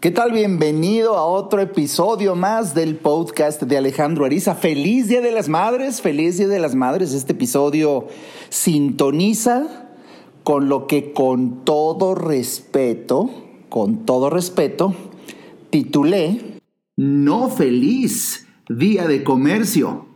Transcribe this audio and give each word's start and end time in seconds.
¿Qué 0.00 0.12
tal? 0.12 0.30
Bienvenido 0.30 1.16
a 1.16 1.24
otro 1.26 1.60
episodio 1.60 2.36
más 2.36 2.72
del 2.72 2.94
podcast 2.94 3.62
de 3.62 3.78
Alejandro 3.78 4.24
Ariza. 4.24 4.54
Feliz 4.54 5.08
Día 5.08 5.20
de 5.20 5.32
las 5.32 5.48
Madres, 5.48 6.00
feliz 6.00 6.38
Día 6.38 6.46
de 6.46 6.60
las 6.60 6.76
Madres. 6.76 7.12
Este 7.12 7.32
episodio 7.32 8.06
sintoniza 8.48 9.88
con 10.44 10.68
lo 10.68 10.86
que 10.86 11.12
con 11.12 11.64
todo 11.64 12.14
respeto, 12.14 13.28
con 13.68 14.06
todo 14.06 14.30
respeto, 14.30 14.94
titulé 15.70 16.60
No 16.94 17.50
feliz 17.50 18.46
Día 18.68 19.08
de 19.08 19.24
Comercio. 19.24 20.06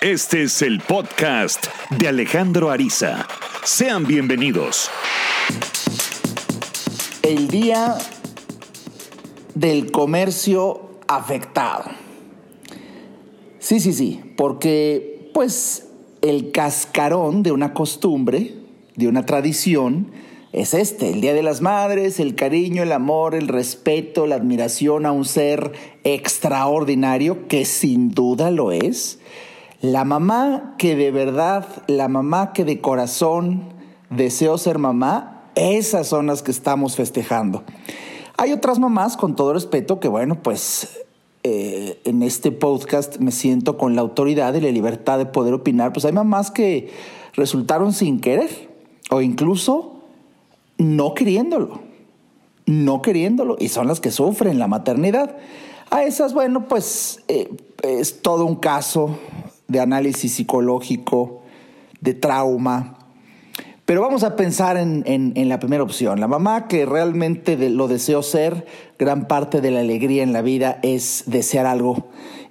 Este 0.00 0.42
es 0.42 0.60
el 0.60 0.80
podcast 0.80 1.68
de 1.90 2.08
Alejandro 2.08 2.72
Ariza. 2.72 3.28
Sean 3.62 4.08
bienvenidos 4.08 4.90
el 7.22 7.48
día 7.48 7.96
del 9.54 9.90
comercio 9.92 10.90
afectado. 11.06 11.84
Sí, 13.58 13.80
sí, 13.80 13.92
sí, 13.92 14.20
porque 14.36 15.30
pues 15.32 15.88
el 16.20 16.50
cascarón 16.52 17.42
de 17.42 17.52
una 17.52 17.74
costumbre, 17.74 18.54
de 18.96 19.08
una 19.08 19.24
tradición, 19.24 20.10
es 20.52 20.74
este, 20.74 21.10
el 21.10 21.20
Día 21.22 21.32
de 21.32 21.42
las 21.42 21.62
Madres, 21.62 22.20
el 22.20 22.34
cariño, 22.34 22.82
el 22.82 22.92
amor, 22.92 23.34
el 23.34 23.48
respeto, 23.48 24.26
la 24.26 24.34
admiración 24.34 25.06
a 25.06 25.12
un 25.12 25.24
ser 25.24 25.72
extraordinario, 26.04 27.48
que 27.48 27.64
sin 27.64 28.10
duda 28.10 28.50
lo 28.50 28.70
es. 28.70 29.18
La 29.80 30.04
mamá 30.04 30.74
que 30.76 30.94
de 30.94 31.10
verdad, 31.10 31.66
la 31.86 32.08
mamá 32.08 32.52
que 32.52 32.64
de 32.64 32.80
corazón 32.80 33.72
deseo 34.10 34.58
ser 34.58 34.78
mamá, 34.78 35.31
esas 35.54 36.06
son 36.06 36.26
las 36.26 36.42
que 36.42 36.50
estamos 36.50 36.96
festejando. 36.96 37.64
Hay 38.36 38.52
otras 38.52 38.78
mamás, 38.78 39.16
con 39.16 39.36
todo 39.36 39.52
respeto, 39.52 40.00
que 40.00 40.08
bueno, 40.08 40.42
pues 40.42 41.00
eh, 41.44 42.00
en 42.04 42.22
este 42.22 42.52
podcast 42.52 43.18
me 43.18 43.32
siento 43.32 43.76
con 43.76 43.94
la 43.94 44.00
autoridad 44.00 44.54
y 44.54 44.60
la 44.60 44.70
libertad 44.70 45.18
de 45.18 45.26
poder 45.26 45.54
opinar. 45.54 45.92
Pues 45.92 46.04
hay 46.04 46.12
mamás 46.12 46.50
que 46.50 46.90
resultaron 47.34 47.92
sin 47.92 48.20
querer 48.20 48.70
o 49.10 49.20
incluso 49.20 49.96
no 50.78 51.14
queriéndolo, 51.14 51.80
no 52.66 53.02
queriéndolo, 53.02 53.56
y 53.58 53.68
son 53.68 53.88
las 53.88 54.00
que 54.00 54.10
sufren 54.10 54.58
la 54.58 54.68
maternidad. 54.68 55.36
A 55.90 56.04
esas, 56.04 56.32
bueno, 56.32 56.68
pues 56.68 57.22
eh, 57.28 57.50
es 57.82 58.22
todo 58.22 58.46
un 58.46 58.56
caso 58.56 59.18
de 59.68 59.80
análisis 59.80 60.32
psicológico, 60.32 61.42
de 62.00 62.14
trauma, 62.14 63.01
pero 63.92 64.00
vamos 64.00 64.24
a 64.24 64.36
pensar 64.36 64.78
en, 64.78 65.34
la 65.50 65.58
primera 65.60 65.82
opción. 65.82 66.18
La 66.18 66.26
mamá 66.26 66.66
que 66.66 66.86
realmente 66.86 67.58
lo 67.68 67.88
deseo 67.88 68.22
ser, 68.22 68.64
gran 68.98 69.28
parte 69.28 69.60
de 69.60 69.70
la 69.70 69.80
alegría 69.80 70.22
en 70.22 70.32
la 70.32 70.40
vida 70.40 70.78
es 70.82 71.24
desear 71.26 71.66
algo 71.66 72.08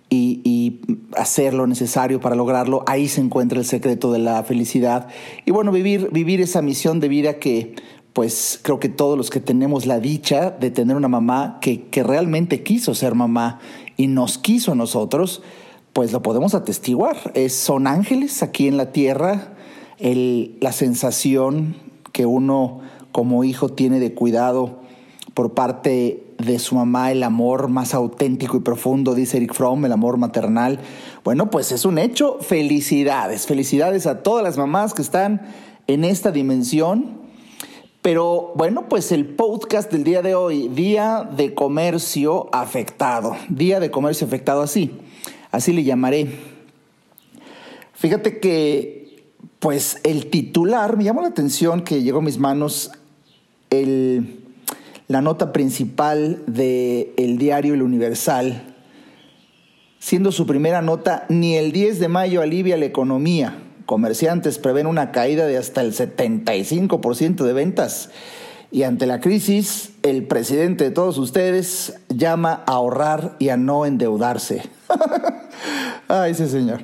y, 0.07 0.81
hacer 1.17 1.55
lo 1.55 1.65
necesario 1.65 2.19
para 2.19 2.35
lograrlo. 2.35 2.83
Ahí 2.85 3.07
se 3.07 3.21
encuentra 3.21 3.57
el 3.57 3.65
secreto 3.65 4.11
de 4.11 4.19
la 4.19 4.43
felicidad. 4.43 5.07
Y 5.43 5.49
bueno, 5.49 5.71
vivir, 5.71 6.11
vivir 6.11 6.41
esa 6.41 6.61
misión 6.61 6.99
de 6.99 7.07
vida 7.07 7.39
que 7.39 7.73
pues 8.13 8.59
creo 8.61 8.79
que 8.79 8.89
todos 8.89 9.17
los 9.17 9.31
que 9.31 9.39
tenemos 9.39 9.87
la 9.87 9.99
dicha 9.99 10.51
de 10.51 10.69
tener 10.69 10.95
una 10.95 11.07
mamá 11.07 11.57
que, 11.59 11.85
que 11.85 12.03
realmente 12.03 12.61
quiso 12.61 12.93
ser 12.93 13.15
mamá 13.15 13.57
y 13.97 14.05
nos 14.05 14.37
quiso 14.37 14.73
a 14.73 14.75
nosotros, 14.75 15.41
pues 15.91 16.11
lo 16.11 16.21
podemos 16.21 16.53
atestiguar. 16.53 17.17
Es, 17.33 17.55
son 17.55 17.87
ángeles 17.87 18.43
aquí 18.43 18.67
en 18.67 18.77
la 18.77 18.91
tierra 18.91 19.50
la 20.01 20.71
sensación 20.71 21.75
que 22.11 22.25
uno 22.25 22.81
como 23.11 23.43
hijo 23.43 23.69
tiene 23.69 23.99
de 23.99 24.13
cuidado 24.13 24.79
por 25.33 25.53
parte 25.53 26.23
de 26.39 26.59
su 26.59 26.75
mamá, 26.75 27.11
el 27.11 27.23
amor 27.23 27.67
más 27.69 27.93
auténtico 27.93 28.57
y 28.57 28.61
profundo, 28.61 29.13
dice 29.15 29.37
Eric 29.37 29.53
Fromm, 29.53 29.85
el 29.85 29.91
amor 29.91 30.17
maternal. 30.17 30.79
Bueno, 31.23 31.49
pues 31.49 31.71
es 31.71 31.85
un 31.85 31.97
hecho. 31.97 32.37
Felicidades, 32.41 33.45
felicidades 33.45 34.07
a 34.07 34.23
todas 34.23 34.43
las 34.43 34.57
mamás 34.57 34.93
que 34.93 35.01
están 35.01 35.41
en 35.87 36.03
esta 36.03 36.31
dimensión. 36.31 37.21
Pero 38.01 38.53
bueno, 38.55 38.89
pues 38.89 39.11
el 39.11 39.25
podcast 39.25 39.91
del 39.91 40.03
día 40.03 40.23
de 40.23 40.33
hoy, 40.33 40.67
Día 40.69 41.29
de 41.37 41.53
Comercio 41.53 42.49
Afectado, 42.51 43.35
Día 43.47 43.79
de 43.79 43.91
Comercio 43.91 44.25
Afectado 44.25 44.63
así, 44.63 44.91
así 45.51 45.71
le 45.71 45.83
llamaré. 45.83 46.39
Fíjate 47.93 48.39
que 48.39 49.00
pues 49.61 49.99
el 50.03 50.31
titular, 50.31 50.97
me 50.97 51.03
llamó 51.03 51.21
la 51.21 51.27
atención 51.27 51.83
que 51.83 52.01
llegó 52.01 52.17
a 52.17 52.23
mis 52.23 52.39
manos 52.39 52.91
la 55.07 55.21
nota 55.21 55.53
principal 55.53 56.41
del 56.47 57.13
el 57.15 57.37
diario 57.37 57.75
El 57.75 57.83
Universal, 57.83 58.63
siendo 59.99 60.31
su 60.31 60.47
primera 60.47 60.81
nota, 60.81 61.25
ni 61.29 61.57
el 61.57 61.71
10 61.73 61.99
de 61.99 62.07
mayo 62.07 62.41
alivia 62.41 62.75
la 62.75 62.85
economía. 62.85 63.55
Comerciantes 63.85 64.57
prevén 64.57 64.87
una 64.87 65.11
caída 65.11 65.45
de 65.45 65.57
hasta 65.57 65.81
el 65.81 65.93
75% 65.93 67.43
de 67.43 67.53
ventas. 67.53 68.09
Y 68.71 68.81
ante 68.81 69.05
la 69.05 69.19
crisis, 69.19 69.91
el 70.01 70.25
presidente 70.25 70.85
de 70.85 70.91
todos 70.91 71.19
ustedes 71.19 71.99
llama 72.09 72.63
a 72.65 72.71
ahorrar 72.71 73.35
y 73.37 73.49
a 73.49 73.57
no 73.57 73.85
endeudarse. 73.85 74.63
Ay, 76.07 76.31
ese 76.31 76.49
señor. 76.49 76.81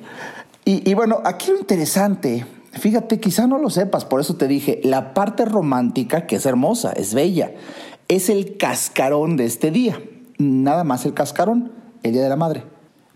Y 0.63 0.93
bueno, 0.93 1.21
aquí 1.23 1.49
lo 1.49 1.57
interesante 1.57 2.45
Fíjate, 2.73 3.19
quizá 3.19 3.47
no 3.47 3.57
lo 3.57 3.69
sepas, 3.69 4.05
por 4.05 4.21
eso 4.21 4.35
te 4.35 4.47
dije, 4.47 4.81
la 4.83 5.13
parte 5.13 5.45
romántica, 5.45 6.27
que 6.27 6.35
es 6.35 6.45
hermosa, 6.45 6.91
es 6.91 7.13
bella, 7.13 7.53
es 8.07 8.29
el 8.29 8.57
cascarón 8.57 9.37
de 9.37 9.45
este 9.45 9.71
día. 9.71 9.99
Nada 10.37 10.83
más 10.83 11.05
el 11.05 11.13
cascarón, 11.13 11.71
el 12.03 12.13
Día 12.13 12.23
de 12.23 12.29
la 12.29 12.35
Madre. 12.35 12.63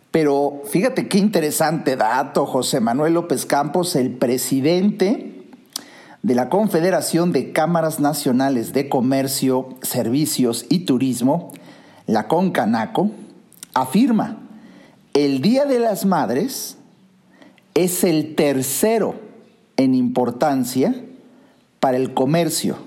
Pero 0.10 0.62
fíjate 0.66 1.08
qué 1.08 1.18
interesante 1.18 1.96
dato, 1.96 2.46
José 2.46 2.80
Manuel 2.80 3.14
López 3.14 3.46
Campos, 3.46 3.96
el 3.96 4.12
presidente 4.12 5.48
de 6.24 6.36
la 6.36 6.50
Confederación 6.50 7.32
de 7.32 7.52
Cámaras 7.52 8.00
Nacionales 8.00 8.74
de 8.74 8.90
Comercio, 8.90 9.70
Servicios 9.82 10.66
y 10.70 10.80
Turismo, 10.80 11.52
la 12.08 12.28
CONCANACO, 12.28 13.12
afirma, 13.74 14.38
el 15.14 15.42
Día 15.42 15.66
de 15.66 15.80
las 15.80 16.06
Madres 16.06 16.78
es 17.74 18.04
el 18.04 18.36
tercero 18.36 19.31
en 19.84 19.96
importancia 19.96 20.96
para 21.80 21.98
el 21.98 22.14
comercio. 22.14 22.78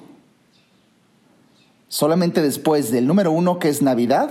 Solamente 1.88 2.40
después 2.40 2.90
del 2.90 3.06
número 3.06 3.32
uno 3.32 3.58
que 3.58 3.68
es 3.68 3.82
Navidad, 3.82 4.30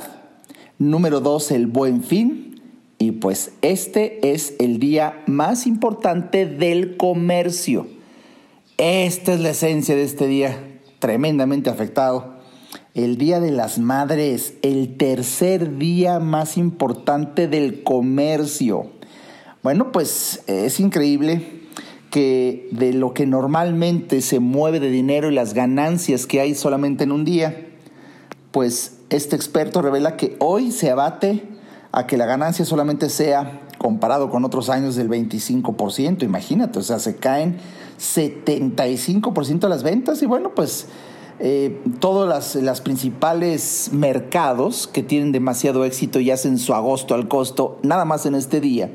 número 0.77 1.19
dos 1.19 1.51
el 1.51 1.67
Buen 1.67 2.03
Fin, 2.03 2.61
y 2.97 3.11
pues 3.11 3.51
este 3.61 4.31
es 4.33 4.55
el 4.59 4.79
día 4.79 5.23
más 5.27 5.67
importante 5.67 6.45
del 6.45 6.95
comercio. 6.95 7.87
Esta 8.77 9.33
es 9.33 9.41
la 9.41 9.49
esencia 9.49 9.95
de 9.95 10.03
este 10.03 10.27
día, 10.27 10.57
tremendamente 10.99 11.69
afectado. 11.69 12.33
El 12.93 13.17
Día 13.17 13.39
de 13.39 13.51
las 13.51 13.79
Madres, 13.79 14.53
el 14.61 14.97
tercer 14.97 15.77
día 15.77 16.19
más 16.19 16.57
importante 16.57 17.47
del 17.47 17.83
comercio. 17.83 18.87
Bueno, 19.63 19.91
pues 19.91 20.43
es 20.47 20.79
increíble 20.79 21.62
que 22.13 22.67
de 22.69 22.93
lo 22.93 23.15
que 23.15 23.25
normalmente 23.25 24.21
se 24.21 24.39
mueve 24.39 24.79
de 24.79 24.91
dinero 24.91 25.31
y 25.31 25.33
las 25.33 25.55
ganancias 25.55 26.27
que 26.27 26.41
hay 26.41 26.53
solamente 26.53 27.05
en 27.05 27.11
un 27.11 27.25
día, 27.25 27.69
pues 28.51 28.99
este 29.09 29.35
experto 29.35 29.81
revela 29.81 30.15
que 30.15 30.35
hoy 30.37 30.71
se 30.71 30.91
abate 30.91 31.41
a 31.91 32.05
que 32.05 32.17
la 32.17 32.27
ganancia 32.27 32.65
solamente 32.65 33.09
sea 33.09 33.61
comparado 33.79 34.29
con 34.29 34.45
otros 34.45 34.69
años 34.69 34.95
del 34.95 35.09
25%, 35.09 36.21
imagínate, 36.21 36.77
o 36.77 36.83
sea, 36.83 36.99
se 36.99 37.15
caen 37.15 37.57
75% 37.97 39.59
de 39.59 39.69
las 39.69 39.81
ventas 39.81 40.21
y 40.21 40.27
bueno, 40.27 40.53
pues 40.53 40.89
eh, 41.39 41.81
todos 41.99 42.29
las, 42.29 42.53
las 42.53 42.81
principales 42.81 43.89
mercados 43.91 44.85
que 44.85 45.01
tienen 45.01 45.31
demasiado 45.31 45.83
éxito 45.83 46.19
y 46.19 46.29
hacen 46.29 46.59
su 46.59 46.75
agosto 46.75 47.15
al 47.15 47.27
costo, 47.27 47.79
nada 47.81 48.05
más 48.05 48.27
en 48.27 48.35
este 48.35 48.61
día, 48.61 48.91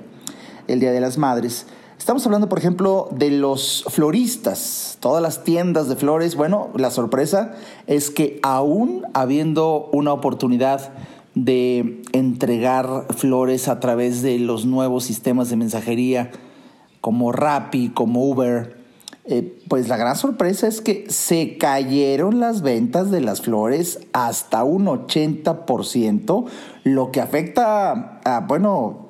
el 0.69 0.79
Día 0.79 0.93
de 0.93 1.01
las 1.01 1.19
Madres, 1.19 1.67
Estamos 1.99 2.25
hablando, 2.25 2.49
por 2.49 2.59
ejemplo, 2.59 3.09
de 3.11 3.31
los 3.31 3.85
floristas, 3.89 4.97
todas 5.01 5.21
las 5.21 5.43
tiendas 5.43 5.89
de 5.89 5.97
flores. 5.97 6.37
Bueno, 6.37 6.71
la 6.77 6.91
sorpresa 6.91 7.55
es 7.87 8.11
que 8.11 8.39
aún 8.43 9.05
habiendo 9.15 9.91
una 9.93 10.13
oportunidad 10.13 10.93
de 11.35 12.03
entregar 12.13 13.07
flores 13.15 13.69
a 13.69 13.81
través 13.81 14.23
de 14.23 14.39
los 14.39 14.65
nuevos 14.65 15.05
sistemas 15.05 15.51
de 15.51 15.57
mensajería 15.57 16.31
como 17.01 17.33
Rappi, 17.33 17.91
como 17.91 18.25
Uber, 18.25 18.79
eh, 19.25 19.61
pues 19.69 19.89
la 19.89 19.97
gran 19.97 20.17
sorpresa 20.17 20.67
es 20.69 20.81
que 20.81 21.05
se 21.11 21.59
cayeron 21.59 22.41
las 22.41 22.63
ventas 22.63 23.11
de 23.11 23.21
las 23.21 23.43
flores 23.43 24.01
hasta 24.13 24.65
un 24.65 24.87
80%, 24.87 26.47
lo 26.85 27.11
que 27.11 27.21
afecta 27.21 28.21
a, 28.25 28.41
bueno, 28.41 29.08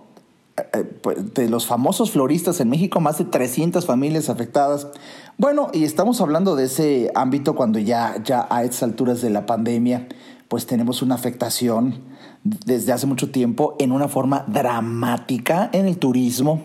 de 1.35 1.49
los 1.49 1.67
famosos 1.67 2.11
floristas 2.11 2.61
en 2.61 2.69
México, 2.69 3.01
más 3.01 3.19
de 3.19 3.25
300 3.25 3.87
familias 3.87 4.29
afectadas. 4.29 4.89
Bueno, 5.37 5.69
y 5.73 5.85
estamos 5.85 6.21
hablando 6.21 6.57
de 6.57 6.65
ese 6.65 7.11
ámbito 7.15 7.55
cuando 7.55 7.79
ya, 7.79 8.23
ya 8.25 8.47
a 8.51 8.65
estas 8.65 8.83
alturas 8.85 9.21
de 9.21 9.31
la 9.31 9.47
pandemia, 9.47 10.09
pues 10.49 10.67
tenemos 10.67 11.03
una 11.03 11.15
afectación 11.15 12.03
desde 12.43 12.93
hace 12.93 13.07
mucho 13.07 13.31
tiempo 13.31 13.77
en 13.79 13.93
una 13.93 14.09
forma 14.09 14.45
dramática 14.49 15.69
en 15.73 15.87
el 15.87 15.99
turismo, 15.99 16.63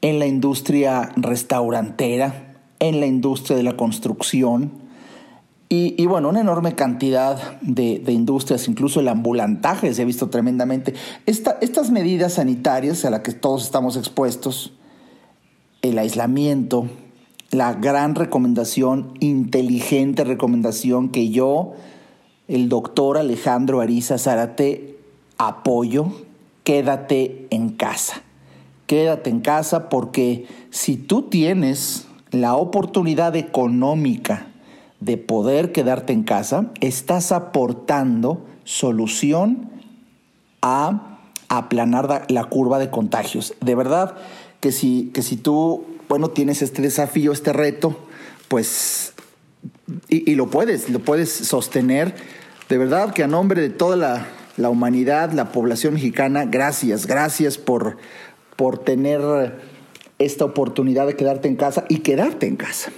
en 0.00 0.18
la 0.18 0.26
industria 0.26 1.12
restaurantera, 1.16 2.56
en 2.78 3.00
la 3.00 3.06
industria 3.06 3.56
de 3.56 3.62
la 3.62 3.76
construcción, 3.76 4.83
y, 5.96 6.06
bueno, 6.06 6.28
una 6.28 6.40
enorme 6.40 6.74
cantidad 6.74 7.60
de, 7.60 8.02
industrias, 8.08 8.68
incluso 8.68 9.00
el 9.00 9.08
ambulantaje 9.08 9.92
se 9.92 10.02
ha 10.02 10.04
visto 10.04 10.28
tremendamente. 10.28 10.94
estas 11.26 11.90
medidas 11.90 12.34
sanitarias 12.34 13.04
a 13.04 13.10
las 13.10 13.20
que 13.20 13.32
todos 13.32 13.64
estamos 13.64 13.96
expuestos, 13.96 14.72
el 15.82 15.98
aislamiento, 15.98 16.86
la 17.50 17.72
gran 17.74 18.14
recomendación, 18.14 19.14
inteligente 19.20 20.24
recomendación 20.24 21.08
que 21.08 21.30
yo, 21.30 21.72
el 22.46 22.68
doctor 22.68 23.18
Alejandro 23.18 23.80
Ariza 23.80 24.18
Zárate, 24.18 24.98
apoyo, 25.38 26.12
quédate 26.62 27.46
en 27.50 27.70
casa. 27.70 28.22
Quédate 28.86 29.30
en 29.30 29.40
casa 29.40 29.88
porque 29.88 30.46
si 30.70 30.96
tú 30.96 31.22
tienes 31.22 32.06
la 32.30 32.56
oportunidad 32.56 33.34
económica, 33.36 34.48
de 35.04 35.18
poder 35.18 35.72
quedarte 35.72 36.12
en 36.12 36.22
casa, 36.22 36.70
estás 36.80 37.30
aportando 37.30 38.44
solución 38.64 39.70
a 40.62 41.18
aplanar 41.48 42.26
la 42.28 42.44
curva 42.44 42.78
de 42.78 42.90
contagios. 42.90 43.54
De 43.60 43.74
verdad 43.74 44.16
que 44.60 44.72
si, 44.72 45.10
que 45.12 45.20
si 45.22 45.36
tú, 45.36 45.84
bueno, 46.08 46.30
tienes 46.30 46.62
este 46.62 46.80
desafío, 46.80 47.32
este 47.32 47.52
reto, 47.52 47.98
pues, 48.48 49.12
y, 50.08 50.34
lo 50.36 50.48
puedes, 50.48 50.88
lo 50.88 51.00
puedes 51.00 51.30
sostener, 51.30 52.14
de 52.70 52.78
verdad 52.78 53.12
que 53.12 53.22
a 53.22 53.26
nombre 53.26 53.60
de 53.60 53.68
toda 53.68 53.96
la, 53.96 54.26
la 54.56 54.70
humanidad, 54.70 55.32
la 55.32 55.52
población 55.52 55.94
mexicana, 55.94 56.46
gracias, 56.46 57.06
gracias 57.06 57.58
por, 57.58 57.98
por 58.56 58.78
tener 58.78 59.60
esta 60.18 60.46
oportunidad 60.46 61.06
de 61.06 61.14
quedarte 61.14 61.48
en 61.48 61.56
casa 61.56 61.84
y 61.90 61.98
quedarte 61.98 62.46
en 62.46 62.56
casa. 62.56 62.90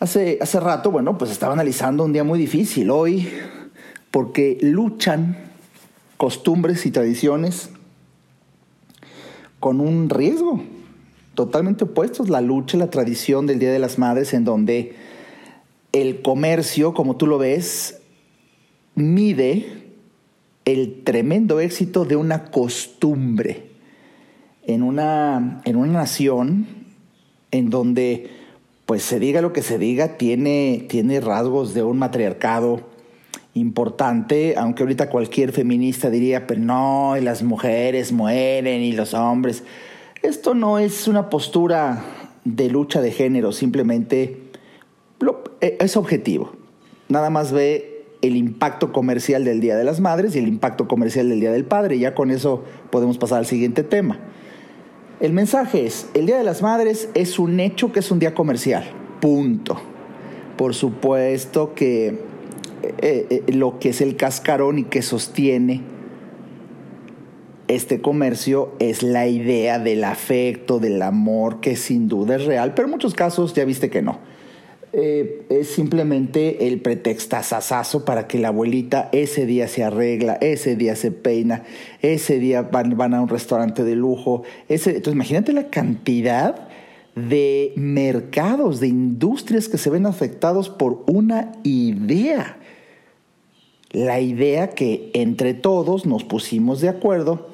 Hace, 0.00 0.38
hace 0.40 0.60
rato, 0.60 0.92
bueno, 0.92 1.18
pues 1.18 1.32
estaba 1.32 1.54
analizando 1.54 2.04
un 2.04 2.12
día 2.12 2.22
muy 2.22 2.38
difícil 2.38 2.90
hoy, 2.90 3.28
porque 4.12 4.56
luchan 4.60 5.36
costumbres 6.16 6.86
y 6.86 6.92
tradiciones 6.92 7.70
con 9.58 9.80
un 9.80 10.08
riesgo 10.08 10.62
totalmente 11.34 11.82
opuestos, 11.82 12.28
la 12.28 12.40
lucha, 12.40 12.78
la 12.78 12.90
tradición 12.90 13.46
del 13.46 13.58
Día 13.58 13.72
de 13.72 13.80
las 13.80 13.98
Madres, 13.98 14.34
en 14.34 14.44
donde 14.44 14.94
el 15.90 16.22
comercio, 16.22 16.94
como 16.94 17.16
tú 17.16 17.26
lo 17.26 17.38
ves, 17.38 18.00
mide 18.94 19.84
el 20.64 21.02
tremendo 21.02 21.58
éxito 21.58 22.04
de 22.04 22.14
una 22.14 22.52
costumbre 22.52 23.70
en 24.64 24.84
una, 24.84 25.60
en 25.64 25.74
una 25.76 25.92
nación 25.92 26.68
en 27.50 27.70
donde 27.70 28.37
pues 28.88 29.02
se 29.02 29.20
diga 29.20 29.42
lo 29.42 29.52
que 29.52 29.60
se 29.60 29.76
diga, 29.76 30.16
tiene, 30.16 30.86
tiene 30.88 31.20
rasgos 31.20 31.74
de 31.74 31.82
un 31.82 31.98
matriarcado 31.98 32.80
importante, 33.52 34.54
aunque 34.56 34.82
ahorita 34.82 35.10
cualquier 35.10 35.52
feminista 35.52 36.08
diría, 36.08 36.46
pero 36.46 36.62
no, 36.62 37.14
las 37.20 37.42
mujeres 37.42 38.12
mueren 38.12 38.80
y 38.80 38.92
los 38.92 39.12
hombres. 39.12 39.62
Esto 40.22 40.54
no 40.54 40.78
es 40.78 41.06
una 41.06 41.28
postura 41.28 42.02
de 42.46 42.70
lucha 42.70 43.02
de 43.02 43.12
género, 43.12 43.52
simplemente 43.52 44.44
eh, 45.60 45.76
es 45.80 45.98
objetivo. 45.98 46.54
Nada 47.10 47.28
más 47.28 47.52
ve 47.52 48.06
el 48.22 48.36
impacto 48.36 48.90
comercial 48.94 49.44
del 49.44 49.60
Día 49.60 49.76
de 49.76 49.84
las 49.84 50.00
Madres 50.00 50.34
y 50.34 50.38
el 50.38 50.48
impacto 50.48 50.88
comercial 50.88 51.28
del 51.28 51.40
Día 51.40 51.52
del 51.52 51.66
Padre. 51.66 51.96
Y 51.96 52.00
ya 52.00 52.14
con 52.14 52.30
eso 52.30 52.64
podemos 52.90 53.18
pasar 53.18 53.36
al 53.36 53.46
siguiente 53.46 53.82
tema. 53.82 54.18
El 55.20 55.32
mensaje 55.32 55.84
es, 55.84 56.06
el 56.14 56.26
Día 56.26 56.38
de 56.38 56.44
las 56.44 56.62
Madres 56.62 57.08
es 57.14 57.40
un 57.40 57.58
hecho 57.58 57.90
que 57.90 57.98
es 57.98 58.10
un 58.12 58.20
día 58.20 58.34
comercial, 58.34 58.84
punto. 59.20 59.76
Por 60.56 60.74
supuesto 60.74 61.74
que 61.74 62.06
eh, 62.98 63.26
eh, 63.28 63.52
lo 63.52 63.80
que 63.80 63.88
es 63.88 64.00
el 64.00 64.14
cascarón 64.14 64.78
y 64.78 64.84
que 64.84 65.02
sostiene 65.02 65.82
este 67.66 68.00
comercio 68.00 68.72
es 68.78 69.02
la 69.02 69.26
idea 69.26 69.80
del 69.80 70.04
afecto, 70.04 70.78
del 70.78 71.02
amor, 71.02 71.60
que 71.60 71.74
sin 71.74 72.06
duda 72.06 72.36
es 72.36 72.44
real, 72.44 72.74
pero 72.74 72.86
en 72.86 72.92
muchos 72.92 73.14
casos 73.14 73.54
ya 73.54 73.64
viste 73.64 73.90
que 73.90 74.02
no. 74.02 74.20
Eh, 74.94 75.44
es 75.50 75.68
simplemente 75.68 76.66
el 76.66 76.80
pretextazazazo 76.80 78.06
para 78.06 78.26
que 78.26 78.38
la 78.38 78.48
abuelita 78.48 79.10
ese 79.12 79.44
día 79.44 79.68
se 79.68 79.84
arregla, 79.84 80.38
ese 80.40 80.76
día 80.76 80.96
se 80.96 81.10
peina, 81.10 81.64
ese 82.00 82.38
día 82.38 82.62
van, 82.62 83.14
a 83.14 83.20
un 83.20 83.28
restaurante 83.28 83.84
de 83.84 83.94
lujo. 83.94 84.44
Ese, 84.68 84.90
entonces 84.90 85.14
imagínate 85.14 85.52
la 85.52 85.68
cantidad 85.68 86.68
de 87.14 87.72
mercados, 87.76 88.80
de 88.80 88.88
industrias 88.88 89.68
que 89.68 89.76
se 89.76 89.90
ven 89.90 90.06
afectados 90.06 90.70
por 90.70 91.04
una 91.06 91.52
idea. 91.64 92.56
La 93.90 94.20
idea 94.20 94.70
que 94.70 95.10
entre 95.12 95.52
todos 95.52 96.06
nos 96.06 96.24
pusimos 96.24 96.80
de 96.80 96.88
acuerdo 96.88 97.48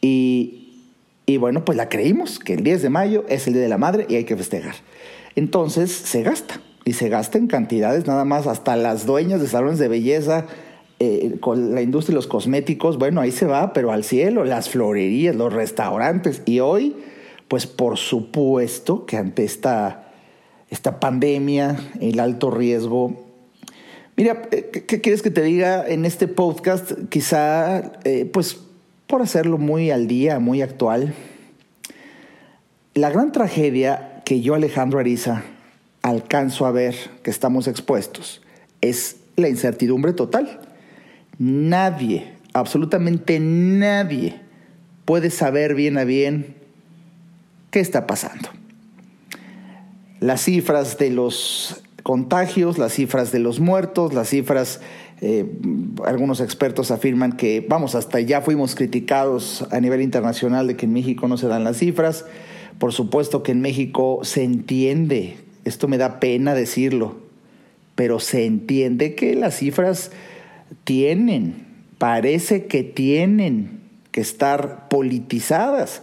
y, 0.00 0.86
y 1.26 1.36
bueno, 1.36 1.66
pues 1.66 1.76
la 1.76 1.90
creímos, 1.90 2.38
que 2.38 2.54
el 2.54 2.62
10 2.62 2.82
de 2.82 2.90
mayo 2.90 3.24
es 3.28 3.46
el 3.46 3.54
Día 3.54 3.62
de 3.62 3.68
la 3.68 3.78
Madre 3.78 4.06
y 4.08 4.14
hay 4.14 4.24
que 4.24 4.36
festejar 4.36 4.76
entonces 5.36 5.90
se 5.92 6.22
gasta. 6.22 6.60
Y 6.84 6.94
se 6.94 7.08
gasta 7.08 7.38
en 7.38 7.46
cantidades 7.46 8.06
nada 8.06 8.24
más, 8.24 8.46
hasta 8.46 8.76
las 8.76 9.06
dueñas 9.06 9.40
de 9.40 9.46
salones 9.46 9.78
de 9.78 9.88
belleza, 9.88 10.46
eh, 10.98 11.36
con 11.40 11.74
la 11.74 11.82
industria 11.82 12.12
de 12.12 12.16
los 12.16 12.26
cosméticos, 12.26 12.98
bueno, 12.98 13.20
ahí 13.20 13.32
se 13.32 13.46
va, 13.46 13.72
pero 13.72 13.92
al 13.92 14.04
cielo, 14.04 14.44
las 14.44 14.68
florerías, 14.68 15.34
los 15.34 15.52
restaurantes. 15.52 16.42
Y 16.44 16.60
hoy, 16.60 16.96
pues 17.48 17.66
por 17.66 17.98
supuesto 17.98 19.06
que 19.06 19.16
ante 19.16 19.44
esta, 19.44 20.12
esta 20.70 20.98
pandemia, 21.00 21.76
el 22.00 22.20
alto 22.20 22.50
riesgo, 22.50 23.16
Mira, 24.14 24.42
eh, 24.50 24.84
¿qué, 24.86 25.00
quieres 25.00 25.22
que 25.22 25.30
te 25.30 25.42
diga 25.42 25.86
en 25.88 26.04
este 26.04 26.28
podcast? 26.28 26.92
Quizá, 27.08 27.92
eh, 28.04 28.28
pues, 28.30 28.60
por 29.06 29.22
hacerlo 29.22 29.56
muy 29.56 29.90
al 29.90 30.06
día, 30.06 30.38
muy 30.38 30.60
actual. 30.60 31.14
La 32.94 33.08
gran 33.08 33.32
tragedia 33.32 34.11
que 34.24 34.40
yo, 34.40 34.54
Alejandro 34.54 34.98
Ariza, 34.98 35.42
alcanzo 36.02 36.66
a 36.66 36.72
ver 36.72 36.94
que 37.22 37.30
estamos 37.30 37.68
expuestos 37.68 38.42
es 38.82 39.16
la 39.36 39.48
incertidumbre 39.48 40.12
total. 40.12 40.60
Nadie, 41.38 42.34
absolutamente 42.52 43.40
nadie, 43.40 44.40
puede 45.06 45.30
saber 45.30 45.74
bien 45.74 45.96
a 45.96 46.04
bien 46.04 46.54
qué 47.70 47.80
está 47.80 48.06
pasando. 48.06 48.50
Las 50.20 50.42
cifras 50.42 50.98
de 50.98 51.10
los 51.10 51.82
contagios, 52.02 52.78
las 52.78 52.92
cifras 52.92 53.32
de 53.32 53.38
los 53.38 53.60
muertos, 53.60 54.12
las 54.12 54.28
cifras, 54.28 54.80
eh, 55.20 55.46
algunos 56.04 56.40
expertos 56.40 56.90
afirman 56.90 57.32
que, 57.32 57.64
vamos, 57.66 57.94
hasta 57.94 58.20
ya 58.20 58.40
fuimos 58.42 58.74
criticados 58.74 59.66
a 59.70 59.80
nivel 59.80 60.02
internacional 60.02 60.66
de 60.66 60.76
que 60.76 60.86
en 60.86 60.92
México 60.92 61.28
no 61.28 61.36
se 61.36 61.48
dan 61.48 61.64
las 61.64 61.78
cifras. 61.78 62.26
Por 62.82 62.92
supuesto 62.92 63.44
que 63.44 63.52
en 63.52 63.60
México 63.60 64.18
se 64.24 64.42
entiende, 64.42 65.36
esto 65.64 65.86
me 65.86 65.98
da 65.98 66.18
pena 66.18 66.52
decirlo, 66.52 67.14
pero 67.94 68.18
se 68.18 68.44
entiende 68.44 69.14
que 69.14 69.36
las 69.36 69.58
cifras 69.58 70.10
tienen, 70.82 71.64
parece 71.98 72.66
que 72.66 72.82
tienen 72.82 73.78
que 74.10 74.20
estar 74.20 74.88
politizadas, 74.88 76.02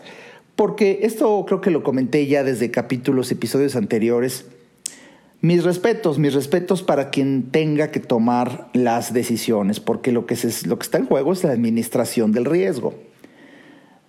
porque 0.56 1.02
esto 1.02 1.44
creo 1.46 1.60
que 1.60 1.70
lo 1.70 1.84
comenté 1.84 2.26
ya 2.28 2.46
desde 2.46 2.72
capítulos, 2.72 3.30
episodios 3.30 3.76
anteriores. 3.76 4.46
Mis 5.42 5.66
respetos, 5.66 6.18
mis 6.18 6.34
respetos 6.34 6.82
para 6.82 7.10
quien 7.10 7.52
tenga 7.52 7.92
que 7.92 8.00
tomar 8.00 8.70
las 8.72 9.12
decisiones, 9.12 9.82
porque 9.82 10.14
lo 10.14 10.26
que, 10.26 10.38
lo 10.66 10.80
que 10.80 10.84
está 10.84 10.98
en 10.98 11.08
juego 11.08 11.34
es 11.34 11.44
la 11.44 11.52
administración 11.52 12.32
del 12.32 12.46
riesgo. 12.46 12.94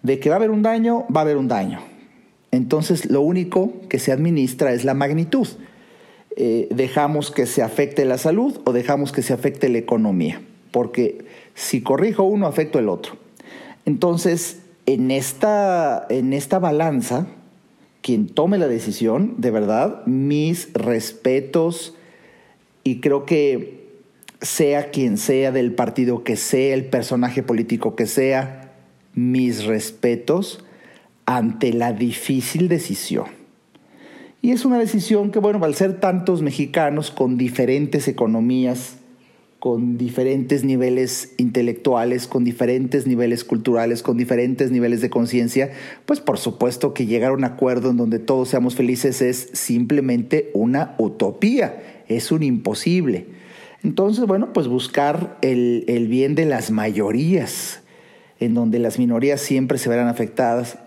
De 0.05 0.21
que 0.21 0.29
va 0.29 0.37
a 0.37 0.39
haber 0.39 0.53
un 0.53 0.63
daño, 0.63 1.05
va 1.13 1.23
a 1.23 1.25
haber 1.25 1.37
un 1.37 1.49
daño. 1.49 1.90
Entonces 2.53 3.11
lo 3.11 3.21
único 3.21 3.73
que 3.89 3.99
se 3.99 4.13
administra 4.13 4.73
es 4.73 4.85
la 4.85 4.95
magnitud. 4.95 5.49
Eh, 6.37 6.69
dejamos 6.71 7.31
que 7.31 7.47
se 7.47 7.63
afecte 7.63 8.05
la 8.05 8.19
salud 8.19 8.61
o 8.65 8.73
dejamos 8.73 9.13
que 9.13 9.23
se 9.23 9.33
afecte 9.33 9.69
la 9.69 9.79
economía, 9.79 10.41
porque 10.71 11.25
si 11.55 11.83
corrijo 11.83 12.23
uno, 12.23 12.47
afecto 12.47 12.79
el 12.79 12.89
otro. 12.89 13.17
Entonces, 13.85 14.61
en 14.87 15.11
esta, 15.11 16.07
en 16.09 16.33
esta 16.33 16.59
balanza, 16.59 17.27
quien 18.03 18.29
tome 18.29 18.59
la 18.59 18.69
decisión, 18.69 19.35
de 19.39 19.51
verdad, 19.51 20.05
mis 20.07 20.73
respetos 20.73 21.95
y 22.85 23.01
creo 23.01 23.27
que 23.27 23.81
sea 24.41 24.91
quien 24.91 25.19
sea 25.19 25.53
del 25.53 25.75
partido 25.75 26.25
que 26.25 26.37
sea, 26.37 26.75
el 26.75 26.87
personaje 26.87 27.43
político 27.43 27.95
que 27.95 28.07
sea, 28.07 28.73
mis 29.15 29.65
respetos 29.65 30.65
ante 31.37 31.73
la 31.73 31.93
difícil 31.93 32.67
decisión. 32.67 33.27
Y 34.43 34.51
es 34.51 34.65
una 34.65 34.81
decisión 34.81 35.31
que, 35.31 35.39
bueno, 35.39 35.65
al 35.65 35.77
ser 35.77 36.01
tantos 36.01 36.43
mexicanos 36.43 37.13
con 37.13 37.37
diferentes 37.37 38.09
economías, 38.09 38.97
con 39.61 39.97
diferentes 39.97 40.65
niveles 40.65 41.35
intelectuales, 41.37 42.27
con 42.27 42.43
diferentes 42.43 43.07
niveles 43.07 43.45
culturales, 43.45 44.03
con 44.03 44.17
diferentes 44.17 44.73
niveles 44.73 45.03
de 45.03 45.11
conciencia, 45.11 45.71
pues 46.05 46.19
por 46.19 46.39
supuesto 46.39 46.95
que 46.95 47.07
llegar 47.07 47.31
a 47.31 47.35
un 47.35 47.45
acuerdo 47.45 47.91
en 47.91 47.99
donde 47.99 48.19
todos 48.19 48.49
seamos 48.49 48.75
felices 48.75 49.23
es 49.23 49.51
simplemente 49.53 50.51
una 50.53 50.97
utopía, 50.99 52.03
es 52.09 52.33
un 52.33 52.43
imposible. 52.43 53.27
Entonces, 53.85 54.27
bueno, 54.27 54.53
pues 54.53 54.67
buscar 54.67 55.39
el, 55.43 55.85
el 55.87 56.09
bien 56.09 56.35
de 56.35 56.47
las 56.47 56.73
mayorías, 56.73 57.83
en 58.41 58.55
donde 58.55 58.79
las 58.79 58.99
minorías 58.99 59.41
siempre 59.41 59.79
se 59.79 59.91
verán 59.91 60.09
afectadas, 60.09 60.79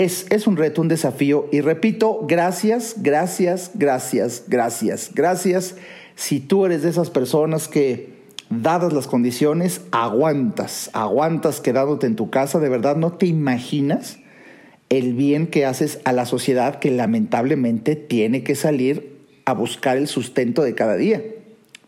es, 0.00 0.26
es, 0.30 0.46
un 0.46 0.56
reto, 0.56 0.80
un 0.80 0.88
desafío. 0.88 1.48
Y 1.52 1.60
repito, 1.60 2.24
gracias, 2.26 2.96
gracias, 2.98 3.72
gracias, 3.74 4.44
gracias, 4.48 5.10
gracias 5.14 5.76
si 6.14 6.40
tú 6.40 6.66
eres 6.66 6.82
de 6.82 6.90
esas 6.90 7.10
personas 7.10 7.68
que, 7.68 8.20
dadas 8.50 8.92
las 8.92 9.06
condiciones, 9.06 9.80
aguantas, 9.92 10.90
aguantas 10.92 11.60
quedándote 11.60 12.06
en 12.06 12.16
tu 12.16 12.30
casa, 12.30 12.58
de 12.58 12.68
verdad 12.68 12.96
no 12.96 13.12
te 13.12 13.26
imaginas 13.26 14.18
el 14.88 15.14
bien 15.14 15.46
que 15.46 15.64
haces 15.64 16.00
a 16.04 16.12
la 16.12 16.26
sociedad 16.26 16.80
que 16.80 16.90
lamentablemente 16.90 17.94
tiene 17.94 18.42
que 18.42 18.56
salir 18.56 19.20
a 19.44 19.52
buscar 19.52 19.96
el 19.96 20.08
sustento 20.08 20.62
de 20.62 20.74
cada 20.74 20.96
día. 20.96 21.22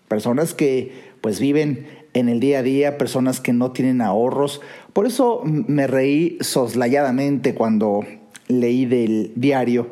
Personas 0.07 0.54
que 0.54 0.92
pues 1.21 1.40
viven 1.40 1.87
en 2.14 2.28
el 2.28 2.40
día 2.40 2.61
a 2.61 2.62
día, 2.62 2.99
personas 2.99 3.40
que 3.40 3.52
no 3.52 3.73
tienen 3.73 4.00
ahorros. 4.00 4.61
Por 4.92 5.07
eso 5.07 5.42
me 5.45 5.87
reí 5.87 6.38
soslayadamente 6.40 7.54
cuando 7.54 8.04
leí 8.49 8.85
del 8.87 9.33
diario 9.37 9.88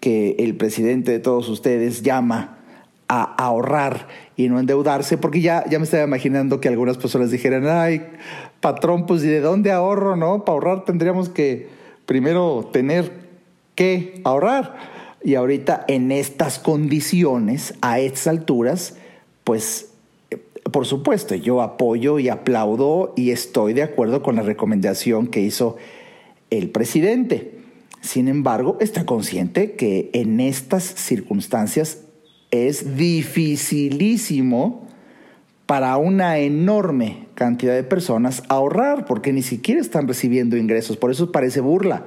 que 0.00 0.36
el 0.38 0.56
presidente 0.56 1.12
de 1.12 1.18
todos 1.18 1.48
ustedes 1.48 2.02
llama 2.02 2.58
a 3.08 3.22
ahorrar 3.22 4.08
y 4.36 4.48
no 4.48 4.58
endeudarse, 4.58 5.16
porque 5.18 5.40
ya, 5.40 5.64
ya 5.68 5.78
me 5.78 5.84
estaba 5.84 6.04
imaginando 6.04 6.60
que 6.60 6.68
algunas 6.68 6.98
personas 6.98 7.30
dijeran, 7.30 7.66
ay, 7.66 8.02
patrón, 8.60 9.06
pues 9.06 9.22
¿y 9.24 9.28
de 9.28 9.40
dónde 9.40 9.72
ahorro? 9.72 10.16
No, 10.16 10.44
para 10.44 10.54
ahorrar 10.54 10.84
tendríamos 10.84 11.28
que 11.28 11.68
primero 12.06 12.68
tener 12.72 13.12
que 13.74 14.20
ahorrar. 14.24 14.74
Y 15.22 15.36
ahorita 15.36 15.84
en 15.88 16.12
estas 16.12 16.58
condiciones, 16.58 17.74
a 17.80 17.98
estas 17.98 18.26
alturas, 18.26 18.96
pues 19.42 19.93
por 20.74 20.86
supuesto, 20.86 21.36
yo 21.36 21.62
apoyo 21.62 22.18
y 22.18 22.28
aplaudo 22.28 23.14
y 23.16 23.30
estoy 23.30 23.74
de 23.74 23.84
acuerdo 23.84 24.24
con 24.24 24.34
la 24.34 24.42
recomendación 24.42 25.28
que 25.28 25.40
hizo 25.40 25.76
el 26.50 26.68
presidente. 26.70 27.52
Sin 28.00 28.26
embargo, 28.26 28.76
está 28.80 29.06
consciente 29.06 29.74
que 29.74 30.10
en 30.14 30.40
estas 30.40 30.82
circunstancias 30.82 32.00
es 32.50 32.96
dificilísimo 32.96 34.88
para 35.66 35.96
una 35.96 36.38
enorme 36.38 37.28
cantidad 37.36 37.74
de 37.74 37.84
personas 37.84 38.42
ahorrar, 38.48 39.06
porque 39.06 39.32
ni 39.32 39.42
siquiera 39.42 39.80
están 39.80 40.08
recibiendo 40.08 40.56
ingresos. 40.56 40.96
Por 40.96 41.12
eso 41.12 41.30
parece 41.30 41.60
burla. 41.60 42.04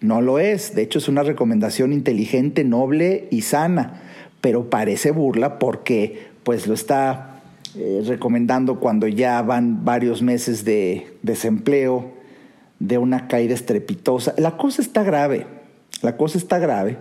No 0.00 0.22
lo 0.22 0.38
es. 0.38 0.76
De 0.76 0.82
hecho, 0.82 1.00
es 1.00 1.08
una 1.08 1.24
recomendación 1.24 1.92
inteligente, 1.92 2.62
noble 2.62 3.26
y 3.32 3.40
sana. 3.42 4.02
Pero 4.40 4.70
parece 4.70 5.10
burla 5.10 5.58
porque 5.58 6.28
pues 6.44 6.68
lo 6.68 6.74
está 6.74 7.33
eh, 7.76 8.02
recomendando 8.06 8.78
cuando 8.78 9.08
ya 9.08 9.42
van 9.42 9.84
varios 9.84 10.22
meses 10.22 10.64
de 10.64 11.16
desempleo, 11.22 12.12
de 12.78 12.98
una 12.98 13.28
caída 13.28 13.54
estrepitosa. 13.54 14.34
La 14.36 14.56
cosa 14.56 14.82
está 14.82 15.02
grave. 15.02 15.46
La 16.02 16.16
cosa 16.16 16.38
está 16.38 16.58
grave. 16.58 16.98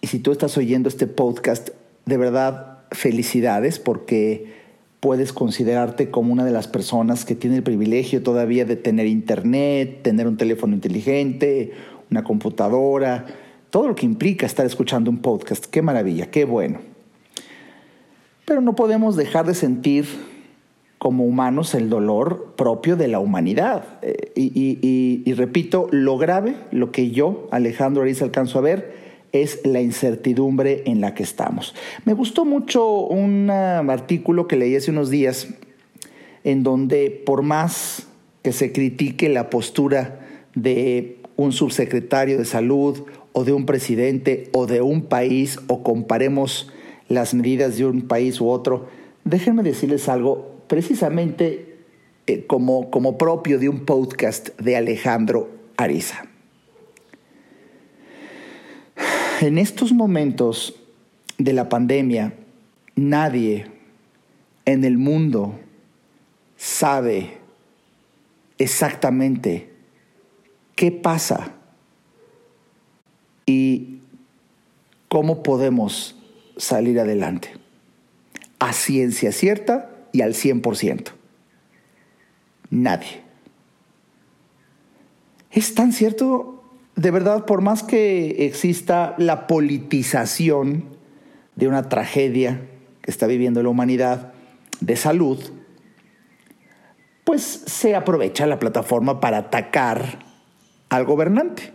Y 0.00 0.06
si 0.08 0.18
tú 0.18 0.32
estás 0.32 0.56
oyendo 0.56 0.88
este 0.88 1.06
podcast, 1.06 1.70
de 2.06 2.16
verdad 2.16 2.78
felicidades 2.92 3.78
porque 3.78 4.52
puedes 5.00 5.32
considerarte 5.32 6.10
como 6.10 6.32
una 6.32 6.44
de 6.44 6.52
las 6.52 6.68
personas 6.68 7.24
que 7.24 7.34
tiene 7.34 7.56
el 7.56 7.62
privilegio 7.62 8.22
todavía 8.22 8.64
de 8.64 8.76
tener 8.76 9.06
internet, 9.06 10.02
tener 10.02 10.26
un 10.26 10.36
teléfono 10.36 10.74
inteligente, 10.74 11.72
una 12.10 12.24
computadora, 12.24 13.26
todo 13.70 13.88
lo 13.88 13.94
que 13.94 14.06
implica 14.06 14.46
estar 14.46 14.66
escuchando 14.66 15.10
un 15.10 15.18
podcast. 15.18 15.66
Qué 15.66 15.82
maravilla, 15.82 16.30
qué 16.30 16.44
bueno. 16.44 16.87
Pero 18.48 18.62
no 18.62 18.74
podemos 18.74 19.14
dejar 19.14 19.44
de 19.44 19.54
sentir 19.54 20.06
como 20.96 21.26
humanos 21.26 21.74
el 21.74 21.90
dolor 21.90 22.54
propio 22.56 22.96
de 22.96 23.06
la 23.06 23.20
humanidad. 23.20 23.84
Eh, 24.00 24.32
y, 24.34 25.32
repito, 25.34 25.86
lo 25.90 26.16
grave, 26.16 26.56
lo 26.70 26.90
que 26.90 27.10
yo, 27.10 27.46
Alejandro 27.50 28.04
Ariza, 28.04 28.24
alcanzo 28.24 28.58
a 28.58 28.62
ver, 28.62 28.96
es 29.32 29.60
la 29.66 29.82
incertidumbre 29.82 30.82
en 30.86 31.02
la 31.02 31.12
que 31.12 31.24
estamos. 31.24 31.74
Me 32.06 32.14
gustó 32.14 32.46
mucho 32.46 32.88
un 33.00 33.50
artículo 33.50 34.48
que 34.48 34.56
leí 34.56 34.74
hace 34.74 34.92
unos 34.92 35.10
días 35.10 35.48
en 36.42 36.62
donde 36.62 37.10
por 37.10 37.42
más 37.42 38.08
que 38.40 38.52
se 38.52 38.72
critique 38.72 39.28
la 39.28 39.50
postura 39.50 40.20
de 40.54 41.18
un 41.36 41.52
subsecretario 41.52 42.38
de 42.38 42.46
salud 42.46 43.04
o 43.34 43.44
de 43.44 43.52
un 43.52 43.66
presidente 43.66 44.48
o 44.54 44.66
de 44.66 44.80
un 44.80 45.02
país 45.02 45.60
o 45.66 45.82
comparemos 45.82 46.72
las 47.08 47.34
medidas 47.34 47.76
de 47.78 47.86
un 47.86 48.02
país 48.02 48.40
u 48.40 48.48
otro, 48.48 48.88
déjenme 49.24 49.62
decirles 49.62 50.08
algo 50.08 50.62
precisamente 50.68 51.78
eh, 52.26 52.46
como, 52.46 52.90
como 52.90 53.16
propio 53.16 53.58
de 53.58 53.68
un 53.68 53.84
podcast 53.84 54.50
de 54.60 54.76
Alejandro 54.76 55.48
Ariza. 55.76 56.26
En 59.40 59.56
estos 59.56 59.92
momentos 59.92 60.74
de 61.38 61.52
la 61.52 61.68
pandemia, 61.68 62.34
nadie 62.96 63.66
en 64.64 64.84
el 64.84 64.98
mundo 64.98 65.58
sabe 66.56 67.38
exactamente 68.58 69.70
qué 70.74 70.90
pasa 70.90 71.54
y 73.46 74.00
cómo 75.08 75.42
podemos 75.42 76.17
salir 76.58 77.00
adelante. 77.00 77.54
A 78.58 78.72
ciencia 78.72 79.32
cierta 79.32 79.90
y 80.12 80.22
al 80.22 80.34
100%. 80.34 81.12
Nadie. 82.70 83.22
Es 85.50 85.74
tan 85.74 85.92
cierto 85.92 86.58
de 86.98 87.12
verdad, 87.12 87.44
por 87.44 87.60
más 87.60 87.84
que 87.84 88.44
exista 88.46 89.14
la 89.18 89.46
politización 89.46 90.96
de 91.54 91.68
una 91.68 91.88
tragedia 91.88 92.62
que 93.02 93.12
está 93.12 93.28
viviendo 93.28 93.62
la 93.62 93.68
humanidad 93.68 94.32
de 94.80 94.96
salud, 94.96 95.38
pues 97.22 97.42
se 97.66 97.94
aprovecha 97.94 98.48
la 98.48 98.58
plataforma 98.58 99.20
para 99.20 99.38
atacar 99.38 100.26
al 100.88 101.04
gobernante, 101.04 101.72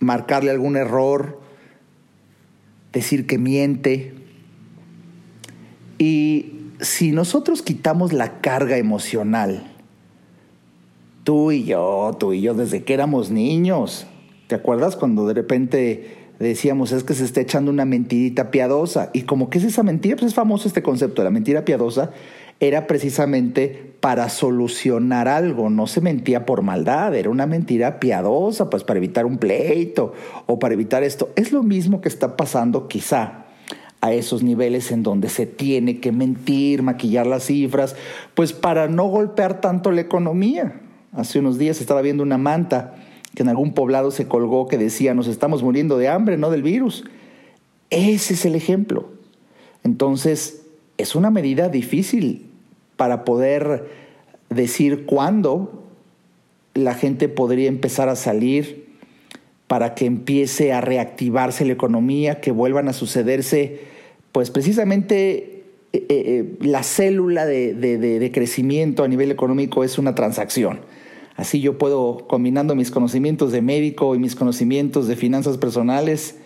marcarle 0.00 0.50
algún 0.50 0.76
error, 0.76 1.40
decir 2.92 3.26
que 3.26 3.38
miente. 3.38 4.14
Y 5.98 6.52
si 6.80 7.12
nosotros 7.12 7.62
quitamos 7.62 8.12
la 8.12 8.40
carga 8.40 8.76
emocional 8.76 9.74
Tú 11.28 11.52
y 11.52 11.64
yo, 11.64 12.16
tú 12.18 12.32
y 12.32 12.40
yo, 12.40 12.54
desde 12.54 12.84
que 12.84 12.94
éramos 12.94 13.30
niños. 13.30 14.06
¿Te 14.46 14.54
acuerdas 14.54 14.96
cuando 14.96 15.26
de 15.26 15.34
repente 15.34 16.16
decíamos, 16.38 16.90
es 16.90 17.04
que 17.04 17.12
se 17.12 17.26
está 17.26 17.42
echando 17.42 17.70
una 17.70 17.84
mentirita 17.84 18.50
piadosa? 18.50 19.10
Y 19.12 19.24
como 19.24 19.50
que 19.50 19.58
es 19.58 19.64
esa 19.64 19.82
mentira, 19.82 20.16
pues 20.16 20.28
es 20.28 20.34
famoso 20.34 20.68
este 20.68 20.82
concepto, 20.82 21.22
la 21.22 21.28
mentira 21.28 21.66
piadosa 21.66 22.12
era 22.60 22.86
precisamente 22.86 23.94
para 24.00 24.28
solucionar 24.28 25.28
algo, 25.28 25.70
no 25.70 25.86
se 25.86 26.00
mentía 26.00 26.44
por 26.44 26.62
maldad, 26.62 27.14
era 27.14 27.30
una 27.30 27.46
mentira 27.46 28.00
piadosa, 28.00 28.68
pues 28.70 28.84
para 28.84 28.98
evitar 28.98 29.26
un 29.26 29.38
pleito 29.38 30.12
o 30.46 30.58
para 30.58 30.74
evitar 30.74 31.02
esto. 31.02 31.30
Es 31.36 31.52
lo 31.52 31.62
mismo 31.62 32.00
que 32.00 32.08
está 32.08 32.36
pasando 32.36 32.88
quizá 32.88 33.44
a 34.00 34.12
esos 34.12 34.42
niveles 34.42 34.92
en 34.92 35.02
donde 35.02 35.28
se 35.28 35.46
tiene 35.46 35.98
que 35.98 36.12
mentir, 36.12 36.82
maquillar 36.82 37.26
las 37.26 37.44
cifras, 37.44 37.96
pues 38.34 38.52
para 38.52 38.88
no 38.88 39.06
golpear 39.06 39.60
tanto 39.60 39.90
la 39.90 40.00
economía. 40.00 40.80
Hace 41.12 41.40
unos 41.40 41.58
días 41.58 41.80
estaba 41.80 42.02
viendo 42.02 42.22
una 42.22 42.38
manta 42.38 42.94
que 43.34 43.42
en 43.42 43.48
algún 43.48 43.72
poblado 43.72 44.10
se 44.10 44.26
colgó 44.26 44.68
que 44.68 44.78
decía, 44.78 45.14
nos 45.14 45.26
estamos 45.26 45.62
muriendo 45.62 45.98
de 45.98 46.08
hambre, 46.08 46.36
no 46.36 46.50
del 46.50 46.62
virus. 46.62 47.04
Ese 47.90 48.34
es 48.34 48.44
el 48.44 48.54
ejemplo. 48.54 49.10
Entonces, 49.84 50.62
es 50.96 51.14
una 51.14 51.30
medida 51.30 51.68
difícil 51.68 52.47
para 52.98 53.24
poder 53.24 53.88
decir 54.50 55.06
cuándo 55.06 55.84
la 56.74 56.92
gente 56.92 57.30
podría 57.30 57.68
empezar 57.68 58.10
a 58.10 58.16
salir, 58.16 58.88
para 59.66 59.94
que 59.94 60.04
empiece 60.04 60.74
a 60.74 60.82
reactivarse 60.82 61.64
la 61.64 61.72
economía, 61.72 62.42
que 62.42 62.52
vuelvan 62.52 62.88
a 62.88 62.92
sucederse, 62.92 63.80
pues 64.32 64.50
precisamente 64.50 65.64
eh, 65.94 66.06
eh, 66.06 66.06
eh, 66.10 66.56
la 66.60 66.82
célula 66.82 67.46
de 67.46 68.30
crecimiento 68.34 69.04
a 69.04 69.08
nivel 69.08 69.30
económico 69.30 69.84
es 69.84 69.96
una 69.96 70.14
transacción. 70.14 70.80
Así 71.38 71.60
yo 71.60 71.78
puedo, 71.78 72.26
combinando 72.26 72.74
mis 72.74 72.90
conocimientos 72.90 73.52
de 73.52 73.62
médico 73.62 74.16
y 74.16 74.18
mis 74.18 74.34
conocimientos 74.34 75.06
de 75.06 75.14
finanzas 75.14 75.56
personales, 75.56 76.36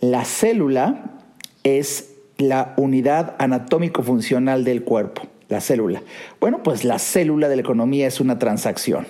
La 0.00 0.24
célula 0.24 1.20
es 1.62 2.14
la 2.38 2.72
unidad 2.78 3.36
anatómico-funcional 3.38 4.64
del 4.64 4.82
cuerpo, 4.82 5.24
la 5.50 5.60
célula. 5.60 6.02
Bueno, 6.40 6.62
pues 6.62 6.84
la 6.84 6.98
célula 6.98 7.48
de 7.48 7.56
la 7.56 7.62
economía 7.62 8.06
es 8.06 8.20
una 8.20 8.38
transacción. 8.38 9.06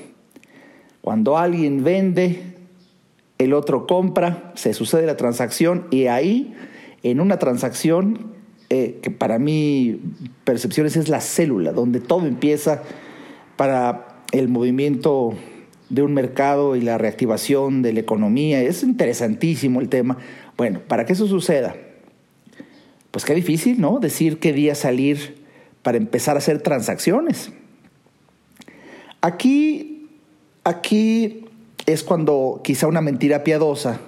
Cuando 1.02 1.38
alguien 1.38 1.84
vende, 1.84 2.42
el 3.38 3.52
otro 3.52 3.86
compra, 3.86 4.52
se 4.56 4.74
sucede 4.74 5.06
la 5.06 5.16
transacción 5.16 5.86
y 5.90 6.06
ahí, 6.06 6.54
en 7.02 7.20
una 7.20 7.38
transacción, 7.38 8.32
eh, 8.70 8.98
que 9.02 9.10
para 9.10 9.38
mí 9.38 10.00
percepciones 10.44 10.96
es 10.96 11.08
la 11.08 11.20
célula, 11.20 11.72
donde 11.72 12.00
todo 12.00 12.26
empieza 12.26 12.82
para 13.56 14.24
el 14.32 14.48
movimiento 14.48 15.34
de 15.88 16.02
un 16.02 16.14
mercado 16.14 16.76
y 16.76 16.80
la 16.80 16.98
reactivación 16.98 17.82
de 17.82 17.92
la 17.92 18.00
economía. 18.00 18.62
Es 18.62 18.82
interesantísimo 18.82 19.80
el 19.80 19.88
tema. 19.88 20.18
Bueno, 20.56 20.80
para 20.86 21.04
que 21.04 21.14
eso 21.14 21.26
suceda, 21.26 21.76
pues 23.10 23.24
qué 23.24 23.34
difícil, 23.34 23.80
¿no? 23.80 23.98
Decir 23.98 24.38
qué 24.38 24.52
día 24.52 24.74
salir 24.74 25.39
para 25.82 25.96
empezar 25.96 26.36
a 26.36 26.38
hacer 26.38 26.60
transacciones. 26.60 27.50
Aquí, 29.20 30.08
aquí 30.64 31.44
es 31.86 32.02
cuando 32.02 32.60
quizá 32.64 32.86
una 32.86 33.00
mentira 33.00 33.44
piadosa 33.44 34.00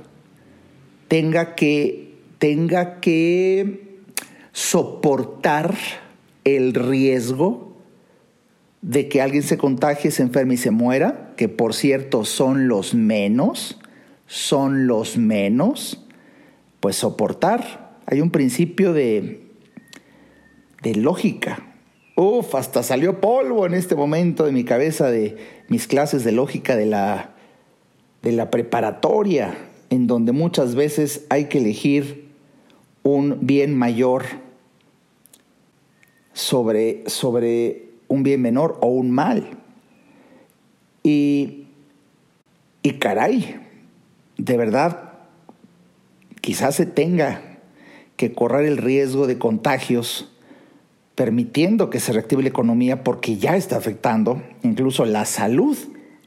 tenga 1.09 1.55
que, 1.55 2.15
tenga 2.39 3.01
que 3.01 3.99
soportar 4.53 5.75
el 6.45 6.75
riesgo 6.75 7.77
de 8.81 9.09
que 9.09 9.21
alguien 9.21 9.43
se 9.43 9.59
contagie, 9.59 10.11
se 10.11 10.23
enferme 10.23 10.55
y 10.55 10.57
se 10.57 10.71
muera, 10.71 11.33
que 11.37 11.49
por 11.49 11.75
cierto 11.75 12.25
son 12.25 12.69
los 12.69 12.95
menos, 12.95 13.79
son 14.27 14.87
los 14.87 15.19
menos, 15.19 16.05
pues 16.81 16.97
soportar. 16.97 17.97
Hay 18.07 18.21
un 18.21 18.31
principio 18.31 18.93
de, 18.93 19.42
de 20.83 20.95
lógica. 20.97 21.67
Uf, 22.15 22.55
hasta 22.55 22.83
salió 22.83 23.21
polvo 23.21 23.65
en 23.65 23.75
este 23.75 23.95
momento 23.95 24.45
de 24.45 24.53
mi 24.53 24.65
cabeza 24.65 25.11
de 25.11 25.37
mis 25.69 25.87
clases 25.87 26.25
de 26.25 26.33
lógica 26.33 26.77
de 26.77 26.87
la, 26.87 27.35
de 28.23 28.33
la 28.33 28.51
preparatoria, 28.51 29.57
en 29.91 30.07
donde 30.07 30.33
muchas 30.33 30.75
veces 30.75 31.25
hay 31.31 31.47
que 31.47 31.59
elegir 31.59 32.29
un 33.03 33.39
bien 33.43 33.77
mayor 33.77 34.25
sobre, 36.33 37.09
sobre 37.09 37.91
un 38.09 38.23
bien 38.23 38.43
menor 38.43 38.79
o 38.83 38.89
un 38.89 39.11
mal. 39.11 39.59
Y, 41.03 41.67
y 42.83 42.93
caray, 42.95 43.57
de 44.37 44.57
verdad, 44.57 45.13
quizás 46.41 46.75
se 46.75 46.87
tenga 46.87 47.59
que 48.17 48.33
correr 48.33 48.67
el 48.67 48.77
riesgo 48.77 49.27
de 49.27 49.39
contagios 49.39 50.32
permitiendo 51.15 51.91
que 51.91 52.01
se 52.01 52.13
reactive 52.13 52.43
la 52.43 52.49
economía 52.49 53.05
porque 53.05 53.37
ya 53.37 53.57
está 53.57 53.77
afectando 53.77 54.43
incluso 54.63 55.05
la 55.05 55.25
salud. 55.25 55.77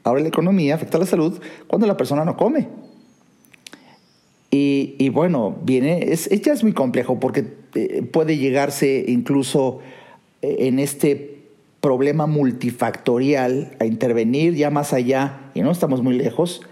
Ahora 0.04 0.20
la 0.20 0.28
economía 0.28 0.76
afecta 0.76 0.96
a 0.96 1.00
la 1.00 1.06
salud 1.06 1.40
cuando 1.66 1.86
la 1.86 1.96
persona 1.96 2.24
no 2.24 2.36
come. 2.36 2.68
Y, 4.58 5.10
bueno, 5.10 5.54
viene, 5.64 6.12
es, 6.12 6.30
ya 6.30 6.54
es 6.54 6.62
muy 6.62 6.72
complejo 6.72 7.20
porque 7.20 7.44
eh, 7.74 8.02
puede 8.10 8.38
llegarse 8.38 9.04
incluso 9.06 9.80
eh, 10.40 10.56
en 10.60 10.78
este 10.78 11.42
problema 11.82 12.26
multifactorial 12.26 13.76
a 13.78 13.84
intervenir 13.84 14.54
ya 14.54 14.70
más 14.70 14.94
allá, 14.94 15.50
y 15.52 15.60
no 15.60 15.70
estamos 15.70 16.02
muy 16.02 16.16
lejos, 16.16 16.62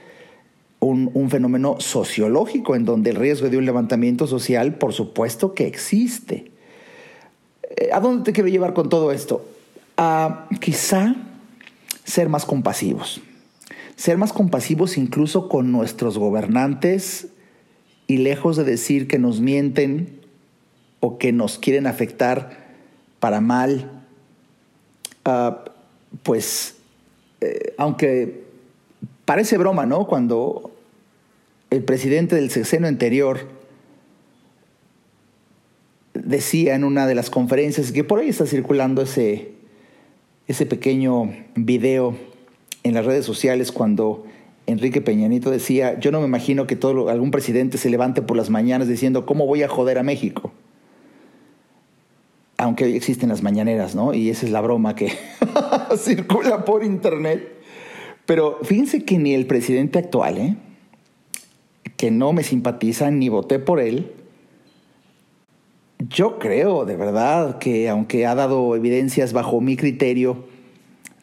un, 0.81 1.11
un, 1.13 1.29
fenómeno 1.29 1.77
sociológico 1.79 2.75
en 2.75 2.87
donde 2.87 3.11
el 3.11 3.17
riesgo 3.17 3.51
de 3.51 3.59
un 3.59 3.67
levantamiento 3.67 4.27
social, 4.27 4.77
por 4.77 4.95
supuesto 4.95 5.53
que 5.53 5.67
existe. 5.67 6.54
Eh, 7.77 7.91
¿A 7.93 8.01
dónde 8.01 8.25
te 8.25 8.33
quiero 8.33 8.49
llevar 8.49 8.75
con 8.75 8.89
todo 8.89 9.13
esto? 9.13 9.45
A 9.97 10.49
quizá 10.61 11.15
ser 12.05 12.29
más 12.29 12.45
compasivos. 12.45 13.21
Ser 13.97 14.19
más 14.19 14.33
compasivos 14.33 14.97
incluso 14.97 15.49
con 15.49 15.73
nuestros 15.73 16.19
gobernantes 16.19 17.29
y 18.07 18.19
lejos 18.19 18.57
de 18.57 18.65
decir 18.65 19.09
que 19.09 19.19
nos 19.19 19.41
mienten 19.41 20.21
o 21.01 21.19
que 21.19 21.33
nos 21.33 21.59
quieren 21.59 21.87
afectar 21.87 22.65
para 23.21 23.41
mal, 23.41 24.03
ah, 25.25 25.65
pues 26.23 26.77
eh, 27.41 27.75
aunque 27.79 28.45
parece 29.25 29.59
broma, 29.59 29.87
¿no? 29.87 30.07
Cuando 30.07 30.71
el 31.71 31.83
presidente 31.85 32.37
del 32.37 32.51
sexenio 32.51 32.89
anterior 32.89 33.49
decía 36.25 36.75
en 36.75 36.85
una 36.85 37.07
de 37.07 37.15
las 37.15 37.31
conferencias 37.31 37.93
que 37.93 38.05
por 38.05 38.19
ahí 38.19 38.29
está 38.29 38.47
circulando 38.47 39.03
ese, 39.03 39.53
ese 40.49 40.67
pequeño 40.67 41.33
video 41.55 42.17
en 42.83 42.95
las 42.95 43.05
redes 43.05 43.25
sociales 43.25 43.73
cuando 43.73 44.25
Enrique 44.67 45.01
Peñanito 45.01 45.51
decía, 45.51 45.99
yo 46.01 46.11
no 46.11 46.21
me 46.21 46.27
imagino 46.27 46.67
que 46.67 46.77
todo, 46.77 47.09
algún 47.09 47.31
presidente 47.31 47.79
se 47.79 47.91
levante 47.91 48.23
por 48.23 48.37
las 48.37 48.51
mañanas 48.51 48.89
diciendo, 48.89 49.27
¿cómo 49.27 49.47
voy 49.47 49.63
a 49.63 49.69
joder 49.69 49.99
a 49.99 50.03
México? 50.03 50.53
Aunque 52.57 52.85
hoy 52.85 52.97
existen 52.97 53.29
las 53.29 53.43
mañaneras, 53.43 53.95
¿no? 53.95 54.15
Y 54.15 54.31
esa 54.31 54.47
es 54.47 54.53
la 54.53 54.61
broma 54.61 54.95
que 54.95 55.13
circula 55.99 56.65
por 56.65 56.85
internet. 56.85 57.53
Pero 58.27 58.59
fíjense 58.63 59.05
que 59.05 59.19
ni 59.19 59.35
el 59.35 59.47
presidente 59.47 59.99
actual, 59.99 60.39
¿eh? 60.39 60.57
que 61.97 62.11
no 62.11 62.33
me 62.33 62.43
simpatiza 62.43 63.11
ni 63.11 63.29
voté 63.29 63.59
por 63.59 63.81
él, 63.81 64.13
yo 66.09 66.39
creo 66.39 66.85
de 66.85 66.97
verdad 66.97 67.59
que 67.59 67.89
aunque 67.89 68.27
ha 68.27 68.35
dado 68.35 68.77
evidencias 68.77 69.33
bajo 69.33 69.61
mi 69.61 69.77
criterio 69.77 70.45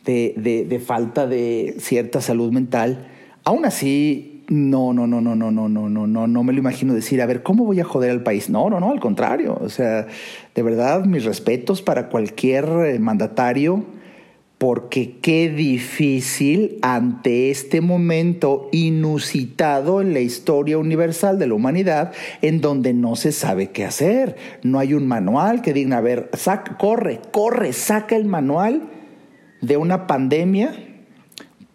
de, 0.06 0.84
falta 0.86 1.28
de 1.28 1.76
cierta 1.80 2.22
salud 2.22 2.52
mental, 2.52 3.08
aún 3.44 3.66
así 3.66 4.44
no, 4.48 4.94
no, 4.94 5.08
no, 5.08 5.22
no, 5.22 5.36
no, 5.36 5.52
no, 5.52 5.70
no, 5.70 5.90
no, 5.90 6.08
no, 6.08 6.28
no 6.28 6.44
me 6.44 6.54
lo 6.54 6.60
imagino 6.60 6.94
decir, 6.94 7.22
a 7.22 7.26
ver, 7.26 7.44
¿cómo 7.44 7.64
voy 7.64 7.80
a 7.80 7.86
joder 7.86 8.12
al 8.12 8.24
país? 8.24 8.50
No, 8.50 8.70
no, 8.70 8.80
no, 8.80 8.92
al 8.92 9.00
contrario. 9.00 9.58
O 9.62 9.70
sea, 9.70 10.08
de 10.54 10.64
verdad, 10.64 11.06
mis 11.06 11.24
respetos 11.24 11.82
para 11.82 12.10
cualquier 12.10 12.66
eh, 12.66 13.00
mandatario 13.00 13.86
porque 14.62 15.18
qué 15.24 15.50
difícil 15.50 16.78
ante 16.84 17.50
este 17.50 17.82
momento 17.82 18.70
inusitado 18.72 20.02
en 20.02 20.14
la 20.14 20.20
historia 20.20 20.78
universal 20.78 21.40
de 21.40 21.48
la 21.48 21.56
humanidad, 21.56 22.14
en 22.44 22.62
donde 22.62 22.94
no 22.94 23.16
se 23.16 23.32
sabe 23.32 23.72
qué 23.72 23.86
hacer. 23.86 24.36
No 24.62 24.78
hay 24.78 24.94
un 24.94 25.08
manual 25.08 25.64
que 25.64 25.74
diga, 25.74 25.98
a 25.98 26.02
ver, 26.02 26.30
corre, 26.78 27.22
corre, 27.32 27.74
saca 27.74 28.16
el 28.16 28.26
manual 28.26 28.88
de 29.62 29.78
una 29.78 30.06
pandemia 30.06 30.76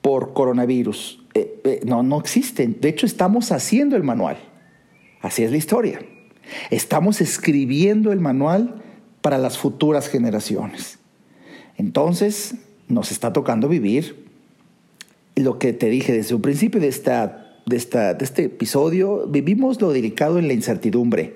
por 0.01 0.33
coronavirus. 0.33 1.25
Eh, 1.35 1.61
eh, 1.64 1.81
no, 1.85 2.05
no 2.05 2.20
existe. 2.20 2.68
De 2.68 2.88
hecho, 2.88 3.05
estamos 3.05 3.51
haciendo 3.51 3.96
el 3.96 4.05
manual. 4.05 4.37
Así 5.22 5.42
es 5.42 5.51
la 5.51 5.57
historia. 5.57 5.99
Estamos 6.70 7.20
escribiendo 7.20 8.12
el 8.12 8.20
manual 8.20 8.81
para 9.22 9.38
las 9.38 9.59
futuras 9.59 10.09
generaciones. 10.09 11.01
Entonces, 11.79 12.55
nos 12.88 13.12
está 13.12 13.33
tocando 13.33 13.68
vivir 13.68 14.27
lo 15.37 15.59
que 15.59 15.72
te 15.72 15.88
dije 15.88 16.12
desde 16.12 16.35
un 16.35 16.42
principio 16.42 16.81
de, 16.81 16.88
esta, 16.88 17.61
de, 17.66 17.77
esta, 17.77 18.14
de 18.14 18.25
este 18.25 18.44
episodio, 18.44 19.27
vivimos 19.27 19.81
lo 19.81 19.92
delicado 19.92 20.38
en 20.38 20.49
la 20.49 20.55
incertidumbre. 20.55 21.35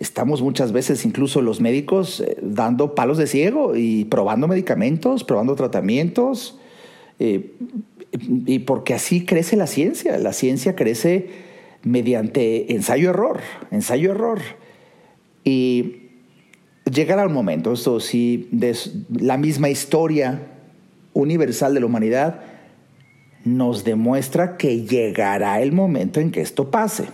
Estamos 0.00 0.42
muchas 0.42 0.72
veces, 0.72 1.04
incluso 1.04 1.40
los 1.40 1.60
médicos, 1.60 2.20
eh, 2.20 2.36
dando 2.42 2.94
palos 2.94 3.16
de 3.16 3.26
ciego 3.26 3.76
y 3.76 4.04
probando 4.04 4.48
medicamentos, 4.48 5.24
probando 5.24 5.54
tratamientos, 5.54 6.58
eh, 7.20 7.54
y 8.46 8.60
porque 8.60 8.94
así 8.94 9.24
crece 9.24 9.56
la 9.56 9.66
ciencia. 9.66 10.18
La 10.18 10.32
ciencia 10.32 10.74
crece 10.74 11.28
mediante 11.82 12.72
ensayo-error, 12.74 13.40
ensayo-error. 13.70 14.40
Y 15.44 15.96
llegará 16.92 17.26
un 17.26 17.32
momento, 17.32 17.72
esto 17.72 18.00
sí, 18.00 18.48
la 19.10 19.36
misma 19.36 19.68
historia 19.68 20.57
universal 21.18 21.74
de 21.74 21.80
la 21.80 21.86
humanidad 21.86 22.40
nos 23.44 23.84
demuestra 23.84 24.56
que 24.56 24.82
llegará 24.82 25.60
el 25.60 25.72
momento 25.72 26.20
en 26.20 26.30
que 26.30 26.40
esto 26.40 26.70
pase. 26.70 27.06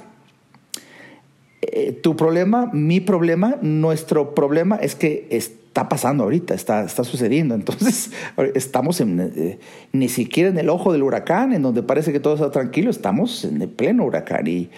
Eh, 1.63 1.93
tu 1.93 2.15
problema, 2.15 2.71
mi 2.73 3.01
problema, 3.01 3.57
nuestro 3.63 4.35
problema 4.35 4.77
es 4.77 4.95
que 4.95 5.27
está 5.31 5.89
pasando 5.89 6.25
ahorita, 6.25 6.55
está, 6.55 6.85
está 6.85 7.03
sucediendo. 7.05 7.55
Entonces, 7.55 8.11
estamos 8.55 9.01
eh, 9.01 9.59
ni 9.93 10.09
siquiera 10.09 10.51
en 10.51 10.59
el 10.59 10.69
ojo 10.69 10.93
del 10.93 11.03
huracán, 11.03 11.55
en 11.55 11.63
donde 11.63 11.83
parece 11.83 12.13
que 12.13 12.21
todo 12.21 12.35
está 12.35 12.51
tranquilo, 12.51 12.91
estamos 12.91 13.45
en 13.45 13.67
pleno 13.71 14.05
huracán. 14.05 14.47
Y, 14.47 14.69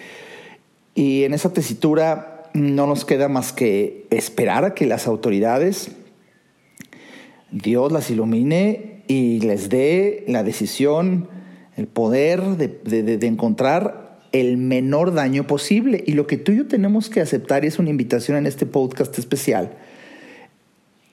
y 0.95 1.23
en 1.23 1.33
esa 1.33 1.51
tesitura 1.51 2.49
no 2.53 2.87
nos 2.87 3.03
queda 3.03 3.27
más 3.27 3.51
que 3.51 4.07
esperar 4.09 4.63
a 4.63 4.73
que 4.73 4.85
las 4.85 5.05
autoridades, 5.05 5.91
Dios 7.51 7.91
las 7.91 8.09
ilumine 8.09 8.96
y 9.07 9.39
les 9.39 9.69
dé 9.69 10.23
la 10.27 10.43
decisión, 10.43 11.29
el 11.75 11.87
poder 11.87 12.41
de, 12.57 13.19
encontrar 13.27 14.19
el 14.31 14.57
menor 14.57 15.13
daño 15.13 15.47
posible. 15.47 16.03
Y 16.05 16.13
lo 16.13 16.27
que 16.27 16.37
tú 16.37 16.51
y 16.51 16.57
yo 16.57 16.67
tenemos 16.67 17.09
que 17.09 17.21
aceptar, 17.21 17.63
y 17.63 17.67
es 17.67 17.79
una 17.79 17.89
invitación 17.89 18.37
en 18.37 18.45
este 18.45 18.65
podcast 18.65 19.17
especial, 19.17 19.77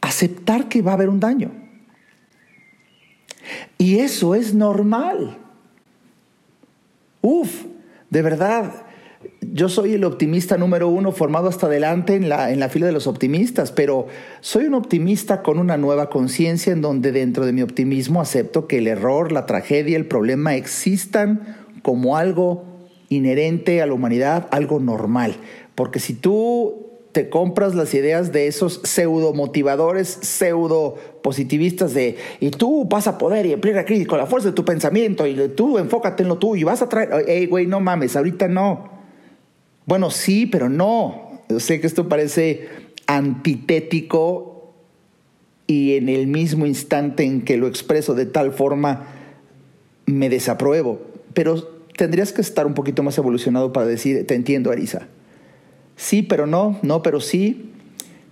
aceptar 0.00 0.68
que 0.68 0.82
va 0.82 0.92
a 0.92 0.94
haber 0.94 1.08
un 1.08 1.20
daño. 1.20 1.52
Y 3.78 3.98
eso 3.98 4.34
es 4.34 4.54
normal. 4.54 5.38
Uf, 7.20 7.64
de 8.10 8.22
verdad, 8.22 8.83
yo 9.40 9.68
soy 9.68 9.94
el 9.94 10.04
optimista 10.04 10.56
número 10.56 10.88
uno 10.88 11.12
formado 11.12 11.48
hasta 11.48 11.66
adelante 11.66 12.14
en 12.16 12.28
la, 12.28 12.50
en 12.50 12.60
la 12.60 12.68
fila 12.68 12.86
de 12.86 12.92
los 12.92 13.06
optimistas, 13.06 13.72
pero 13.72 14.06
soy 14.40 14.64
un 14.64 14.74
optimista 14.74 15.42
con 15.42 15.58
una 15.58 15.76
nueva 15.76 16.10
conciencia 16.10 16.72
en 16.72 16.80
donde 16.80 17.12
dentro 17.12 17.46
de 17.46 17.52
mi 17.52 17.62
optimismo 17.62 18.20
acepto 18.20 18.66
que 18.66 18.78
el 18.78 18.86
error, 18.86 19.32
la 19.32 19.46
tragedia, 19.46 19.96
el 19.96 20.06
problema 20.06 20.56
existan 20.56 21.56
como 21.82 22.16
algo 22.16 22.64
inherente 23.08 23.80
a 23.82 23.86
la 23.86 23.94
humanidad, 23.94 24.48
algo 24.50 24.80
normal. 24.80 25.36
Porque 25.74 26.00
si 26.00 26.14
tú 26.14 26.90
te 27.12 27.28
compras 27.28 27.76
las 27.76 27.94
ideas 27.94 28.32
de 28.32 28.48
esos 28.48 28.80
pseudo 28.82 29.32
motivadores, 29.34 30.08
pseudo 30.08 30.96
positivistas 31.22 31.94
de 31.94 32.16
y 32.40 32.50
tú 32.50 32.86
vas 32.86 33.06
a 33.06 33.18
poder 33.18 33.46
y 33.46 33.52
en 33.52 33.60
plena 33.60 33.84
crisis 33.84 34.08
con 34.08 34.18
la 34.18 34.26
fuerza 34.26 34.48
de 34.48 34.54
tu 34.54 34.64
pensamiento 34.64 35.24
y 35.24 35.36
tú 35.50 35.78
enfócate 35.78 36.24
en 36.24 36.28
lo 36.28 36.38
tuyo 36.38 36.62
y 36.62 36.64
vas 36.64 36.82
a 36.82 36.88
traer, 36.88 37.24
hey 37.28 37.46
güey, 37.46 37.68
no 37.68 37.78
mames, 37.78 38.16
ahorita 38.16 38.48
no. 38.48 38.93
Bueno, 39.86 40.10
sí, 40.10 40.46
pero 40.46 40.68
no. 40.68 41.42
Yo 41.48 41.60
sé 41.60 41.80
que 41.80 41.86
esto 41.86 42.08
parece 42.08 42.68
antitético 43.06 44.72
y 45.66 45.96
en 45.96 46.08
el 46.08 46.26
mismo 46.26 46.66
instante 46.66 47.24
en 47.24 47.42
que 47.42 47.56
lo 47.56 47.66
expreso 47.66 48.14
de 48.14 48.26
tal 48.26 48.52
forma 48.52 49.06
me 50.06 50.28
desapruebo. 50.28 51.00
Pero 51.32 51.62
tendrías 51.96 52.32
que 52.32 52.40
estar 52.40 52.66
un 52.66 52.74
poquito 52.74 53.02
más 53.02 53.18
evolucionado 53.18 53.72
para 53.72 53.86
decir, 53.86 54.26
te 54.26 54.34
entiendo, 54.34 54.70
Arisa. 54.70 55.08
Sí, 55.96 56.22
pero 56.22 56.46
no, 56.46 56.78
no, 56.82 57.02
pero 57.02 57.20
sí. 57.20 57.70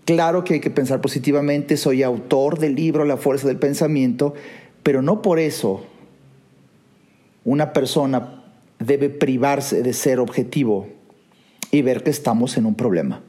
Claro 0.04 0.42
que 0.42 0.54
hay 0.54 0.60
que 0.60 0.70
pensar 0.70 1.00
positivamente, 1.00 1.76
soy 1.76 2.02
autor 2.02 2.58
del 2.58 2.74
libro 2.74 3.04
La 3.04 3.16
fuerza 3.16 3.46
del 3.46 3.58
pensamiento, 3.58 4.34
pero 4.82 5.00
no 5.00 5.22
por 5.22 5.38
eso 5.38 5.86
una 7.44 7.72
persona 7.72 8.42
debe 8.80 9.10
privarse 9.10 9.82
de 9.82 9.92
ser 9.92 10.18
objetivo 10.18 10.88
y 11.72 11.82
ver 11.82 12.04
que 12.04 12.10
estamos 12.10 12.56
en 12.56 12.66
un 12.66 12.76
problema, 12.76 13.22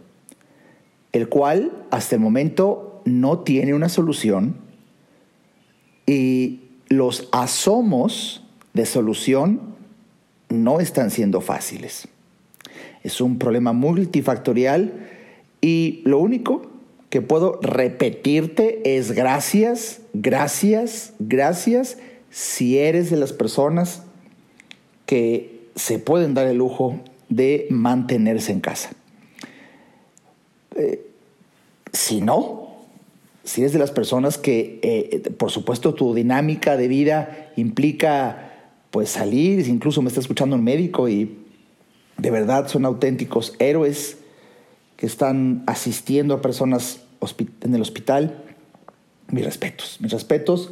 el 1.14 1.30
cual 1.30 1.72
hasta 1.90 2.16
el 2.16 2.22
momento 2.22 3.02
no 3.06 3.40
tiene 3.40 3.74
una 3.74 3.90
solución 3.90 4.58
y 6.06 6.60
los 6.90 7.30
asomos 7.32 8.44
de 8.74 8.86
solución 8.86 9.62
no 10.50 10.80
están 10.80 11.10
siendo 11.10 11.42
fáciles. 11.42 12.08
Es 13.02 13.22
un 13.22 13.40
problema 13.40 13.74
multifactorial 13.74 14.94
y 15.62 16.02
lo 16.04 16.20
único 16.20 16.70
que 17.10 17.22
puedo 17.22 17.60
repetirte 17.62 18.98
es 18.98 19.14
gracias, 19.14 20.02
gracias, 20.14 21.14
gracias 21.20 21.98
si 22.30 22.78
eres 22.78 23.10
de 23.10 23.18
las 23.18 23.32
personas 23.32 24.04
que 25.06 25.70
se 25.76 26.00
pueden 26.00 26.34
dar 26.34 26.48
el 26.48 26.58
lujo 26.58 27.00
de 27.36 27.68
mantenerse 27.70 28.52
en 28.52 28.60
casa. 28.60 28.92
Eh, 30.76 31.06
si 31.92 32.22
no, 32.22 32.78
si 33.44 33.62
eres 33.62 33.74
de 33.74 33.80
las 33.80 33.92
personas 33.92 34.38
que, 34.38 34.80
eh, 34.82 35.30
por 35.38 35.52
supuesto, 35.52 35.94
tu 35.94 36.14
dinámica 36.14 36.78
de 36.78 36.88
vida 36.88 37.52
implica 37.56 38.50
pues 38.92 39.10
salir, 39.10 39.68
incluso 39.68 40.02
me 40.02 40.10
está 40.10 40.20
escuchando 40.20 40.56
un 40.56 40.64
médico 40.64 41.10
y 41.10 41.40
de 42.18 42.32
verdad 42.32 42.68
son 42.68 42.86
auténticos 42.86 43.54
héroes 43.60 44.18
que 44.98 45.06
están 45.06 45.64
asistiendo 45.68 46.36
a 46.36 46.42
personas 46.42 47.02
en 47.62 47.76
el 47.76 47.82
hospital. 47.82 48.44
Mis 49.30 49.46
respetos, 49.46 49.98
mis 50.00 50.12
respetos. 50.12 50.72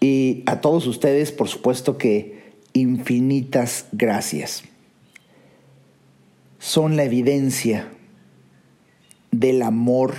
Y 0.00 0.42
a 0.46 0.60
todos 0.60 0.86
ustedes, 0.86 1.30
por 1.30 1.48
supuesto 1.48 1.98
que 1.98 2.54
infinitas 2.72 3.86
gracias 3.92 4.64
son 6.60 6.94
la 6.94 7.04
evidencia 7.04 7.88
del 9.32 9.62
amor 9.62 10.12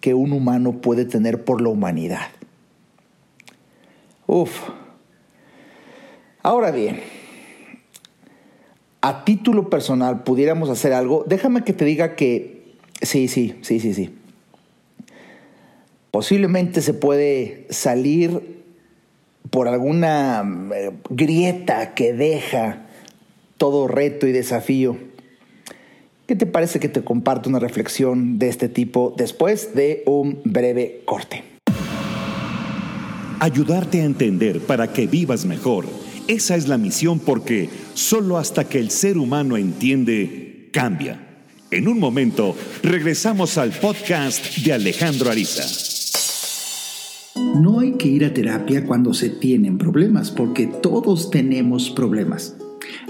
que 0.00 0.14
un 0.14 0.32
humano 0.32 0.80
puede 0.80 1.04
tener 1.04 1.44
por 1.44 1.60
la 1.60 1.68
humanidad. 1.68 2.28
Uf. 4.26 4.60
Ahora 6.42 6.70
bien, 6.70 7.00
a 9.00 9.24
título 9.24 9.68
personal 9.68 10.22
pudiéramos 10.22 10.70
hacer 10.70 10.92
algo, 10.92 11.24
déjame 11.26 11.64
que 11.64 11.72
te 11.72 11.84
diga 11.84 12.14
que 12.14 12.76
sí, 13.02 13.26
sí, 13.26 13.56
sí, 13.62 13.80
sí, 13.80 13.92
sí. 13.92 14.14
Posiblemente 16.12 16.80
se 16.80 16.94
puede 16.94 17.66
salir 17.70 18.62
por 19.50 19.66
alguna 19.66 20.44
eh, 20.74 20.92
grieta 21.10 21.94
que 21.94 22.12
deja 22.12 22.86
todo 23.58 23.88
reto 23.88 24.26
y 24.26 24.32
desafío 24.32 25.09
¿Qué 26.30 26.36
te 26.36 26.46
parece 26.46 26.78
que 26.78 26.88
te 26.88 27.02
comparto 27.02 27.48
una 27.50 27.58
reflexión 27.58 28.38
de 28.38 28.48
este 28.48 28.68
tipo 28.68 29.12
después 29.16 29.74
de 29.74 30.04
un 30.06 30.40
breve 30.44 31.02
corte? 31.04 31.42
Ayudarte 33.40 34.00
a 34.00 34.04
entender 34.04 34.60
para 34.60 34.92
que 34.92 35.08
vivas 35.08 35.44
mejor. 35.44 35.86
Esa 36.28 36.54
es 36.54 36.68
la 36.68 36.78
misión 36.78 37.18
porque 37.18 37.68
solo 37.94 38.38
hasta 38.38 38.62
que 38.62 38.78
el 38.78 38.92
ser 38.92 39.18
humano 39.18 39.56
entiende, 39.56 40.68
cambia. 40.72 41.20
En 41.72 41.88
un 41.88 41.98
momento, 41.98 42.54
regresamos 42.84 43.58
al 43.58 43.72
podcast 43.72 44.58
de 44.58 44.72
Alejandro 44.72 45.32
Ariza. 45.32 45.64
No 47.60 47.80
hay 47.80 47.94
que 47.94 48.06
ir 48.06 48.24
a 48.24 48.32
terapia 48.32 48.86
cuando 48.86 49.14
se 49.14 49.30
tienen 49.30 49.78
problemas, 49.78 50.30
porque 50.30 50.68
todos 50.68 51.32
tenemos 51.32 51.90
problemas. 51.90 52.54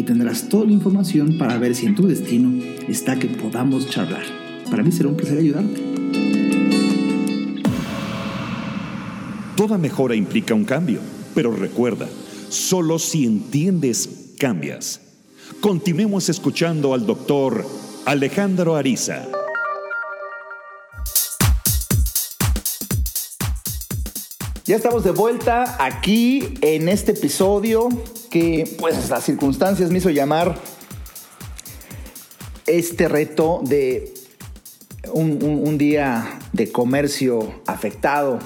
y 0.00 0.02
tendrás 0.02 0.48
toda 0.48 0.64
la 0.64 0.72
información 0.72 1.36
para 1.36 1.58
ver 1.58 1.74
si 1.74 1.84
en 1.84 1.94
tu 1.94 2.06
destino 2.06 2.64
está 2.88 3.18
que 3.18 3.28
podamos 3.28 3.86
charlar. 3.90 4.22
Para 4.70 4.82
mí 4.82 4.90
será 4.90 5.10
un 5.10 5.16
placer 5.16 5.36
ayudarte. 5.36 5.78
Toda 9.56 9.76
mejora 9.76 10.14
implica 10.14 10.54
un 10.54 10.64
cambio, 10.64 11.00
pero 11.34 11.54
recuerda, 11.54 12.08
solo 12.48 12.98
si 12.98 13.26
entiendes, 13.26 14.32
cambias. 14.38 15.02
Continuemos 15.60 16.30
escuchando 16.30 16.94
al 16.94 17.04
doctor 17.04 17.66
Alejandro 18.06 18.76
Ariza. 18.76 19.28
Ya 24.64 24.76
estamos 24.76 25.04
de 25.04 25.10
vuelta 25.10 25.76
aquí 25.78 26.54
en 26.62 26.88
este 26.88 27.12
episodio 27.12 27.90
que 28.30 28.76
pues 28.78 29.10
las 29.10 29.24
circunstancias 29.24 29.90
me 29.90 29.98
hizo 29.98 30.08
llamar 30.08 30.56
este 32.66 33.08
reto 33.08 33.60
de 33.64 34.14
un, 35.12 35.76
día 35.76 36.38
de 36.52 36.70
comercio 36.70 37.60
afectado. 37.66 38.38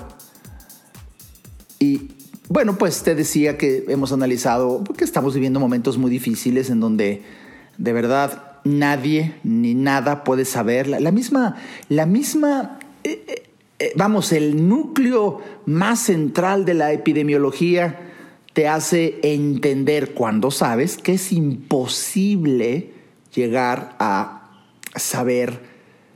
Y 1.79 2.13
bueno, 2.49 2.79
pues 2.79 3.03
te 3.03 3.15
decía 3.15 3.59
que 3.59 3.85
hemos 3.89 4.13
analizado 4.13 4.83
que 4.97 5.05
estamos 5.05 5.35
viviendo 5.35 5.61
momentos 5.61 5.99
muy 5.99 6.11
difíciles 6.11 6.71
en 6.71 6.81
donde 6.81 7.23
de 7.77 7.93
verdad 7.93 8.61
nadie 8.65 9.35
ni 9.43 9.75
nada 9.75 10.25
puede 10.25 10.47
saber. 10.47 10.89
La, 10.89 11.13
misma, 11.13 11.57
la 11.91 12.07
misma, 12.07 12.79
eh, 13.03 13.25
eh, 13.27 13.43
eh, 13.81 13.93
vamos, 13.97 14.33
el 14.33 14.67
núcleo 14.67 15.43
más 15.67 16.01
central 16.01 16.65
de 16.65 16.73
la 16.73 16.93
epidemiología 16.93 18.14
te 18.55 18.69
hace 18.69 19.19
entender 19.23 20.15
cuando 20.15 20.51
sabes 20.51 20.97
que 20.97 21.15
es 21.15 21.33
imposible 21.33 22.93
llegar 23.35 23.97
a 23.99 24.53
saber 24.95 25.75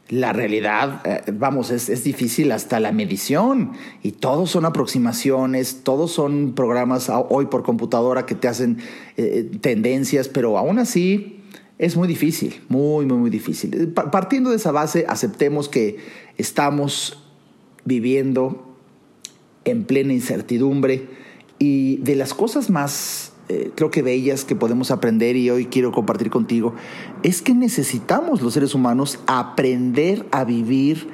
la 0.09 0.33
realidad, 0.33 1.03
eh, 1.05 1.33
vamos, 1.33 1.70
es, 1.70 2.03
difícil 2.05 2.53
hasta 2.53 2.81
la 2.81 2.92
medición 2.92 3.72
y 4.03 4.12
todos 4.12 4.51
son 4.51 4.64
aproximaciones, 4.64 5.81
todos 5.83 6.12
son 6.12 6.55
programas 6.55 7.11
hoy 7.29 7.46
por 7.46 7.62
computadora 7.62 8.24
que 8.24 8.35
te 8.35 8.48
hacen 8.48 8.79
eh, 9.16 9.51
tendencias, 9.61 10.29
pero 10.29 10.57
aún 10.57 10.79
así 10.79 11.42
es 11.77 11.96
muy 11.96 12.09
difícil, 12.09 12.62
muy, 12.68 13.05
muy, 13.05 13.18
muy 13.18 13.31
difícil. 13.31 13.92
Partiendo 13.92 14.51
de 14.51 14.57
esa 14.57 14.72
base, 14.72 15.05
aceptemos 15.09 15.68
que 15.68 15.98
estamos 16.38 17.22
viviendo 17.85 18.77
en 19.64 19.85
plena 19.85 20.12
incertidumbre 20.14 21.27
y 21.59 21.97
de 21.99 22.14
las 22.14 22.35
cosas 22.35 22.71
más, 22.71 23.33
eh, 23.49 23.73
creo 23.75 23.90
que 23.90 24.03
bellas 24.03 24.44
que 24.44 24.55
podemos 24.55 24.90
aprender 24.90 25.37
y 25.37 25.51
hoy 25.51 25.66
quiero 25.66 25.92
compartir 25.92 26.31
contigo, 26.31 26.75
es 27.23 27.42
que 27.42 27.55
necesitamos 27.55 28.42
los 28.42 28.55
seres 28.55 28.75
humanos 28.75 29.18
aprender 29.27 30.27
a 30.31 30.44
vivir 30.44 31.09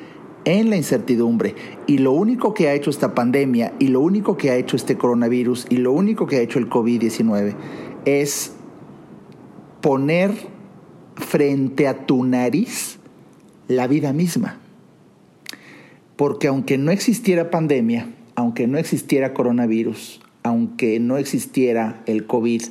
en 0.45 0.71
la 0.71 0.77
incertidumbre. 0.77 1.55
Y 1.87 1.99
lo 1.99 2.13
único 2.13 2.55
que 2.55 2.69
ha 2.69 2.75
hecho 2.75 2.91
esta 2.91 3.15
pandemia 3.15 3.73
y 3.79 3.89
lo 3.89 4.01
único 4.01 4.37
que 4.37 4.51
ha 4.51 4.57
hecho 4.57 4.77
este 4.77 4.97
coronavirus 4.97 5.67
y 5.71 5.79
lo 5.79 5.93
único 5.93 6.27
que 6.27 6.37
ha 6.37 6.41
hecho 6.41 6.59
el 6.59 6.69
COVID-19 6.69 7.55
es 8.05 8.53
poner 9.81 10.33
frente 11.17 11.89
a 11.89 12.07
tu 12.07 12.25
nariz 12.25 12.99
la 13.69 13.87
vida 13.87 14.13
misma. 14.13 14.59
Porque 16.17 16.49
aunque 16.49 16.79
no 16.79 16.91
existiera 16.91 17.51
pandemia, 17.51 18.09
aunque 18.35 18.67
no 18.67 18.79
existiera 18.79 19.35
coronavirus, 19.35 20.21
aunque 20.45 21.01
no 21.01 21.17
existiera 21.17 22.03
el 22.07 22.27
COVID, 22.27 22.63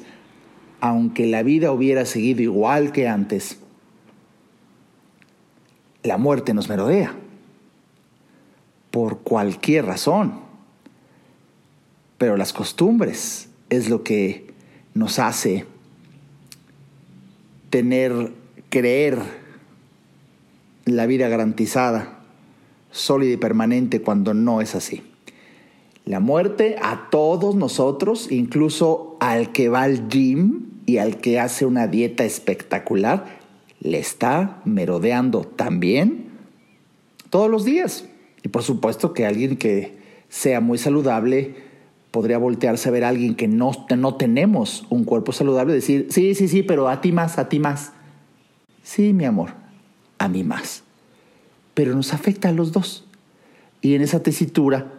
aunque 0.79 1.25
la 1.25 1.43
vida 1.43 1.71
hubiera 1.71 2.05
seguido 2.05 2.41
igual 2.41 2.91
que 2.91 3.07
antes, 3.07 3.57
la 6.03 6.17
muerte 6.17 6.53
nos 6.53 6.69
merodea. 6.69 7.15
Por 8.91 9.19
cualquier 9.19 9.85
razón. 9.85 10.39
Pero 12.19 12.37
las 12.37 12.53
costumbres 12.53 13.49
es 13.69 13.89
lo 13.89 14.03
que 14.03 14.53
nos 14.93 15.17
hace 15.17 15.65
tener, 17.71 18.31
creer 18.69 19.17
la 20.85 21.07
vida 21.07 21.27
garantizada, 21.27 22.19
sólida 22.91 23.33
y 23.33 23.37
permanente 23.37 24.01
cuando 24.01 24.35
no 24.35 24.61
es 24.61 24.75
así. 24.75 25.01
La 26.05 26.19
muerte 26.19 26.75
a 26.81 27.07
todos 27.09 27.55
nosotros, 27.55 28.31
incluso 28.31 29.15
al 29.19 29.51
que 29.53 29.69
va 29.69 29.83
al 29.83 30.09
gym 30.09 30.71
y 30.85 30.97
al 30.97 31.17
que 31.17 31.39
hace 31.39 31.65
una 31.65 31.87
dieta 31.87 32.25
espectacular, 32.25 33.39
le 33.79 33.99
está 33.99 34.61
merodeando 34.65 35.41
también 35.41 36.25
todos 37.29 37.49
los 37.49 37.63
días. 37.63 38.05
Y 38.43 38.49
por 38.49 38.63
supuesto 38.63 39.13
que 39.13 39.25
alguien 39.25 39.55
que 39.55 39.97
sea 40.27 40.59
muy 40.59 40.77
saludable 40.77 41.55
podría 42.11 42.37
voltearse 42.37 42.89
a 42.89 42.91
ver 42.91 43.05
a 43.05 43.09
alguien 43.09 43.35
que 43.35 43.47
no, 43.47 43.71
no 43.97 44.15
tenemos 44.15 44.85
un 44.89 45.03
cuerpo 45.05 45.31
saludable 45.31 45.73
y 45.73 45.75
decir, 45.75 46.07
sí, 46.11 46.35
sí, 46.35 46.47
sí, 46.47 46.63
pero 46.63 46.89
a 46.89 47.01
ti 47.01 47.11
más, 47.11 47.39
a 47.39 47.49
ti 47.49 47.59
más. 47.59 47.93
Sí, 48.83 49.13
mi 49.13 49.25
amor, 49.25 49.51
a 50.17 50.27
mí 50.27 50.43
más. 50.43 50.83
Pero 51.73 51.95
nos 51.95 52.13
afecta 52.13 52.49
a 52.49 52.51
los 52.51 52.71
dos. 52.71 53.05
Y 53.81 53.95
en 53.95 54.01
esa 54.01 54.21
tesitura, 54.21 54.91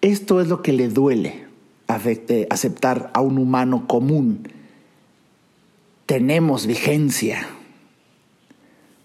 esto 0.00 0.40
es 0.40 0.48
lo 0.48 0.62
que 0.62 0.72
le 0.72 0.88
duele 0.88 1.44
aceptar 1.86 3.10
a 3.14 3.20
un 3.20 3.38
humano 3.38 3.86
común. 3.86 4.48
Tenemos 6.06 6.66
vigencia. 6.66 7.46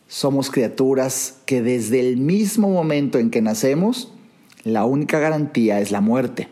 Somos 0.08 0.52
criaturas 0.52 1.42
que 1.46 1.62
desde 1.62 2.00
el 2.00 2.18
mismo 2.18 2.70
momento 2.70 3.18
en 3.18 3.32
que 3.32 3.42
nacemos, 3.42 4.14
la 4.64 4.86
única 4.86 5.20
garantía 5.20 5.80
es 5.82 5.92
la 5.92 6.02
muerte. 6.02 6.48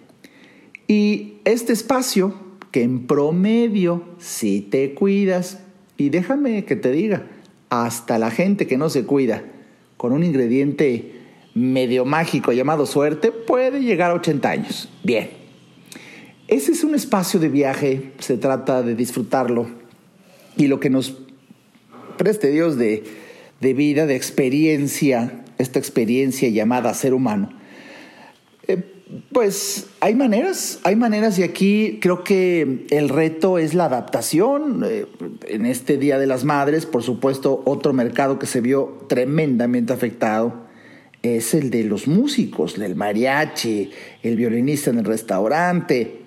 Y 0.88 1.36
este 1.45 1.73
espacio, 1.73 2.34
que 2.71 2.84
en 2.84 3.06
promedio, 3.06 4.03
si 4.17 4.62
te 4.62 4.93
cuidas, 4.93 5.60
y 5.97 6.10
déjame 6.10 6.65
que 6.65 6.75
te 6.75 6.91
diga, 6.91 7.27
hasta 7.69 8.17
la 8.19 8.32
gente 8.32 8.67
que 8.67 8.77
no 8.77 8.89
se 8.89 9.06
cuida, 9.06 9.43
con 9.97 10.12
un 10.12 10.23
ingrediente 10.23 11.12
medio 11.55 12.05
mágico 12.05 12.51
llamado 12.51 12.85
suerte, 12.85 13.31
puede 13.31 13.81
llegar 13.81 14.11
a 14.11 14.15
80 14.15 14.49
años. 14.49 14.89
Bien, 15.03 15.29
ese 16.47 16.71
es 16.71 16.83
un 16.83 16.95
espacio 16.95 17.39
de 17.39 17.49
viaje, 17.49 18.13
se 18.19 18.37
trata 18.37 18.81
de 18.83 18.95
disfrutarlo, 18.95 19.67
y 20.57 20.67
lo 20.67 20.79
que 20.79 20.89
nos 20.89 21.17
preste 22.17 22.51
Dios 22.51 22.77
de, 22.77 23.03
de 23.59 23.73
vida, 23.73 24.05
de 24.05 24.15
experiencia, 24.15 25.43
esta 25.57 25.79
experiencia 25.79 26.49
llamada 26.49 26.93
ser 26.93 27.13
humano, 27.13 27.49
eh, 28.67 28.81
pues 29.31 29.87
hay 29.99 30.15
maneras, 30.15 30.79
hay 30.83 30.95
maneras 30.95 31.37
y 31.37 31.43
aquí 31.43 31.99
creo 32.01 32.23
que 32.23 32.85
el 32.89 33.09
reto 33.09 33.59
es 33.59 33.73
la 33.73 33.85
adaptación. 33.85 34.83
Eh, 34.85 35.05
en 35.47 35.65
este 35.65 35.97
Día 35.97 36.17
de 36.17 36.25
las 36.25 36.45
Madres, 36.45 36.85
por 36.85 37.03
supuesto, 37.03 37.61
otro 37.65 37.93
mercado 37.93 38.39
que 38.39 38.47
se 38.47 38.61
vio 38.61 39.05
tremendamente 39.07 39.93
afectado 39.93 40.63
es 41.23 41.53
el 41.53 41.69
de 41.69 41.83
los 41.83 42.07
músicos, 42.07 42.77
el 42.77 42.95
mariachi, 42.95 43.89
el 44.21 44.36
violinista 44.36 44.91
en 44.91 44.99
el 44.99 45.05
restaurante. 45.05 46.19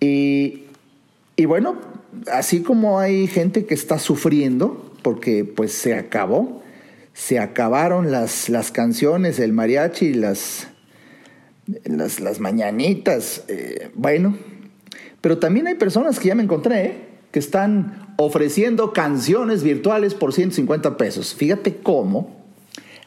Y, 0.00 0.64
y 1.36 1.44
bueno, 1.44 1.76
así 2.32 2.62
como 2.62 2.98
hay 2.98 3.26
gente 3.26 3.66
que 3.66 3.74
está 3.74 3.98
sufriendo 3.98 4.94
porque 5.02 5.44
pues 5.44 5.72
se 5.72 5.94
acabó, 5.94 6.62
se 7.12 7.38
acabaron 7.38 8.10
las, 8.10 8.48
las 8.48 8.70
canciones, 8.70 9.38
el 9.38 9.52
mariachi 9.52 10.06
y 10.06 10.14
las 10.14 10.68
las, 11.84 12.20
las 12.20 12.40
mañanitas, 12.40 13.44
eh, 13.48 13.90
bueno. 13.94 14.36
Pero 15.20 15.38
también 15.38 15.66
hay 15.66 15.74
personas 15.74 16.18
que 16.18 16.28
ya 16.28 16.34
me 16.34 16.42
encontré, 16.42 16.84
¿eh? 16.84 16.94
que 17.30 17.38
están 17.38 18.14
ofreciendo 18.16 18.92
canciones 18.92 19.62
virtuales 19.62 20.14
por 20.14 20.32
150 20.32 20.96
pesos. 20.96 21.34
Fíjate 21.34 21.76
cómo 21.76 22.39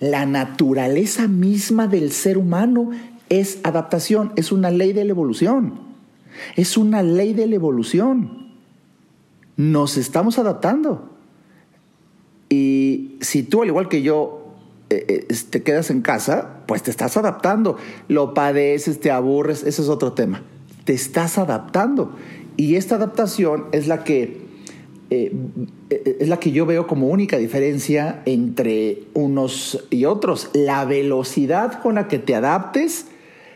la 0.04 0.26
naturaleza 0.26 1.30
misma 1.30 1.88
del 1.88 2.12
ser 2.12 2.38
humano 2.38 2.90
es 3.30 3.60
adaptación, 3.64 4.34
es 4.36 4.52
una 4.52 4.70
ley 4.70 4.92
de 4.92 5.06
la 5.06 5.12
evolución. 5.12 5.80
Es 6.58 6.78
una 6.78 7.02
ley 7.02 7.34
de 7.34 7.48
la 7.48 7.56
evolución. 7.56 8.52
Nos 9.56 9.96
estamos 9.96 10.40
adaptando. 10.40 11.10
Y 12.50 13.16
si 13.22 13.44
tú, 13.44 13.62
al 13.62 13.70
igual 13.70 13.88
que 13.88 14.02
yo, 14.02 14.54
eh, 14.90 15.26
eh, 15.30 15.36
te 15.50 15.64
quedas 15.64 15.90
en 15.90 16.02
casa, 16.02 16.64
pues 16.68 16.84
te 16.84 16.92
estás 16.92 17.16
adaptando. 17.16 17.78
Lo 18.10 18.34
padeces, 18.34 19.00
te 19.00 19.10
aburres, 19.10 19.64
ese 19.64 19.84
es 19.84 19.88
otro 19.88 20.12
tema. 20.12 20.44
Te 20.84 20.94
estás 20.94 21.38
adaptando. 21.38 22.14
Y 22.58 22.76
esta 22.76 22.96
adaptación 22.96 23.68
es 23.72 23.88
la 23.88 24.04
que, 24.04 24.43
eh, 25.14 26.18
es 26.20 26.28
la 26.28 26.40
que 26.40 26.52
yo 26.52 26.66
veo 26.66 26.88
como 26.88 27.08
única 27.08 27.38
diferencia 27.38 28.22
entre 28.26 29.04
unos 29.14 29.86
y 29.90 30.06
otros. 30.06 30.50
La 30.54 30.86
velocidad 30.86 31.82
con 31.82 31.96
la 31.96 32.08
que 32.08 32.20
te 32.20 32.34
adaptes 32.36 33.08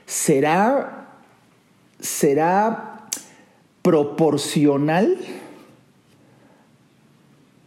será, 0.05 1.07
será 1.99 3.07
proporcional, 3.81 5.17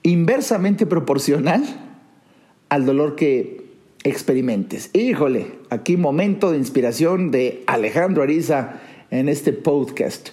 inversamente 0.02 0.86
proporcional 0.86 1.64
al 2.68 2.86
dolor 2.86 3.16
que 3.16 3.64
experimentes. 4.04 4.90
Híjole, 4.92 5.58
aquí 5.70 5.96
momento 5.96 6.52
de 6.52 6.58
inspiración 6.58 7.30
de 7.30 7.64
Alejandro 7.66 8.22
Ariza 8.22 8.80
en 9.10 9.28
este 9.28 9.52
podcast. 9.52 10.30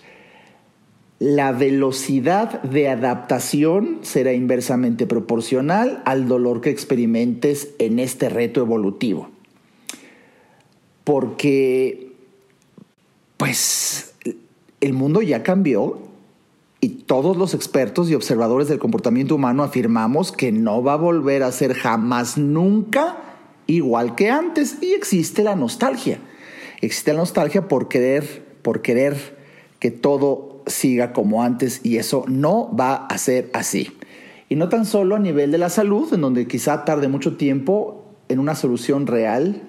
La 1.19 1.51
velocidad 1.51 2.62
de 2.62 2.89
adaptación 2.89 3.99
será 4.03 4.34
inversamente 4.34 5.08
proporcional 5.08 6.03
al 6.06 6.27
dolor 6.27 6.62
que 6.62 6.69
experimentes 6.69 7.69
en 7.80 7.97
este 7.97 8.30
reto 8.30 8.62
evolutivo. 8.62 9.30
Porque, 11.03 12.12
pues, 13.38 14.13
el 14.80 14.93
mundo 14.93 15.23
ya 15.23 15.41
cambió 15.41 15.99
y 16.82 16.89
todos 16.89 17.36
los 17.36 17.56
expertos 17.56 18.10
y 18.10 18.13
observadores 18.13 18.67
del 18.67 18.77
comportamiento 18.77 19.36
humano 19.36 19.63
afirmamos 19.63 20.32
que 20.32 20.51
no 20.51 20.84
va 20.84 20.93
a 20.93 20.97
volver 20.97 21.41
a 21.41 21.51
ser 21.51 21.73
jamás 21.73 22.38
nunca 22.38 23.17
igual 23.65 24.13
que 24.15 24.30
antes 24.30 24.77
y 24.82 24.93
existe 24.93 25.43
la 25.43 25.56
nostalgia. 25.56 26.19
Existe 26.82 27.13
la 27.13 27.19
nostalgia 27.19 27.67
por 27.67 27.88
querer, 27.88 28.45
por 28.62 28.84
querer 28.84 29.38
que 29.80 29.89
todo 29.89 30.57
siga 30.67 31.13
como 31.13 31.43
antes 31.43 31.82
y 31.84 31.97
eso 31.97 32.25
no 32.27 32.75
va 32.75 32.95
a 33.08 33.17
ser 33.17 33.49
así. 33.53 33.91
Y 34.49 34.56
no 34.56 34.69
tan 34.69 34.86
solo 34.86 35.15
a 35.15 35.19
nivel 35.19 35.51
de 35.51 35.58
la 35.58 35.69
salud, 35.69 36.13
en 36.13 36.21
donde 36.21 36.47
quizá 36.47 36.86
tarde 36.86 37.08
mucho 37.08 37.36
tiempo 37.36 38.06
en 38.30 38.39
una 38.39 38.56
solución 38.56 39.08
real, 39.08 39.63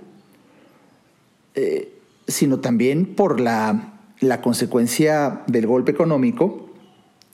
eh, 1.54 1.92
sino 2.26 2.60
también 2.60 3.06
por 3.06 3.40
la, 3.40 3.94
la 4.20 4.40
consecuencia 4.40 5.42
del 5.46 5.66
golpe 5.66 5.90
económico, 5.90 6.70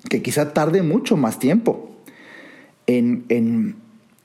que 0.09 0.23
quizá 0.23 0.53
tarde 0.53 0.83
mucho 0.83 1.17
más 1.17 1.39
tiempo 1.39 1.91
en, 2.87 3.25
en 3.29 3.85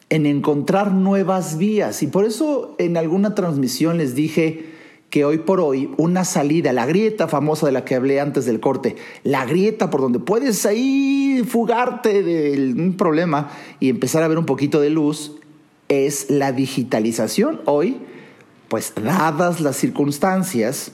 en 0.10 0.26
encontrar 0.26 0.92
nuevas 0.92 1.58
vías. 1.58 2.04
Y 2.04 2.08
por 2.08 2.26
eso 2.26 2.76
en 2.80 2.98
alguna 2.98 3.36
transmisión 3.36 3.98
les 3.98 4.16
dije 4.16 4.66
que 5.10 5.26
hoy 5.26 5.40
por 5.40 5.60
hoy 5.60 5.92
una 5.98 6.24
salida, 6.24 6.74
la 6.74 6.86
grieta 6.86 7.28
famosa 7.28 7.66
de 7.66 7.72
la 7.72 7.86
que 7.86 7.96
hablé 7.96 8.20
antes 8.20 8.46
del 8.46 8.60
corte, 8.60 8.96
la 9.24 9.46
grieta 9.46 9.90
por 9.90 10.02
donde 10.02 10.20
puedes 10.20 10.66
ahí 10.66 11.44
fugarte 11.48 12.22
de 12.24 12.74
un 12.78 12.96
problema 12.96 13.50
y 13.80 13.90
empezar 13.90 14.24
a 14.24 14.28
ver 14.28 14.38
un 14.38 14.46
poquito 14.46 14.80
de 14.80 14.90
luz, 14.90 15.34
es 15.88 16.30
la 16.30 16.52
digitalización. 16.52 17.62
Hoy, 17.66 17.98
pues 18.68 18.94
dadas 18.96 19.60
las 19.60 19.76
circunstancias, 19.76 20.92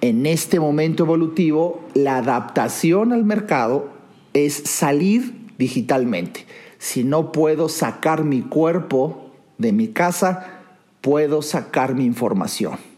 en 0.00 0.24
este 0.24 0.58
momento 0.58 1.04
evolutivo, 1.04 1.82
la 1.92 2.16
adaptación 2.16 3.12
al 3.12 3.24
mercado 3.24 3.90
es 4.32 4.54
salir 4.54 5.34
digitalmente. 5.58 6.46
Si 6.78 7.04
no 7.04 7.32
puedo 7.32 7.68
sacar 7.68 8.24
mi 8.24 8.40
cuerpo 8.40 9.30
de 9.58 9.72
mi 9.72 9.88
casa, 9.88 10.62
puedo 11.02 11.42
sacar 11.42 11.94
mi 11.94 12.06
información. 12.06 12.89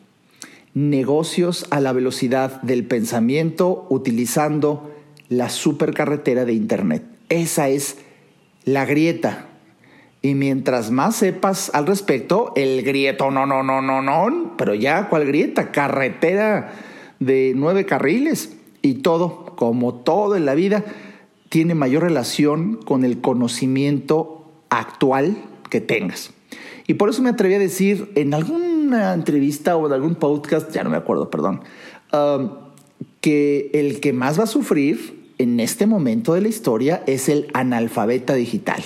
Negocios 0.74 1.66
a 1.70 1.80
la 1.80 1.92
velocidad 1.92 2.62
del 2.62 2.84
pensamiento 2.84 3.86
utilizando 3.90 4.90
la 5.28 5.48
supercarretera 5.50 6.44
de 6.44 6.54
Internet. 6.54 7.04
Esa 7.28 7.68
es 7.68 7.98
la 8.64 8.84
grieta. 8.84 9.48
Y 10.22 10.34
mientras 10.34 10.90
más 10.90 11.16
sepas 11.16 11.70
al 11.74 11.86
respecto, 11.86 12.52
el 12.54 12.82
grieto, 12.82 13.30
no, 13.30 13.44
no, 13.44 13.62
no, 13.62 13.82
no, 13.82 14.02
no, 14.02 14.54
pero 14.56 14.74
ya, 14.74 15.08
¿cuál 15.08 15.26
grieta? 15.26 15.72
Carretera 15.72 16.72
de 17.18 17.52
nueve 17.56 17.86
carriles 17.86 18.56
y 18.82 18.94
todo, 18.94 19.46
como 19.56 19.94
todo 19.94 20.36
en 20.36 20.44
la 20.46 20.54
vida, 20.54 20.84
tiene 21.48 21.74
mayor 21.74 22.04
relación 22.04 22.76
con 22.76 23.04
el 23.04 23.20
conocimiento 23.20 24.50
actual 24.70 25.36
que 25.70 25.80
tengas. 25.80 26.30
Y 26.86 26.94
por 26.94 27.10
eso 27.10 27.22
me 27.22 27.30
atreví 27.30 27.54
a 27.54 27.58
decir 27.58 28.10
en 28.14 28.32
alguna 28.92 29.14
entrevista 29.14 29.76
o 29.76 29.86
en 29.86 29.92
algún 29.92 30.14
podcast, 30.16 30.70
ya 30.72 30.84
no 30.84 30.90
me 30.90 30.96
acuerdo, 30.96 31.30
perdón, 31.30 31.60
um, 32.12 32.50
que 33.20 33.70
el 33.72 34.00
que 34.00 34.12
más 34.12 34.38
va 34.38 34.44
a 34.44 34.46
sufrir 34.46 35.32
en 35.38 35.60
este 35.60 35.86
momento 35.86 36.34
de 36.34 36.42
la 36.42 36.48
historia 36.48 37.02
es 37.06 37.28
el 37.28 37.48
analfabeta 37.54 38.34
digital. 38.34 38.82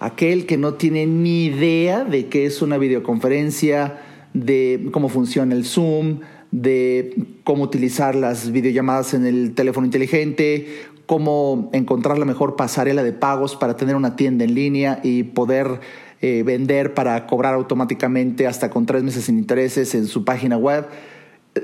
Aquel 0.00 0.46
que 0.46 0.56
no 0.56 0.74
tiene 0.74 1.06
ni 1.06 1.46
idea 1.46 2.04
de 2.04 2.26
qué 2.26 2.46
es 2.46 2.62
una 2.62 2.78
videoconferencia, 2.78 3.98
de 4.34 4.88
cómo 4.92 5.08
funciona 5.08 5.54
el 5.54 5.64
Zoom, 5.64 6.20
de 6.50 7.14
cómo 7.44 7.64
utilizar 7.64 8.14
las 8.14 8.50
videollamadas 8.50 9.14
en 9.14 9.26
el 9.26 9.54
teléfono 9.54 9.86
inteligente, 9.86 10.66
cómo 11.06 11.70
encontrar 11.72 12.18
la 12.18 12.24
mejor 12.24 12.56
pasarela 12.56 13.02
de 13.02 13.12
pagos 13.12 13.56
para 13.56 13.76
tener 13.76 13.96
una 13.96 14.16
tienda 14.16 14.44
en 14.44 14.54
línea 14.54 15.00
y 15.02 15.22
poder 15.24 15.80
eh, 16.20 16.42
vender 16.44 16.94
para 16.94 17.26
cobrar 17.26 17.54
automáticamente 17.54 18.46
hasta 18.46 18.70
con 18.70 18.86
tres 18.86 19.02
meses 19.02 19.24
sin 19.24 19.38
intereses 19.38 19.94
en 19.94 20.06
su 20.06 20.24
página 20.24 20.56
web. 20.56 20.86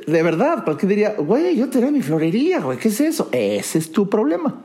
De 0.06 0.22
verdad, 0.22 0.64
cualquier 0.64 0.88
diría, 0.88 1.14
güey, 1.18 1.56
yo 1.56 1.68
tenía 1.68 1.90
mi 1.90 2.02
florería, 2.02 2.60
güey, 2.60 2.78
¿qué 2.78 2.88
es 2.88 3.00
eso? 3.00 3.28
Ese 3.32 3.78
es 3.78 3.92
tu 3.92 4.08
problema. 4.08 4.62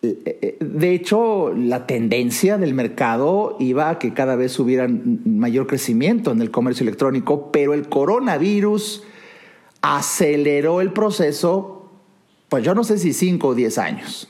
De 0.00 0.94
hecho, 0.94 1.52
la 1.54 1.86
tendencia 1.86 2.58
del 2.58 2.74
mercado 2.74 3.56
iba 3.60 3.88
a 3.88 3.98
que 4.00 4.12
cada 4.12 4.34
vez 4.34 4.58
hubiera 4.58 4.88
mayor 4.88 5.68
crecimiento 5.68 6.32
en 6.32 6.40
el 6.40 6.50
comercio 6.50 6.82
electrónico, 6.82 7.52
pero 7.52 7.72
el 7.72 7.88
coronavirus 7.88 9.04
aceleró 9.80 10.80
el 10.80 10.92
proceso 10.92 11.82
pues 12.52 12.62
yo 12.62 12.74
no 12.74 12.84
sé 12.84 12.98
si 12.98 13.14
5 13.14 13.48
o 13.48 13.54
10 13.54 13.78
años. 13.78 14.28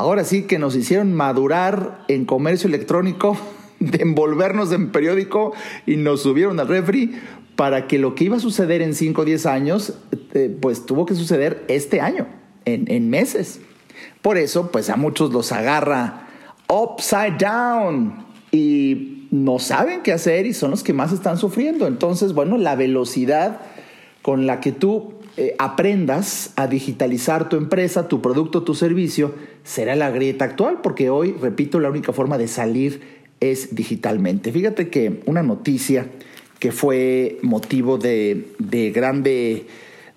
Ahora 0.00 0.24
sí 0.24 0.44
que 0.44 0.58
nos 0.58 0.76
hicieron 0.76 1.12
madurar 1.12 2.06
en 2.08 2.24
comercio 2.24 2.68
electrónico, 2.68 3.36
de 3.80 4.02
envolvernos 4.02 4.72
en 4.72 4.92
periódico 4.92 5.52
y 5.84 5.96
nos 5.96 6.22
subieron 6.22 6.58
al 6.58 6.68
refri 6.68 7.12
para 7.54 7.86
que 7.86 7.98
lo 7.98 8.14
que 8.14 8.24
iba 8.24 8.38
a 8.38 8.40
suceder 8.40 8.80
en 8.80 8.94
5 8.94 9.20
o 9.20 9.24
10 9.26 9.44
años, 9.44 9.92
eh, 10.32 10.56
pues 10.58 10.86
tuvo 10.86 11.04
que 11.04 11.14
suceder 11.14 11.66
este 11.68 12.00
año, 12.00 12.26
en, 12.64 12.90
en 12.90 13.10
meses. 13.10 13.60
Por 14.22 14.38
eso, 14.38 14.70
pues 14.70 14.88
a 14.88 14.96
muchos 14.96 15.34
los 15.34 15.52
agarra 15.52 16.28
upside 16.66 17.36
down 17.36 18.24
y 18.52 19.28
no 19.30 19.58
saben 19.58 20.00
qué 20.00 20.14
hacer 20.14 20.46
y 20.46 20.54
son 20.54 20.70
los 20.70 20.82
que 20.82 20.94
más 20.94 21.12
están 21.12 21.36
sufriendo. 21.36 21.86
Entonces, 21.86 22.32
bueno, 22.32 22.56
la 22.56 22.74
velocidad 22.74 23.60
con 24.22 24.46
la 24.46 24.60
que 24.60 24.72
tú 24.72 25.19
eh, 25.36 25.54
aprendas 25.58 26.52
a 26.56 26.66
digitalizar 26.66 27.48
tu 27.48 27.56
empresa, 27.56 28.08
tu 28.08 28.20
producto, 28.20 28.62
tu 28.62 28.74
servicio, 28.74 29.34
será 29.62 29.94
la 29.94 30.10
grieta 30.10 30.44
actual, 30.44 30.80
porque 30.82 31.08
hoy, 31.08 31.34
repito, 31.40 31.78
la 31.78 31.88
única 31.88 32.12
forma 32.12 32.36
de 32.36 32.48
salir 32.48 33.00
es 33.38 33.74
digitalmente. 33.74 34.52
Fíjate 34.52 34.90
que 34.90 35.20
una 35.26 35.42
noticia 35.42 36.06
que 36.58 36.72
fue 36.72 37.38
motivo 37.42 37.98
de, 37.98 38.44
grande... 38.94 39.66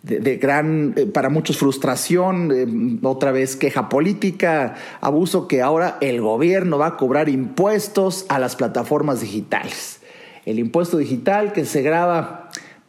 De, 0.02 0.36
gran, 0.36 0.93
eh, 0.97 1.06
para 1.06 1.30
muchos 1.30 1.58
frustración, 1.58 2.52
eh, 2.52 2.99
otra 3.08 3.32
vez 3.32 3.56
queja 3.56 3.88
política, 3.88 4.76
abuso 4.99 5.47
que 5.47 5.62
ahora 5.62 5.97
el 6.02 6.19
gobierno 6.19 6.78
va 6.78 6.88
a 6.88 6.97
cobrar 6.97 7.30
impuestos 7.30 8.26
a 8.28 8.38
las 8.38 8.58
plataformas 8.58 9.21
digitales. 9.21 10.02
El 10.45 10.60
impuesto 10.60 10.97
digital 10.97 11.54
que 11.54 11.63
se 11.63 11.84
graba 11.84 12.42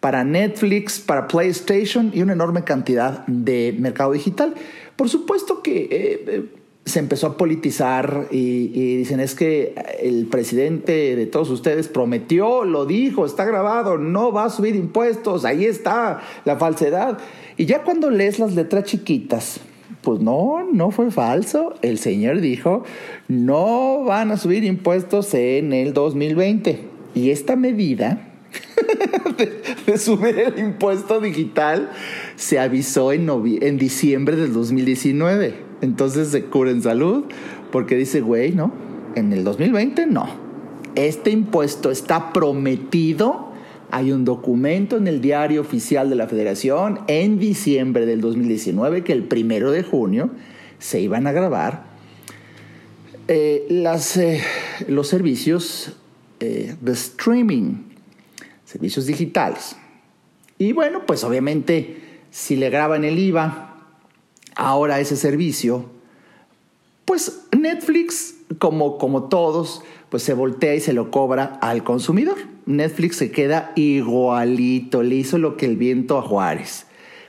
para 0.04 0.22
Netflix, 0.22 1.00
para 1.00 1.26
PlayStation 1.28 2.10
y 2.12 2.20
una 2.20 2.34
enorme 2.34 2.62
cantidad 2.62 3.26
de 3.26 3.74
mercado 3.78 4.12
digital. 4.12 4.52
Por 4.96 5.08
supuesto 5.08 5.62
que 5.62 5.84
eh, 5.84 6.24
eh, 6.26 6.44
se 6.84 6.98
empezó 6.98 7.28
a 7.28 7.36
politizar 7.38 8.26
y, 8.30 8.98
dicen 8.98 9.18
es 9.18 9.34
que 9.34 9.74
el 10.02 10.26
presidente 10.26 11.16
de 11.16 11.24
todos 11.24 11.48
ustedes 11.48 11.88
prometió, 11.88 12.66
lo 12.66 12.84
dijo, 12.84 13.24
está 13.24 13.46
grabado, 13.46 13.96
no 13.96 14.30
va 14.30 14.44
a 14.44 14.50
subir 14.50 14.76
impuestos, 14.76 15.46
ahí 15.46 15.64
está 15.64 16.20
la 16.44 16.56
falsedad. 16.56 17.16
Y 17.56 17.64
ya 17.64 17.82
cuando 17.82 18.10
lees 18.10 18.38
las 18.38 18.54
letras 18.54 18.84
chiquitas, 18.84 19.58
pues 20.02 20.20
no, 20.20 20.68
no 20.70 20.90
fue 20.90 21.10
falso. 21.12 21.76
El 21.80 21.96
señor 21.96 22.42
dijo, 22.42 22.84
no 23.28 24.04
van 24.04 24.32
a 24.32 24.36
subir 24.36 24.64
impuestos 24.64 25.32
en 25.32 25.72
el 25.72 25.94
2020. 25.94 26.90
Y 27.14 27.30
esta 27.30 27.56
medida 27.56 28.33
de, 29.86 29.98
subir 29.98 30.38
el 30.38 30.58
impuesto 30.58 31.20
digital 31.20 31.90
se 32.36 32.58
avisó 32.58 33.12
en, 33.12 33.28
en 33.62 33.78
diciembre 33.78 34.36
del 34.36 34.52
2019. 34.52 35.54
Entonces 35.80 36.28
se 36.28 36.44
cura 36.44 36.72
salud 36.80 37.24
porque 37.70 37.96
dice, 37.96 38.20
güey, 38.20 38.52
no, 38.52 38.72
en 39.14 39.32
el 39.32 39.44
2020 39.44 40.06
no. 40.06 40.28
Este 40.94 41.30
impuesto 41.30 41.90
está 41.90 42.32
prometido. 42.32 43.52
Hay 43.90 44.12
un 44.12 44.24
documento 44.24 44.96
en 44.96 45.06
el 45.08 45.20
diario 45.20 45.60
oficial 45.60 46.10
de 46.10 46.16
la 46.16 46.26
federación 46.26 47.00
en 47.06 47.38
diciembre 47.38 48.06
del 48.06 48.20
2019 48.20 49.04
que 49.04 49.12
el 49.12 49.24
primero 49.24 49.70
de 49.70 49.82
junio 49.82 50.30
se 50.78 51.00
iban 51.00 51.26
a 51.26 51.32
grabar 51.32 51.94
eh, 53.28 53.66
las, 53.70 54.16
eh, 54.16 54.40
los 54.88 55.08
servicios 55.08 55.92
eh, 56.40 56.76
de 56.80 56.92
streaming 56.92 57.93
servicios 58.74 59.06
digitales. 59.06 59.76
Y 60.58 60.72
bueno, 60.72 61.06
pues 61.06 61.22
obviamente 61.22 62.24
si 62.30 62.56
le 62.56 62.70
graban 62.70 63.04
el 63.04 63.20
IVA 63.20 63.76
ahora 64.56 64.98
ese 64.98 65.14
servicio, 65.14 65.84
pues 67.04 67.46
Netflix, 67.56 68.34
como, 68.58 68.98
como 68.98 69.28
todos, 69.28 69.84
pues 70.08 70.24
se 70.24 70.34
voltea 70.34 70.74
y 70.74 70.80
se 70.80 70.92
lo 70.92 71.12
cobra 71.12 71.56
al 71.62 71.84
consumidor. 71.84 72.36
Netflix 72.66 73.16
se 73.16 73.30
queda 73.30 73.70
igualito, 73.76 75.04
le 75.04 75.14
hizo 75.14 75.38
lo 75.38 75.56
que 75.56 75.66
el 75.66 75.76
viento 75.76 76.18
a 76.18 76.22
Juárez. 76.22 76.86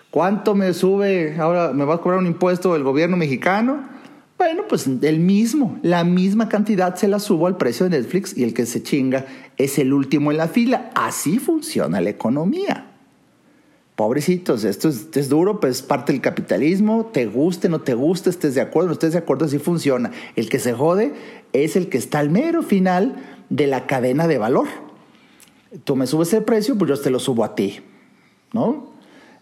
¿Cuánto 0.09 0.55
me 0.55 0.73
sube? 0.73 1.35
Ahora 1.37 1.73
me 1.73 1.85
va 1.85 1.95
a 1.95 2.01
cobrar 2.01 2.17
un 2.17 2.25
impuesto 2.25 2.75
el 2.75 2.81
gobierno 2.81 3.17
mexicano. 3.17 3.87
Bueno, 4.37 4.63
pues 4.67 4.85
el 4.87 5.19
mismo, 5.19 5.79
la 5.81 6.03
misma 6.03 6.49
cantidad 6.49 6.95
se 6.95 7.07
la 7.07 7.19
subo 7.19 7.47
al 7.47 7.55
precio 7.55 7.87
de 7.87 7.97
Netflix 7.97 8.37
y 8.37 8.43
el 8.43 8.53
que 8.53 8.65
se 8.65 8.83
chinga 8.83 9.25
es 9.57 9.79
el 9.79 9.93
último 9.93 10.31
en 10.31 10.37
la 10.37 10.49
fila. 10.49 10.91
Así 10.93 11.39
funciona 11.39 12.01
la 12.01 12.09
economía. 12.09 12.91
Pobrecitos, 13.95 14.65
esto 14.65 14.89
es, 14.89 15.29
duro, 15.29 15.61
pues 15.61 15.77
es 15.77 15.81
parte 15.81 16.11
del 16.11 16.21
capitalismo, 16.21 17.05
te 17.05 17.27
guste, 17.27 17.69
no 17.69 17.79
te 17.79 17.93
guste, 17.93 18.29
estés 18.29 18.53
de 18.53 18.59
acuerdo, 18.59 18.87
no 18.87 18.93
estés 18.93 19.13
de 19.13 19.19
acuerdo, 19.19 19.45
así 19.45 19.57
funciona. 19.57 20.11
El 20.35 20.49
que 20.49 20.59
se 20.59 20.73
jode 20.73 21.13
es 21.53 21.77
el 21.77 21.87
que 21.87 21.97
está 21.97 22.19
al 22.19 22.29
mero 22.29 22.61
final 22.61 23.15
de 23.49 23.67
la 23.67 23.87
cadena 23.87 24.27
de 24.27 24.37
valor. 24.37 24.67
Tú 25.85 25.95
me 25.95 26.07
subes 26.07 26.33
el 26.33 26.43
precio, 26.43 26.77
pues 26.77 26.89
yo 26.89 26.99
te 26.99 27.09
lo 27.09 27.19
subo 27.19 27.45
a 27.45 27.55
ti, 27.55 27.79
¿no? 28.51 28.94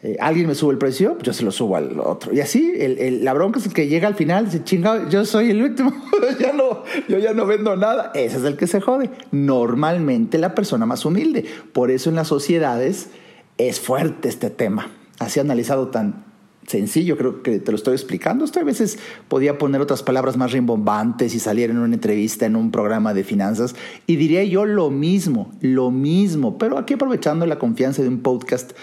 Eh, 0.05 0.17
alguien 0.19 0.47
me 0.47 0.53
sube 0.53 0.73
el 0.73 0.77
precio, 0.77 1.17
yo 1.23 1.31
se 1.31 1.45
lo 1.45 1.51
subo 1.51 1.77
al 1.77 1.97
otro. 1.97 2.33
Y 2.33 2.41
así, 2.41 2.73
el, 2.77 3.23
la 3.23 3.33
bronca 3.33 3.59
es 3.59 3.67
el 3.67 3.73
que 3.73 3.87
llega 3.87 4.05
al 4.05 4.15
final, 4.15 4.51
dice, 4.51 4.61
yo 5.09 5.23
soy 5.23 5.51
el 5.51 5.63
último, 5.63 5.93
ya 6.41 6.51
no, 6.51 6.83
yo 7.07 7.19
ya 7.19 7.33
no 7.33 7.45
vendo 7.45 7.77
nada. 7.77 8.11
Ese 8.13 8.37
es 8.37 8.43
el 8.43 8.57
que 8.57 8.67
se 8.67 8.81
jode. 8.81 9.09
Normalmente 9.31 10.37
la 10.37 10.55
persona 10.55 10.85
más 10.85 11.05
humilde. 11.05 11.45
Por 11.71 11.89
eso 11.89 12.09
en 12.09 12.17
las 12.17 12.27
sociedades 12.27 13.11
es 13.57 13.79
fuerte 13.79 14.27
este 14.27 14.49
tema. 14.49 14.91
Así 15.19 15.39
analizado 15.39 15.87
tan 15.87 16.25
sencillo, 16.67 17.17
creo 17.17 17.41
que 17.41 17.59
te 17.59 17.71
lo 17.71 17.77
estoy 17.77 17.93
explicando. 17.93 18.43
Esto 18.43 18.59
a 18.59 18.63
veces 18.63 18.99
podía 19.29 19.57
poner 19.57 19.79
otras 19.79 20.03
palabras 20.03 20.35
más 20.35 20.51
rimbombantes 20.51 21.33
y 21.33 21.39
salir 21.39 21.69
en 21.69 21.77
una 21.77 21.93
entrevista, 21.93 22.45
en 22.45 22.57
un 22.57 22.71
programa 22.71 23.13
de 23.13 23.23
finanzas, 23.23 23.75
y 24.07 24.15
diría 24.17 24.43
yo 24.43 24.65
lo 24.65 24.89
mismo, 24.89 25.51
lo 25.61 25.91
mismo, 25.91 26.57
pero 26.57 26.77
aquí 26.77 26.95
aprovechando 26.95 27.45
la 27.45 27.59
confianza 27.59 28.01
de 28.01 28.09
un 28.09 28.19
podcast 28.19 28.73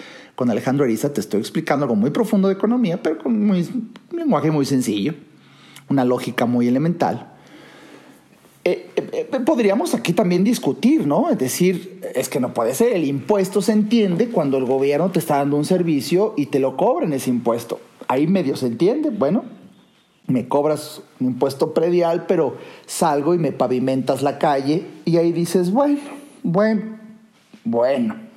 con 0.41 0.49
Alejandro 0.49 0.85
Ariza, 0.85 1.13
te 1.13 1.21
estoy 1.21 1.39
explicando 1.39 1.83
algo 1.83 1.95
muy 1.95 2.09
profundo 2.09 2.47
de 2.47 2.55
economía, 2.55 3.03
pero 3.03 3.19
con 3.19 3.47
un 3.47 3.91
lenguaje 4.11 4.49
muy 4.49 4.65
sencillo, 4.65 5.13
una 5.87 6.03
lógica 6.03 6.47
muy 6.47 6.67
elemental. 6.67 7.31
Eh, 8.65 8.89
eh, 8.95 9.29
eh, 9.31 9.39
podríamos 9.45 9.93
aquí 9.93 10.13
también 10.13 10.43
discutir, 10.43 11.05
¿no? 11.05 11.29
Es 11.29 11.37
decir, 11.37 12.01
es 12.15 12.27
que 12.27 12.39
no 12.39 12.55
puede 12.55 12.73
ser, 12.73 12.93
el 12.93 13.03
impuesto 13.03 13.61
se 13.61 13.73
entiende 13.73 14.29
cuando 14.29 14.57
el 14.57 14.65
gobierno 14.65 15.11
te 15.11 15.19
está 15.19 15.37
dando 15.37 15.57
un 15.57 15.65
servicio 15.65 16.33
y 16.35 16.47
te 16.47 16.57
lo 16.57 16.75
cobran 16.75 17.13
ese 17.13 17.29
impuesto. 17.29 17.79
Ahí 18.07 18.25
medio 18.25 18.55
se 18.55 18.65
entiende, 18.65 19.11
bueno, 19.11 19.43
me 20.25 20.47
cobras 20.47 21.03
un 21.19 21.27
impuesto 21.27 21.71
predial, 21.71 22.25
pero 22.25 22.57
salgo 22.87 23.35
y 23.35 23.37
me 23.37 23.51
pavimentas 23.51 24.23
la 24.23 24.39
calle 24.39 24.87
y 25.05 25.17
ahí 25.17 25.33
dices, 25.33 25.71
bueno, 25.71 25.99
bueno, 26.41 26.97
bueno, 27.63 28.30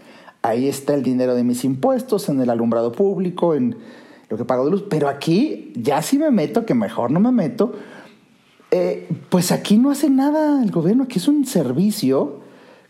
ahí 0.45 0.68
está 0.68 0.92
el 0.95 1.03
dinero 1.03 1.34
de 1.34 1.42
mis 1.42 1.64
impuestos 1.64 2.28
en 2.28 2.38
el 2.38 2.51
alumbrado 2.51 2.92
público, 2.92 3.55
en 3.55 3.76
lo 4.28 4.36
que 4.36 4.45
pago 4.45 4.66
de 4.66 4.72
luz, 4.72 4.84
pero 4.90 5.09
aquí 5.09 5.72
ya 5.74 6.03
sí 6.03 6.18
me 6.18 6.30
meto, 6.30 6.66
que 6.66 6.74
mejor 6.74 7.11
no 7.11 7.18
me 7.18 7.32
meto, 7.32 7.72
eh, 8.70 9.09
pues 9.30 9.53
aquí 9.53 9.78
no 9.78 9.90
hace 9.90 10.11
nada 10.11 10.62
el 10.62 10.70
gobierno, 10.70 11.05
aquí 11.05 11.18
es 11.18 11.28
un 11.28 11.47
servicio 11.47 12.40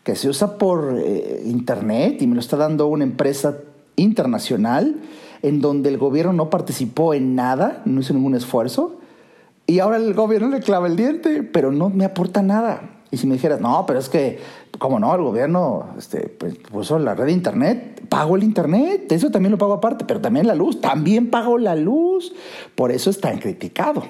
que 0.02 0.16
se 0.16 0.28
usa 0.28 0.58
por 0.58 0.98
eh, 0.98 1.42
internet 1.46 2.20
y 2.22 2.26
me 2.26 2.34
lo 2.34 2.40
está 2.40 2.56
dando 2.56 2.88
una 2.88 3.04
empresa 3.04 3.58
internacional 3.94 4.96
en 5.42 5.60
donde 5.60 5.90
el 5.90 5.98
gobierno 5.98 6.32
no 6.32 6.50
participó 6.50 7.14
en 7.14 7.36
nada, 7.36 7.82
no 7.84 8.00
hizo 8.00 8.14
ningún 8.14 8.34
esfuerzo, 8.34 8.98
y 9.68 9.78
ahora 9.78 9.98
el 9.98 10.12
gobierno 10.12 10.48
le 10.48 10.58
clava 10.58 10.88
el 10.88 10.96
diente, 10.96 11.44
pero 11.44 11.70
no 11.70 11.88
me 11.88 12.04
aporta 12.04 12.42
nada. 12.42 12.90
Y 13.14 13.16
si 13.16 13.28
me 13.28 13.34
dijeras, 13.34 13.60
no, 13.60 13.84
pero 13.86 14.00
es 14.00 14.08
que, 14.08 14.40
¿cómo 14.76 14.98
no? 14.98 15.14
El 15.14 15.22
gobierno 15.22 15.90
este, 15.96 16.28
pues, 16.28 16.56
puso 16.56 16.98
la 16.98 17.14
red 17.14 17.26
de 17.26 17.32
internet, 17.32 18.02
pago 18.08 18.34
el 18.34 18.42
internet, 18.42 19.12
eso 19.12 19.30
también 19.30 19.52
lo 19.52 19.58
pago 19.58 19.74
aparte, 19.74 20.04
pero 20.04 20.20
también 20.20 20.48
la 20.48 20.56
luz, 20.56 20.80
también 20.80 21.30
pago 21.30 21.56
la 21.56 21.76
luz. 21.76 22.34
Por 22.74 22.90
eso 22.90 23.10
es 23.10 23.20
tan 23.20 23.38
criticado. 23.38 24.02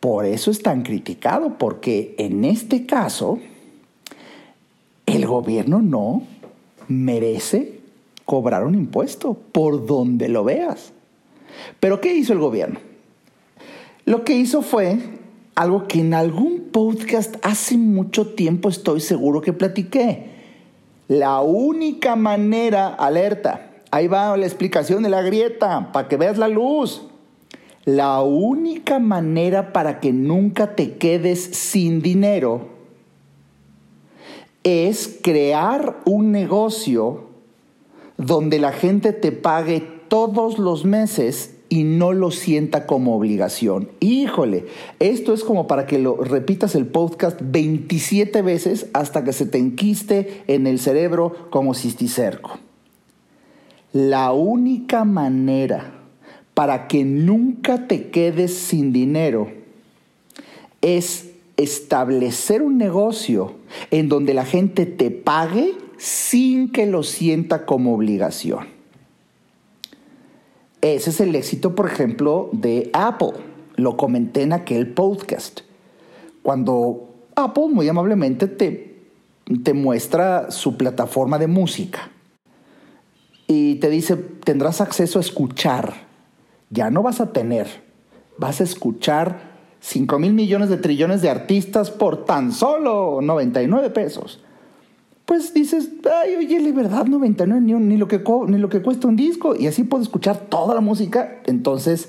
Por 0.00 0.24
eso 0.24 0.50
es 0.50 0.60
tan 0.60 0.82
criticado, 0.82 1.56
porque 1.56 2.16
en 2.18 2.44
este 2.44 2.84
caso 2.84 3.38
el 5.06 5.24
gobierno 5.24 5.80
no 5.80 6.22
merece 6.88 7.78
cobrar 8.24 8.64
un 8.64 8.74
impuesto 8.74 9.34
por 9.34 9.86
donde 9.86 10.28
lo 10.28 10.42
veas. 10.42 10.92
Pero 11.78 12.00
¿qué 12.00 12.12
hizo 12.12 12.32
el 12.32 12.40
gobierno? 12.40 12.80
Lo 14.04 14.24
que 14.24 14.34
hizo 14.34 14.62
fue 14.62 14.98
algo 15.60 15.86
que 15.86 16.00
en 16.00 16.14
algún 16.14 16.70
podcast 16.72 17.36
hace 17.42 17.76
mucho 17.76 18.28
tiempo 18.28 18.70
estoy 18.70 19.00
seguro 19.00 19.42
que 19.42 19.52
platiqué. 19.52 20.30
La 21.06 21.42
única 21.42 22.16
manera, 22.16 22.88
alerta, 22.88 23.70
ahí 23.90 24.08
va 24.08 24.34
la 24.38 24.46
explicación 24.46 25.02
de 25.02 25.10
la 25.10 25.20
grieta, 25.20 25.92
para 25.92 26.08
que 26.08 26.16
veas 26.16 26.38
la 26.38 26.48
luz. 26.48 27.02
La 27.84 28.22
única 28.22 28.98
manera 28.98 29.74
para 29.74 30.00
que 30.00 30.14
nunca 30.14 30.74
te 30.74 30.96
quedes 30.96 31.42
sin 31.44 32.00
dinero 32.00 32.68
es 34.62 35.18
crear 35.22 36.00
un 36.06 36.32
negocio 36.32 37.24
donde 38.16 38.58
la 38.58 38.72
gente 38.72 39.12
te 39.12 39.30
pague 39.30 39.80
todos 40.08 40.58
los 40.58 40.86
meses 40.86 41.54
y 41.70 41.84
no 41.84 42.12
lo 42.12 42.32
sienta 42.32 42.84
como 42.84 43.16
obligación. 43.16 43.88
Híjole, 44.00 44.66
esto 44.98 45.32
es 45.32 45.44
como 45.44 45.68
para 45.68 45.86
que 45.86 46.00
lo 46.00 46.16
repitas 46.16 46.74
el 46.74 46.84
podcast 46.86 47.38
27 47.40 48.42
veces 48.42 48.88
hasta 48.92 49.24
que 49.24 49.32
se 49.32 49.46
te 49.46 49.56
enquiste 49.56 50.42
en 50.48 50.66
el 50.66 50.80
cerebro 50.80 51.48
como 51.48 51.74
cisticerco. 51.74 52.58
La 53.92 54.32
única 54.32 55.04
manera 55.04 55.94
para 56.54 56.88
que 56.88 57.04
nunca 57.04 57.86
te 57.86 58.10
quedes 58.10 58.52
sin 58.52 58.92
dinero 58.92 59.52
es 60.82 61.30
establecer 61.56 62.62
un 62.62 62.78
negocio 62.78 63.54
en 63.92 64.08
donde 64.08 64.34
la 64.34 64.44
gente 64.44 64.86
te 64.86 65.12
pague 65.12 65.74
sin 65.98 66.72
que 66.72 66.86
lo 66.86 67.04
sienta 67.04 67.64
como 67.64 67.94
obligación. 67.94 68.69
Ese 70.80 71.10
es 71.10 71.20
el 71.20 71.34
éxito, 71.34 71.74
por 71.74 71.86
ejemplo, 71.86 72.48
de 72.52 72.90
Apple. 72.92 73.32
Lo 73.76 73.96
comenté 73.96 74.42
en 74.42 74.52
aquel 74.52 74.92
podcast. 74.92 75.60
Cuando 76.42 77.14
Apple 77.36 77.68
muy 77.70 77.88
amablemente 77.88 78.48
te, 78.48 79.02
te 79.62 79.74
muestra 79.74 80.50
su 80.50 80.76
plataforma 80.76 81.38
de 81.38 81.46
música 81.46 82.10
y 83.46 83.76
te 83.76 83.90
dice, 83.90 84.16
tendrás 84.16 84.80
acceso 84.80 85.18
a 85.18 85.22
escuchar 85.22 86.10
ya 86.70 86.88
no 86.90 87.02
vas 87.02 87.20
a 87.20 87.32
tener, 87.32 87.66
vas 88.38 88.60
a 88.60 88.64
escuchar 88.64 89.50
5 89.80 90.18
mil 90.18 90.32
millones 90.32 90.68
de 90.68 90.76
trillones 90.76 91.20
de 91.20 91.28
artistas 91.28 91.90
por 91.90 92.24
tan 92.24 92.52
solo 92.52 93.20
99 93.20 93.90
pesos. 93.90 94.40
Pues 95.30 95.54
dices, 95.54 95.90
ay, 96.24 96.34
oye, 96.34 96.58
de 96.58 96.72
verdad, 96.72 97.06
99 97.06 97.60
ni, 97.60 97.72
ni, 97.74 97.96
lo 97.96 98.08
que, 98.08 98.20
ni 98.48 98.58
lo 98.58 98.68
que 98.68 98.82
cuesta 98.82 99.06
un 99.06 99.14
disco. 99.14 99.54
Y 99.54 99.68
así 99.68 99.84
puedo 99.84 100.02
escuchar 100.02 100.38
toda 100.48 100.74
la 100.74 100.80
música. 100.80 101.40
Entonces 101.46 102.08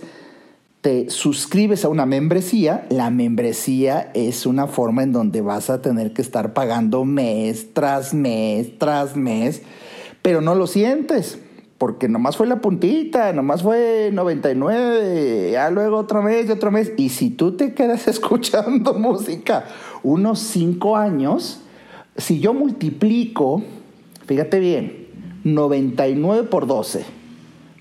te 0.82 1.07
suscribes 1.11 1.86
a 1.86 1.89
una 1.89 2.07
membresía. 2.07 2.88
La 2.89 3.11
membresía 3.11 4.09
es 4.15 4.47
una 4.47 4.65
forma 4.65 5.03
en 5.03 5.11
donde 5.11 5.41
vas 5.41 5.69
a 5.69 5.84
tener 5.84 6.13
que 6.13 6.24
estar 6.24 6.53
pagando 6.53 7.05
mes 7.05 7.76
tras 7.76 8.15
mes 8.15 8.80
tras 8.80 9.15
mes, 9.15 9.61
pero 10.24 10.41
no 10.41 10.55
lo 10.55 10.65
sientes 10.65 11.38
porque 11.78 12.09
nomás 12.09 12.38
fue 12.38 12.47
la 12.47 12.59
puntita, 12.59 13.34
nomás 13.34 13.61
fue 13.61 14.09
99, 14.11 15.51
ya 15.51 15.69
luego 15.69 15.97
otro 15.97 16.24
mes 16.24 16.47
y 16.47 16.51
otro 16.53 16.72
mes. 16.72 16.91
Y 16.97 17.09
si 17.09 17.30
tú 17.30 17.55
te 17.55 17.76
quedas 17.76 18.07
escuchando 18.07 18.95
música 18.95 19.65
unos 20.01 20.39
5 20.39 20.97
años, 20.97 21.61
si 22.18 22.39
yo 22.39 22.53
multiplico, 22.53 23.64
fíjate 24.26 24.59
bien, 24.59 25.07
99 25.43 26.43
por 26.43 26.68
12, 26.68 27.03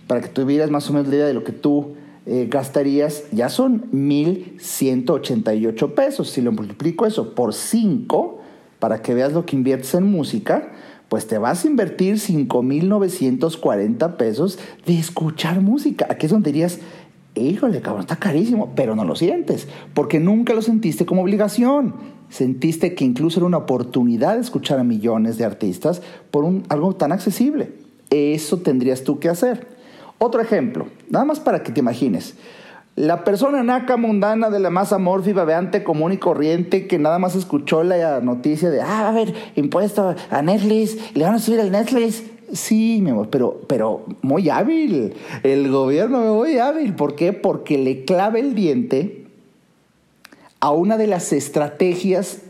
para 0.07 0.21
que 0.21 0.29
tuvieras 0.29 0.71
más 0.71 0.89
o 0.89 0.93
menos 0.93 1.09
la 1.09 1.17
idea 1.17 1.27
de 1.27 1.35
lo 1.35 1.43
que 1.45 1.53
tú 1.53 1.95
eh, 2.27 2.49
gastarías, 2.51 3.25
ya 3.33 3.49
son 3.49 3.91
1.188 3.93 5.95
pesos. 5.95 6.31
Si 6.31 6.43
lo 6.43 6.53
multiplico 6.53 7.07
eso 7.07 7.35
por 7.35 7.55
5, 7.55 8.39
para 8.79 9.01
que 9.03 9.15
veas 9.15 9.33
lo 9.33 9.47
que 9.47 9.57
inviertes 9.57 9.95
en 9.95 10.05
música, 10.05 10.71
pues 11.09 11.27
te 11.27 11.39
vas 11.39 11.65
a 11.65 11.69
invertir 11.69 12.17
5.940 12.17 14.17
pesos 14.17 14.59
de 14.87 14.99
escuchar 14.99 15.61
música. 15.61 16.07
Aquí 16.09 16.27
es 16.27 16.33
donde 16.33 16.53
dirías, 16.53 16.79
híjole, 17.35 17.81
cabrón, 17.81 18.03
está 18.03 18.17
carísimo, 18.17 18.73
pero 18.75 18.97
no 18.97 19.05
lo 19.05 19.15
sientes, 19.15 19.69
porque 19.95 20.21
nunca 20.21 20.55
lo 20.55 20.63
sentiste 20.63 21.07
como 21.07 21.23
obligación. 21.23 21.95
Sentiste 22.29 22.95
que 22.95 23.05
incluso 23.05 23.41
era 23.41 23.47
una 23.47 23.59
oportunidad 23.59 24.35
de 24.35 24.41
escuchar 24.41 24.79
a 24.79 24.85
millones 24.85 25.37
de 25.37 25.45
artistas 25.45 26.01
por 26.31 26.49
algo 26.69 26.95
tan 26.95 27.13
accesible. 27.13 27.73
Eso 28.11 28.59
tendrías 28.59 29.03
tú 29.03 29.19
que 29.19 29.29
hacer. 29.29 29.67
Otro 30.19 30.41
ejemplo, 30.41 30.87
nada 31.09 31.25
más 31.25 31.41
para 31.41 31.63
que 31.63 31.73
te 31.73 31.81
imagines. 31.81 32.35
La 32.95 33.25
persona 33.25 33.63
naca 33.63 33.97
mundana 33.97 34.51
de 34.51 34.61
la 34.61 34.69
masa 34.69 34.99
morfi 34.99 35.33
veante 35.33 35.83
común 35.83 36.13
y 36.13 36.19
corriente 36.19 36.87
que 36.87 36.99
nada 36.99 37.19
más 37.19 37.35
escuchó 37.35 37.83
la 37.83 38.21
noticia 38.21 38.69
de, 38.69 38.81
ah, 38.81 39.09
a 39.09 39.13
ver, 39.13 39.33
impuesto 39.57 40.15
a 40.31 40.43
Netflix, 40.43 41.15
le 41.15 41.25
van 41.25 41.35
a 41.35 41.39
subir 41.39 41.61
al 41.61 41.71
Netflix. 41.71 42.23
Sí, 42.53 43.01
mi 43.03 43.11
amor, 43.11 43.29
pero, 43.31 43.61
pero 43.67 44.05
muy 44.23 44.49
hábil. 44.49 45.15
El 45.43 45.71
gobierno 45.71 46.35
muy 46.35 46.59
hábil. 46.59 46.95
¿Por 46.95 47.15
qué? 47.15 47.33
Porque 47.33 47.79
le 47.79 48.05
clave 48.05 48.41
el 48.41 48.55
diente 48.55 49.27
a 50.61 50.73
una 50.73 50.97
de 50.97 51.07
las 51.07 51.33
estrategias 51.33 52.43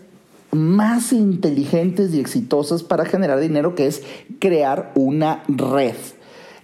más 0.52 1.12
inteligentes 1.12 2.12
y 2.12 2.20
exitosas 2.20 2.82
para 2.82 3.04
generar 3.04 3.38
dinero, 3.40 3.74
que 3.74 3.86
es 3.86 4.02
crear 4.38 4.92
una 4.94 5.44
red 5.48 5.94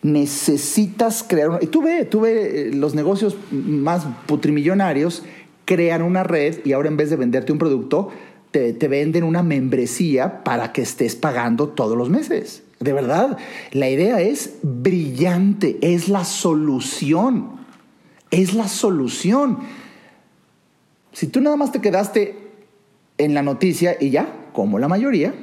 necesitas 0.07 1.25
crear 1.27 1.51
una... 1.51 1.59
Y 1.61 1.67
tú 1.67 1.83
ve, 1.83 2.05
tú 2.05 2.21
ve 2.21 2.69
eh, 2.69 2.73
los 2.73 2.95
negocios 2.95 3.37
más 3.51 4.07
putrimillonarios 4.27 5.25
crean 5.65 6.03
una 6.03 6.23
red 6.23 6.61
y 6.65 6.73
ahora 6.73 6.89
en 6.89 6.97
vez 6.97 7.11
de 7.11 7.17
venderte 7.17 7.53
un 7.53 7.59
producto, 7.59 8.11
te, 8.53 8.73
te, 8.73 8.89
venden 8.89 9.25
una 9.25 9.43
membresía 9.43 10.45
para 10.45 10.73
que 10.73 10.83
estés 10.83 11.17
pagando 11.17 11.69
todos 11.69 11.99
los 11.99 12.09
meses. 12.09 12.63
De 12.81 12.93
verdad, 12.93 13.39
la 13.73 13.89
idea 13.89 14.21
es 14.21 14.59
brillante, 14.63 15.79
es 15.81 16.09
la 16.09 16.25
solución, 16.25 17.53
es 18.31 18.55
la 18.55 18.69
solución. 18.69 19.59
Si 21.13 21.29
tú 21.29 21.41
nada 21.41 21.57
más 21.57 21.73
te 21.73 21.81
quedaste 21.81 22.37
en 23.17 23.33
la 23.33 23.43
noticia 23.43 23.97
y 23.99 24.11
ya, 24.11 24.51
como 24.53 24.79
la 24.79 24.89
mayoría, 24.89 25.35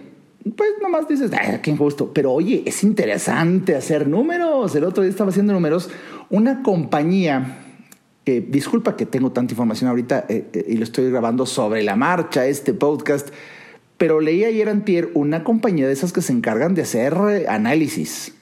pues 0.56 0.70
nomás 0.82 1.08
dices, 1.08 1.32
ay, 1.34 1.60
qué 1.64 1.72
injusto. 1.72 2.12
Pero 2.14 2.32
oye, 2.34 2.64
es 2.66 2.84
interesante 2.84 3.76
hacer 3.76 4.08
números. 4.08 4.76
El 4.76 4.84
otro 4.84 5.04
día 5.04 5.10
estaba 5.10 5.30
haciendo 5.30 5.54
números. 5.54 5.90
una 6.30 6.62
compañía 6.62 7.60
que, 8.26 8.42
disculpa 8.42 8.96
que 8.96 9.06
tengo 9.06 9.32
tanta 9.32 9.54
información 9.54 9.90
ahorita 9.90 10.26
eh, 10.30 10.48
eh, 10.54 10.66
y 10.68 10.78
lo 10.78 10.84
estoy 10.84 11.10
grabando 11.10 11.46
sobre 11.46 11.84
la 11.84 11.96
marcha, 11.96 12.46
este 12.46 12.74
podcast, 12.74 13.30
pero 14.04 14.20
leí 14.20 14.43
ayer 14.43 14.68
antier 14.68 15.12
una 15.14 15.45
compañía 15.45 15.88
de 15.88 15.93
esas 15.93 16.12
que 16.12 16.22
se 16.22 16.34
encargan 16.34 16.76
de 16.76 16.82
hacer 16.82 17.16
eh, 17.30 17.45
análisis. 17.47 18.34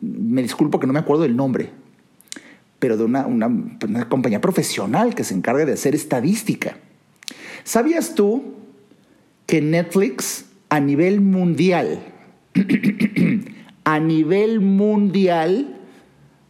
me 0.00 0.40
disculpo 0.40 0.80
que 0.80 0.86
no 0.86 0.94
me 0.94 0.98
acuerdo 0.98 1.24
del 1.24 1.36
nombre, 1.36 1.68
pero 2.78 2.96
de 2.96 3.04
una, 3.04 3.26
una 3.26 4.08
compañía 4.08 4.40
profesional 4.40 5.14
que 5.14 5.24
se 5.24 5.34
encarga 5.34 5.66
de 5.66 5.74
hacer 5.74 5.94
estadística. 5.94 6.78
¿Sabías 7.64 8.14
tú 8.14 8.54
que 9.44 9.60
Netflix 9.60 10.46
a 10.70 10.80
nivel 10.80 11.20
mundial, 11.20 12.00
a 13.84 14.00
nivel 14.00 14.60
mundial, 14.60 15.80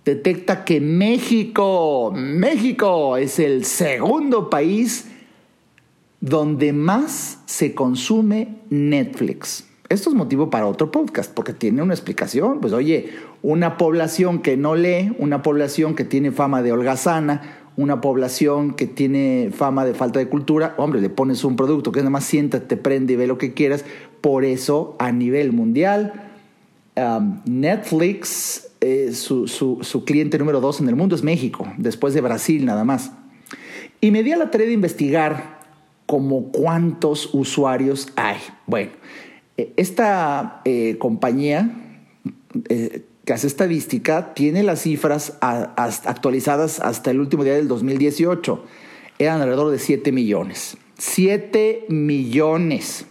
detecta 0.04 0.64
que 0.64 0.80
México, 0.80 2.12
México 2.14 3.16
es 3.16 3.40
el 3.40 3.64
segundo 3.64 4.48
país 4.48 5.08
donde 6.20 6.72
más 6.72 7.40
se 7.46 7.74
consume 7.74 8.56
Netflix. 8.70 9.64
Esto 9.88 10.10
es 10.10 10.16
motivo 10.16 10.50
para 10.50 10.66
otro 10.66 10.90
podcast, 10.90 11.32
porque 11.32 11.54
tiene 11.54 11.82
una 11.82 11.94
explicación. 11.94 12.60
Pues 12.60 12.72
oye, 12.72 13.10
una 13.42 13.78
población 13.78 14.40
que 14.40 14.56
no 14.56 14.74
lee, 14.74 15.14
una 15.18 15.42
población 15.42 15.94
que 15.94 16.04
tiene 16.04 16.30
fama 16.30 16.62
de 16.62 16.72
holgazana, 16.72 17.58
una 17.76 18.00
población 18.00 18.74
que 18.74 18.86
tiene 18.86 19.50
fama 19.54 19.84
de 19.84 19.94
falta 19.94 20.18
de 20.18 20.28
cultura, 20.28 20.74
hombre, 20.76 21.00
le 21.00 21.08
pones 21.08 21.44
un 21.44 21.56
producto 21.56 21.92
que 21.92 22.00
nada 22.00 22.10
más 22.10 22.24
siéntate, 22.24 22.76
prende 22.76 23.14
y 23.14 23.16
ve 23.16 23.26
lo 23.26 23.38
que 23.38 23.54
quieras. 23.54 23.84
Por 24.20 24.44
eso, 24.44 24.96
a 24.98 25.12
nivel 25.12 25.52
mundial, 25.52 26.32
um, 26.96 27.40
Netflix, 27.46 28.68
eh, 28.80 29.12
su, 29.12 29.46
su, 29.46 30.04
cliente 30.04 30.38
número 30.38 30.60
dos 30.60 30.80
en 30.80 30.88
el 30.88 30.96
mundo 30.96 31.14
es 31.14 31.22
México, 31.22 31.66
después 31.78 32.14
de 32.14 32.20
Brasil 32.20 32.64
nada 32.64 32.84
más. 32.84 33.12
Y 34.00 34.10
me 34.10 34.22
di 34.22 34.32
a 34.32 34.36
la 34.36 34.50
tarea 34.50 34.66
de 34.66 34.72
investigar 34.72 35.57
como 36.08 36.50
cuántos 36.50 37.30
usuarios 37.34 38.08
hay. 38.16 38.38
Bueno, 38.66 38.92
eh, 39.58 39.72
esta 39.76 40.62
eh, 40.64 40.96
compañía 40.98 41.84
que 43.28 43.34
hace 43.34 43.46
estadística 43.46 44.32
tiene 44.32 44.62
las 44.62 44.80
cifras 44.80 45.36
actualizadas 45.42 46.80
hasta 46.80 47.10
el 47.10 47.20
último 47.20 47.44
día 47.44 47.52
del 47.52 47.68
2018. 47.68 48.64
Eran 49.18 49.42
alrededor 49.42 49.70
de 49.70 49.78
7 49.78 50.12
millones. 50.12 50.78
7 50.96 51.84
millones. 51.90 53.04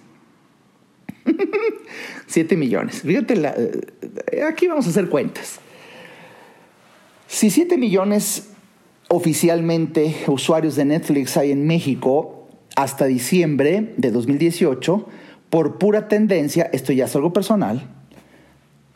7 2.25 2.57
millones. 2.57 3.03
Fíjate, 3.03 3.35
eh, 3.35 4.41
aquí 4.41 4.65
vamos 4.65 4.87
a 4.87 4.89
hacer 4.89 5.07
cuentas. 5.07 5.59
Si 7.27 7.51
7 7.51 7.77
millones 7.77 8.49
oficialmente 9.09 10.15
usuarios 10.25 10.75
de 10.75 10.85
Netflix 10.85 11.37
hay 11.37 11.51
en 11.51 11.67
México 11.67 12.36
hasta 12.77 13.07
diciembre 13.07 13.95
de 13.97 14.11
2018, 14.11 15.07
por 15.49 15.79
pura 15.79 16.07
tendencia, 16.07 16.69
esto 16.71 16.93
ya 16.93 17.05
es 17.05 17.15
algo 17.15 17.33
personal, 17.33 17.89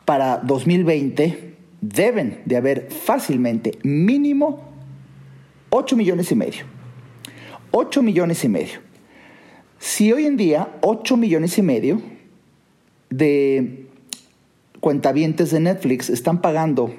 para 0.04 0.36
2020 0.36 1.56
deben 1.80 2.42
de 2.44 2.56
haber 2.56 2.92
fácilmente 2.92 3.78
mínimo 3.82 4.62
8 5.70 5.96
millones 5.96 6.30
y 6.30 6.36
medio. 6.36 6.64
8 7.72 8.02
millones 8.04 8.44
y 8.44 8.48
medio. 8.48 8.78
Si 9.80 10.12
hoy 10.12 10.26
en 10.26 10.36
día 10.36 10.76
8 10.82 11.16
millones 11.16 11.58
y 11.58 11.62
medio 11.62 12.00
de 13.10 13.88
cuentavientes 14.78 15.50
de 15.50 15.58
Netflix 15.58 16.08
están 16.08 16.40
pagando, 16.40 16.94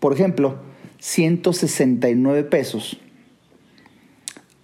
por 0.00 0.14
ejemplo, 0.14 0.56
169 1.00 2.44
pesos, 2.44 2.98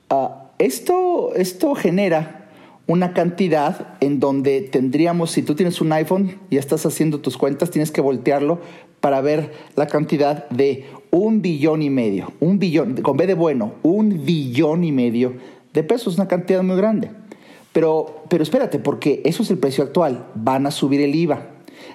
ah, 0.08 0.41
esto, 0.64 1.34
esto 1.34 1.74
genera 1.74 2.48
una 2.86 3.12
cantidad 3.14 3.94
en 4.00 4.20
donde 4.20 4.60
tendríamos, 4.60 5.32
si 5.32 5.42
tú 5.42 5.54
tienes 5.54 5.80
un 5.80 5.92
iPhone 5.92 6.38
y 6.50 6.56
estás 6.56 6.86
haciendo 6.86 7.20
tus 7.20 7.36
cuentas, 7.36 7.70
tienes 7.70 7.90
que 7.90 8.00
voltearlo 8.00 8.60
para 9.00 9.20
ver 9.20 9.52
la 9.74 9.88
cantidad 9.88 10.48
de 10.50 10.86
un 11.10 11.42
billón 11.42 11.82
y 11.82 11.90
medio, 11.90 12.32
un 12.38 12.58
billón, 12.60 12.94
con 13.02 13.16
B 13.16 13.26
de 13.26 13.34
bueno, 13.34 13.74
un 13.82 14.24
billón 14.24 14.84
y 14.84 14.92
medio 14.92 15.34
de 15.72 15.82
pesos, 15.82 16.16
una 16.16 16.28
cantidad 16.28 16.62
muy 16.62 16.76
grande. 16.76 17.10
Pero, 17.72 18.24
pero 18.28 18.42
espérate, 18.42 18.78
porque 18.78 19.20
eso 19.24 19.42
es 19.42 19.50
el 19.50 19.58
precio 19.58 19.82
actual, 19.82 20.26
van 20.34 20.66
a 20.66 20.70
subir 20.70 21.00
el 21.00 21.14
IVA. 21.14 21.48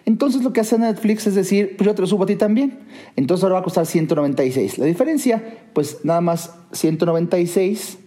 Entonces 0.05 0.43
lo 0.43 0.51
que 0.51 0.61
hace 0.61 0.78
Netflix 0.78 1.28
es 1.28 1.36
decir, 1.36 1.76
pues 1.78 1.86
yo 1.86 1.95
te 1.95 2.01
lo 2.01 2.07
subo 2.07 2.24
a 2.24 2.28
ti 2.28 2.36
también. 2.36 2.80
Entonces 3.15 3.43
ahora 3.43 3.55
va 3.55 3.59
a 3.61 3.63
costar 3.63 3.86
196. 3.86 4.78
La 4.78 4.86
diferencia, 4.86 5.59
pues 5.74 5.99
nada 6.03 6.20
más 6.20 6.53
196 6.74 7.99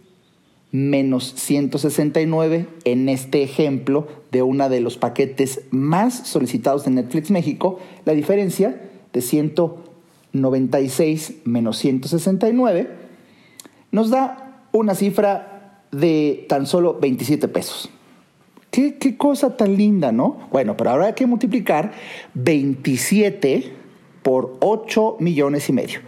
menos 0.72 1.34
169 1.36 2.66
en 2.84 3.08
este 3.08 3.42
ejemplo 3.42 4.06
de 4.30 4.42
uno 4.42 4.68
de 4.68 4.80
los 4.80 4.96
paquetes 4.96 5.62
más 5.70 6.28
solicitados 6.28 6.84
de 6.84 6.92
Netflix 6.92 7.30
México, 7.30 7.80
la 8.04 8.14
diferencia 8.14 8.80
de 9.12 9.20
196 9.20 11.34
menos 11.44 11.76
169 11.78 12.88
nos 13.90 14.10
da 14.10 14.68
una 14.72 14.94
cifra 14.94 15.82
de 15.90 16.46
tan 16.48 16.66
solo 16.66 16.96
27 17.00 17.48
pesos. 17.48 17.90
¿Qué, 18.70 18.98
qué 18.98 19.16
cosa 19.16 19.56
tan 19.56 19.76
linda, 19.76 20.12
¿no? 20.12 20.46
Bueno, 20.52 20.76
pero 20.76 20.90
ahora 20.90 21.06
hay 21.06 21.14
que 21.14 21.26
multiplicar 21.26 21.90
27 22.34 23.72
por 24.22 24.58
8 24.60 25.16
millones 25.18 25.68
y 25.68 25.72
medio. 25.72 25.98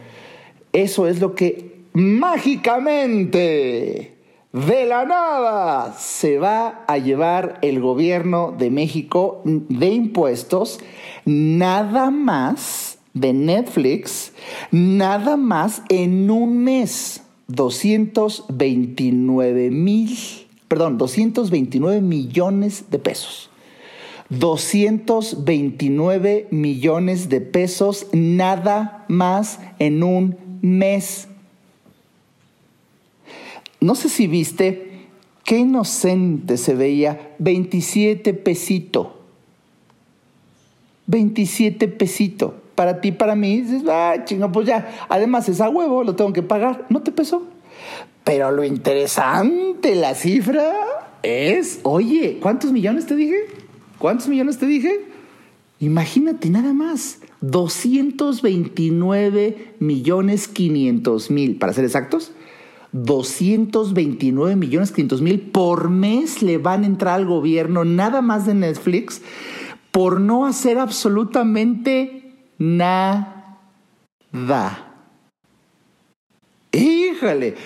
Eso 0.72 1.08
es 1.08 1.20
lo 1.20 1.34
que 1.34 1.80
mágicamente 1.92 4.11
de 4.53 4.84
la 4.84 5.07
nada 5.07 5.96
se 5.98 6.38
va 6.38 6.84
a 6.86 6.98
llevar 6.98 7.59
el 7.62 7.80
gobierno 7.80 8.55
de 8.57 8.70
México 8.70 9.40
de 9.44 9.88
impuestos 9.88 10.78
nada 11.24 12.11
más 12.11 12.98
de 13.14 13.32
Netflix, 13.32 14.34
nada 14.70 15.38
más 15.38 15.82
en 15.88 16.30
un 16.30 16.59
mes. 16.59 17.22
229 17.48 19.70
mil, 19.70 20.16
perdón, 20.68 20.98
229 20.98 22.00
millones 22.00 22.84
de 22.90 22.98
pesos. 22.98 23.50
229 24.30 26.48
millones 26.50 27.28
de 27.28 27.40
pesos 27.42 28.07
nada 28.12 29.05
más 29.09 29.61
en 29.78 30.03
un 30.03 30.38
mes 30.62 31.28
no 33.83 33.95
sé 33.95 34.09
si 34.09 34.26
viste, 34.26 35.07
qué 35.45 35.59
inocente 35.59 36.57
se 36.57 36.74
veía, 36.74 37.35
27 37.39 38.35
pesito. 38.35 39.18
27 41.07 41.89
pesito. 41.89 42.55
Para 42.74 43.01
ti, 43.01 43.12
para 43.12 43.35
mí, 43.35 43.61
dices, 43.61 43.83
ah, 43.89 44.14
chingo, 44.24 44.51
pues 44.51 44.66
ya. 44.66 45.07
Además 45.09 45.49
es 45.49 45.61
a 45.61 45.68
huevo, 45.68 46.05
lo 46.05 46.16
tengo 46.16 46.33
que 46.33 46.43
pagar. 46.43 46.87
No 46.89 47.03
te 47.03 47.12
pesó. 47.12 47.47
Pero 48.24 48.51
lo 48.51 48.64
interesante, 48.64 49.95
la 49.95 50.14
cifra 50.14 50.72
es, 51.22 51.80
oye, 51.83 52.39
¿cuántos 52.41 52.72
millones 52.72 53.07
te 53.07 53.16
dije? 53.16 53.37
¿Cuántos 53.99 54.28
millones 54.28 54.59
te 54.59 54.66
dije? 54.66 55.01
Imagínate 55.80 56.49
nada 56.49 56.72
más, 56.72 57.18
229 57.41 59.74
millones 59.80 60.47
500 60.47 61.30
mil, 61.33 61.57
para 61.57 61.72
ser 61.72 61.85
exactos, 61.85 62.30
229 62.93 64.55
millones 64.55 64.93
500 64.93 65.22
mil 65.22 65.40
por 65.40 65.88
mes 65.88 66.43
le 66.43 66.59
van 66.59 66.84
a 66.84 66.86
entrar 66.86 67.14
al 67.14 67.26
gobierno, 67.26 67.84
nada 67.84 68.20
más 68.20 68.47
de 68.47 68.55
Netflix, 68.55 69.22
por 69.90 70.20
no 70.20 70.47
hacer 70.47 70.78
absolutamente 70.78 72.34
nada. 72.59 73.59
Híjole. 76.72 77.57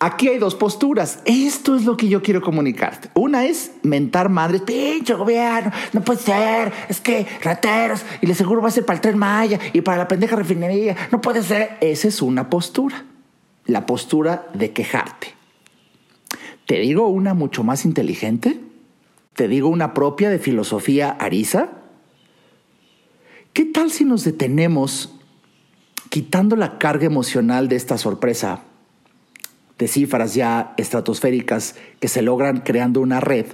Aquí 0.00 0.28
hay 0.28 0.38
dos 0.38 0.54
posturas. 0.54 1.20
Esto 1.24 1.76
es 1.76 1.84
lo 1.84 1.96
que 1.96 2.08
yo 2.08 2.20
quiero 2.20 2.42
comunicarte. 2.42 3.08
Una 3.14 3.46
es 3.46 3.72
mentar 3.82 4.28
madres, 4.28 4.60
pinche 4.60 5.14
gobierno, 5.14 5.72
no 5.94 6.02
puede 6.02 6.20
ser, 6.20 6.72
es 6.88 7.00
que 7.00 7.26
rateros, 7.42 8.02
y 8.20 8.26
le 8.26 8.34
seguro 8.34 8.60
va 8.60 8.68
a 8.68 8.72
ser 8.72 8.84
para 8.84 8.96
el 8.96 9.00
tren 9.00 9.16
Maya 9.16 9.58
y 9.72 9.80
para 9.80 9.96
la 9.96 10.08
pendeja 10.08 10.36
refinería, 10.36 10.94
no 11.10 11.22
puede 11.22 11.42
ser. 11.42 11.78
Esa 11.80 12.08
es 12.08 12.20
una 12.20 12.50
postura 12.50 13.13
la 13.66 13.86
postura 13.86 14.48
de 14.54 14.72
quejarte. 14.72 15.34
¿Te 16.66 16.78
digo 16.78 17.08
una 17.08 17.34
mucho 17.34 17.62
más 17.62 17.84
inteligente? 17.84 18.60
¿Te 19.34 19.48
digo 19.48 19.68
una 19.68 19.94
propia 19.94 20.30
de 20.30 20.38
filosofía 20.38 21.10
arisa? 21.10 21.70
¿Qué 23.52 23.64
tal 23.64 23.90
si 23.90 24.04
nos 24.04 24.24
detenemos 24.24 25.14
quitando 26.08 26.56
la 26.56 26.78
carga 26.78 27.06
emocional 27.06 27.68
de 27.68 27.76
esta 27.76 27.98
sorpresa 27.98 28.62
de 29.78 29.88
cifras 29.88 30.34
ya 30.34 30.74
estratosféricas 30.76 31.74
que 32.00 32.08
se 32.08 32.22
logran 32.22 32.60
creando 32.60 33.00
una 33.00 33.20
red? 33.20 33.46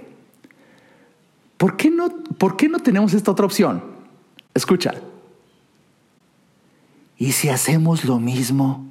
¿Por 1.56 1.76
qué 1.76 1.90
no, 1.90 2.08
por 2.38 2.56
qué 2.56 2.68
no 2.68 2.78
tenemos 2.78 3.12
esta 3.12 3.30
otra 3.30 3.46
opción? 3.46 3.82
Escucha. 4.54 4.94
¿Y 7.18 7.32
si 7.32 7.50
hacemos 7.50 8.04
lo 8.04 8.18
mismo? 8.18 8.89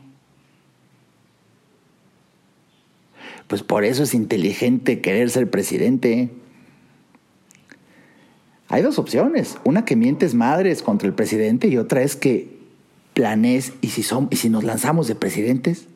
Pues 3.50 3.64
por 3.64 3.84
eso 3.84 4.04
es 4.04 4.14
inteligente 4.14 5.02
querer 5.02 5.32
ser 5.32 5.50
presidente. 5.50 6.30
Hay 8.68 8.84
dos 8.84 9.00
opciones. 9.00 9.58
Una 9.64 9.86
que 9.86 9.96
mientes 9.96 10.36
madres 10.36 10.84
contra 10.84 11.08
el 11.08 11.16
presidente 11.16 11.68
y 11.68 11.78
otra 11.78 12.04
es 12.04 12.16
que 12.16 12.60
planees 13.16 13.74
y 13.82 13.88
si, 13.88 14.06
y 14.30 14.36
si 14.36 14.50
nos 14.52 14.64
lanzamos 14.64 15.08
de 15.08 15.16
presidentes. 15.16 15.88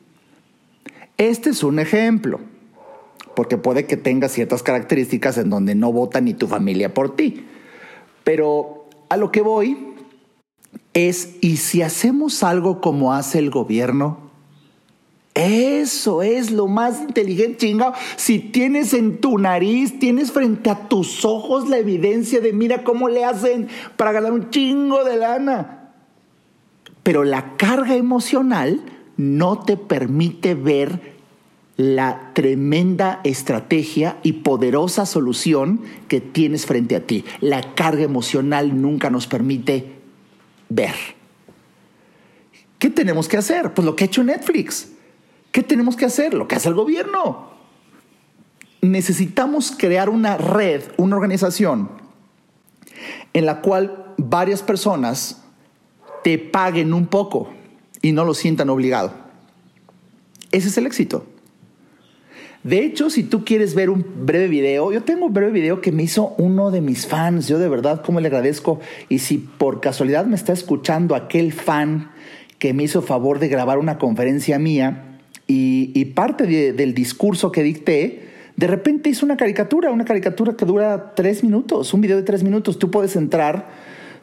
Este 1.16 1.50
es 1.50 1.62
un 1.62 1.78
ejemplo, 1.78 2.40
porque 3.36 3.56
puede 3.56 3.86
que 3.86 3.96
tenga 3.96 4.28
ciertas 4.28 4.64
características 4.64 5.38
en 5.38 5.48
donde 5.48 5.76
no 5.76 5.92
vota 5.92 6.20
ni 6.20 6.34
tu 6.34 6.48
familia 6.48 6.92
por 6.92 7.14
ti. 7.14 7.46
Pero 8.24 8.88
a 9.10 9.16
lo 9.16 9.30
que 9.30 9.42
voy 9.42 9.94
es, 10.92 11.36
¿y 11.40 11.58
si 11.58 11.82
hacemos 11.82 12.42
algo 12.42 12.80
como 12.80 13.14
hace 13.14 13.38
el 13.38 13.50
gobierno? 13.50 14.23
Eso 15.34 16.22
es 16.22 16.52
lo 16.52 16.68
más 16.68 17.00
inteligente, 17.00 17.66
chingado. 17.66 17.92
Si 18.14 18.38
tienes 18.38 18.94
en 18.94 19.18
tu 19.18 19.36
nariz, 19.38 19.98
tienes 19.98 20.30
frente 20.30 20.70
a 20.70 20.88
tus 20.88 21.24
ojos 21.24 21.68
la 21.68 21.78
evidencia 21.78 22.40
de 22.40 22.52
mira 22.52 22.84
cómo 22.84 23.08
le 23.08 23.24
hacen 23.24 23.66
para 23.96 24.12
ganar 24.12 24.32
un 24.32 24.50
chingo 24.50 25.02
de 25.02 25.16
lana. 25.16 25.90
Pero 27.02 27.24
la 27.24 27.56
carga 27.56 27.96
emocional 27.96 28.80
no 29.16 29.58
te 29.58 29.76
permite 29.76 30.54
ver 30.54 31.14
la 31.76 32.30
tremenda 32.32 33.20
estrategia 33.24 34.18
y 34.22 34.34
poderosa 34.34 35.04
solución 35.04 35.80
que 36.06 36.20
tienes 36.20 36.64
frente 36.64 36.94
a 36.94 37.04
ti. 37.04 37.24
La 37.40 37.74
carga 37.74 38.04
emocional 38.04 38.80
nunca 38.80 39.10
nos 39.10 39.26
permite 39.26 39.94
ver. 40.68 40.94
¿Qué 42.78 42.88
tenemos 42.88 43.26
que 43.26 43.36
hacer? 43.36 43.74
Pues 43.74 43.84
lo 43.84 43.96
que 43.96 44.04
ha 44.04 44.06
hecho 44.06 44.22
Netflix 44.22 44.93
¿Qué 45.54 45.62
tenemos 45.62 45.94
que 45.94 46.04
hacer? 46.04 46.34
Lo 46.34 46.48
que 46.48 46.56
hace 46.56 46.68
el 46.68 46.74
gobierno. 46.74 47.50
Necesitamos 48.82 49.70
crear 49.70 50.10
una 50.10 50.36
red, 50.36 50.82
una 50.96 51.14
organización 51.14 51.90
en 53.32 53.46
la 53.46 53.60
cual 53.60 54.14
varias 54.18 54.64
personas 54.64 55.44
te 56.24 56.38
paguen 56.38 56.92
un 56.92 57.06
poco 57.06 57.50
y 58.02 58.10
no 58.10 58.24
lo 58.24 58.34
sientan 58.34 58.68
obligado. 58.68 59.12
Ese 60.50 60.66
es 60.66 60.76
el 60.76 60.86
éxito. 60.86 61.24
De 62.64 62.80
hecho, 62.80 63.08
si 63.08 63.22
tú 63.22 63.44
quieres 63.44 63.76
ver 63.76 63.90
un 63.90 64.04
breve 64.26 64.48
video, 64.48 64.90
yo 64.90 65.04
tengo 65.04 65.26
un 65.26 65.32
breve 65.32 65.52
video 65.52 65.80
que 65.80 65.92
me 65.92 66.02
hizo 66.02 66.34
uno 66.36 66.72
de 66.72 66.80
mis 66.80 67.06
fans. 67.06 67.46
Yo 67.46 67.60
de 67.60 67.68
verdad, 67.68 68.02
como 68.02 68.18
le 68.18 68.26
agradezco. 68.26 68.80
Y 69.08 69.20
si 69.20 69.38
por 69.38 69.80
casualidad 69.80 70.26
me 70.26 70.34
está 70.34 70.52
escuchando 70.52 71.14
aquel 71.14 71.52
fan 71.52 72.10
que 72.58 72.74
me 72.74 72.82
hizo 72.82 73.02
favor 73.02 73.38
de 73.38 73.46
grabar 73.46 73.78
una 73.78 73.98
conferencia 73.98 74.58
mía, 74.58 75.13
y, 75.46 76.04
parte 76.06 76.72
del 76.72 76.94
discurso 76.94 77.52
que 77.52 77.62
dicté, 77.62 78.24
de 78.56 78.66
repente 78.66 79.10
hizo 79.10 79.26
una 79.26 79.36
caricatura, 79.36 79.90
una 79.90 80.04
caricatura 80.04 80.56
que 80.56 80.64
dura 80.64 81.12
tres 81.14 81.44
minutos, 81.44 81.92
un 81.92 82.00
video 82.00 82.16
de 82.16 82.22
tres 82.22 82.42
minutos. 82.42 82.78
Tú 82.78 82.90
puedes 82.90 83.14
entrar, 83.16 83.68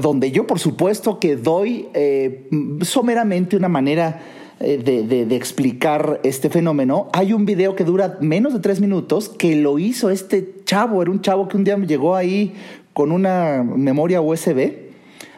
donde 0.00 0.30
yo 0.30 0.46
por 0.46 0.58
supuesto 0.58 1.18
que 1.18 1.36
doy 1.36 1.88
eh, 1.94 2.48
someramente 2.82 3.56
una 3.56 3.68
manera 3.68 4.20
eh, 4.58 4.78
de, 4.78 5.36
explicar 5.36 6.18
este 6.22 6.48
fenómeno, 6.48 7.08
hay 7.12 7.34
un 7.34 7.44
video 7.44 7.76
que 7.76 7.84
dura 7.84 8.16
menos 8.20 8.54
de 8.54 8.60
tres 8.60 8.80
minutos 8.80 9.28
que 9.28 9.54
lo 9.54 9.78
hizo 9.78 10.08
este 10.08 10.62
chavo. 10.64 11.02
Era 11.02 11.10
un 11.10 11.20
chavo 11.20 11.46
que 11.46 11.58
un 11.58 11.64
día 11.64 11.76
llegó 11.76 12.16
ahí 12.16 12.54
con 12.94 13.12
una 13.12 13.62
memoria 13.62 14.22
USB. 14.22 14.86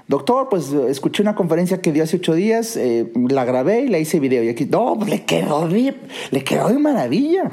Doctor, 0.06 0.48
pues 0.48 0.72
escuché 0.72 1.22
una 1.22 1.34
conferencia 1.34 1.80
que 1.80 1.92
dio 1.92 2.04
hace 2.04 2.18
ocho 2.18 2.34
días, 2.34 2.76
eh, 2.76 3.12
la 3.28 3.44
grabé 3.44 3.80
y 3.80 3.88
la 3.88 3.98
hice 3.98 4.20
video. 4.20 4.44
Y 4.44 4.50
aquí, 4.50 4.66
no, 4.66 4.94
pues, 4.96 5.10
le 5.10 5.24
quedó 5.24 5.68
de, 5.68 5.94
le 6.30 6.44
quedó 6.44 6.68
de 6.68 6.78
maravilla. 6.78 7.50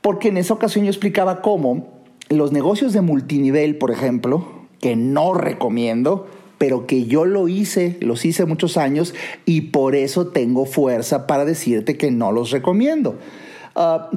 Porque 0.00 0.28
en 0.28 0.38
esa 0.38 0.54
ocasión 0.54 0.86
yo 0.86 0.90
explicaba 0.90 1.42
cómo 1.42 1.88
los 2.30 2.52
negocios 2.52 2.94
de 2.94 3.02
multinivel, 3.02 3.76
por 3.76 3.90
ejemplo, 3.90 4.46
que 4.80 4.96
no 4.96 5.34
recomiendo, 5.34 6.26
pero 6.58 6.86
que 6.86 7.06
yo 7.06 7.24
lo 7.24 7.48
hice, 7.48 7.96
los 8.00 8.24
hice 8.24 8.44
muchos 8.46 8.76
años 8.76 9.14
y 9.44 9.62
por 9.62 9.94
eso 9.94 10.28
tengo 10.28 10.64
fuerza 10.66 11.26
para 11.26 11.44
decirte 11.44 11.96
que 11.96 12.10
no 12.10 12.32
los 12.32 12.50
recomiendo. 12.50 13.16
Ah, 13.78 14.08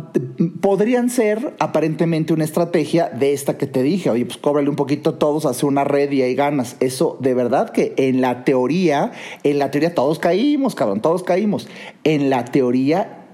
podrían 0.62 1.10
ser 1.10 1.54
aparentemente 1.60 2.32
una 2.32 2.46
estrategia 2.46 3.10
de 3.10 3.34
esta 3.34 3.58
que 3.58 3.68
te 3.68 3.84
dije, 3.84 4.10
oye, 4.10 4.26
pues 4.26 4.38
cóbrale 4.38 4.70
un 4.70 4.78
poquito 4.78 5.10
a 5.10 5.20
todos, 5.20 5.46
hace 5.46 5.66
una 5.66 5.84
red 5.84 6.10
y 6.14 6.22
hay 6.22 6.34
ganas. 6.34 6.78
Eso 6.80 7.18
de 7.20 7.34
verdad 7.34 7.72
que 7.72 7.94
en 7.98 8.22
la 8.22 8.46
teoría, 8.46 9.12
en 9.44 9.60
la 9.60 9.70
teoría 9.70 9.94
todos 9.94 10.18
caímos, 10.18 10.76
cabrón, 10.76 11.02
todos 11.02 11.24
caímos. 11.24 11.68
En 12.06 12.30
la 12.30 12.46
teoría 12.46 13.26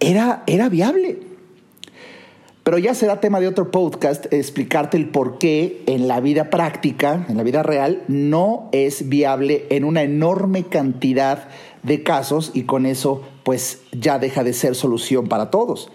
era, 0.00 0.42
era 0.48 0.68
viable. 0.68 1.27
Pero 2.68 2.76
ya 2.76 2.94
será 2.94 3.18
tema 3.18 3.40
de 3.40 3.48
otro 3.48 3.70
podcast 3.70 4.30
explicarte 4.30 4.98
el 4.98 5.08
por 5.08 5.38
qué 5.38 5.82
en 5.86 6.06
la 6.06 6.20
vida 6.20 6.50
práctica, 6.50 7.24
en 7.30 7.38
la 7.38 7.42
vida 7.42 7.62
real, 7.62 8.02
no 8.08 8.68
es 8.72 9.08
viable 9.08 9.64
en 9.70 9.84
una 9.84 10.02
enorme 10.02 10.64
cantidad 10.64 11.48
de 11.82 12.02
casos 12.02 12.50
y 12.52 12.64
con 12.64 12.84
eso 12.84 13.22
pues 13.42 13.80
ya 13.92 14.18
deja 14.18 14.44
de 14.44 14.52
ser 14.52 14.74
solución 14.74 15.28
para 15.28 15.50
todos. 15.50 15.90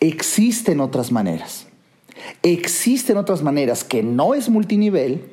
Existen 0.00 0.80
otras 0.80 1.12
maneras. 1.12 1.68
Existen 2.42 3.16
otras 3.16 3.42
maneras 3.42 3.82
que 3.82 4.02
no 4.02 4.34
es 4.34 4.50
multinivel, 4.50 5.30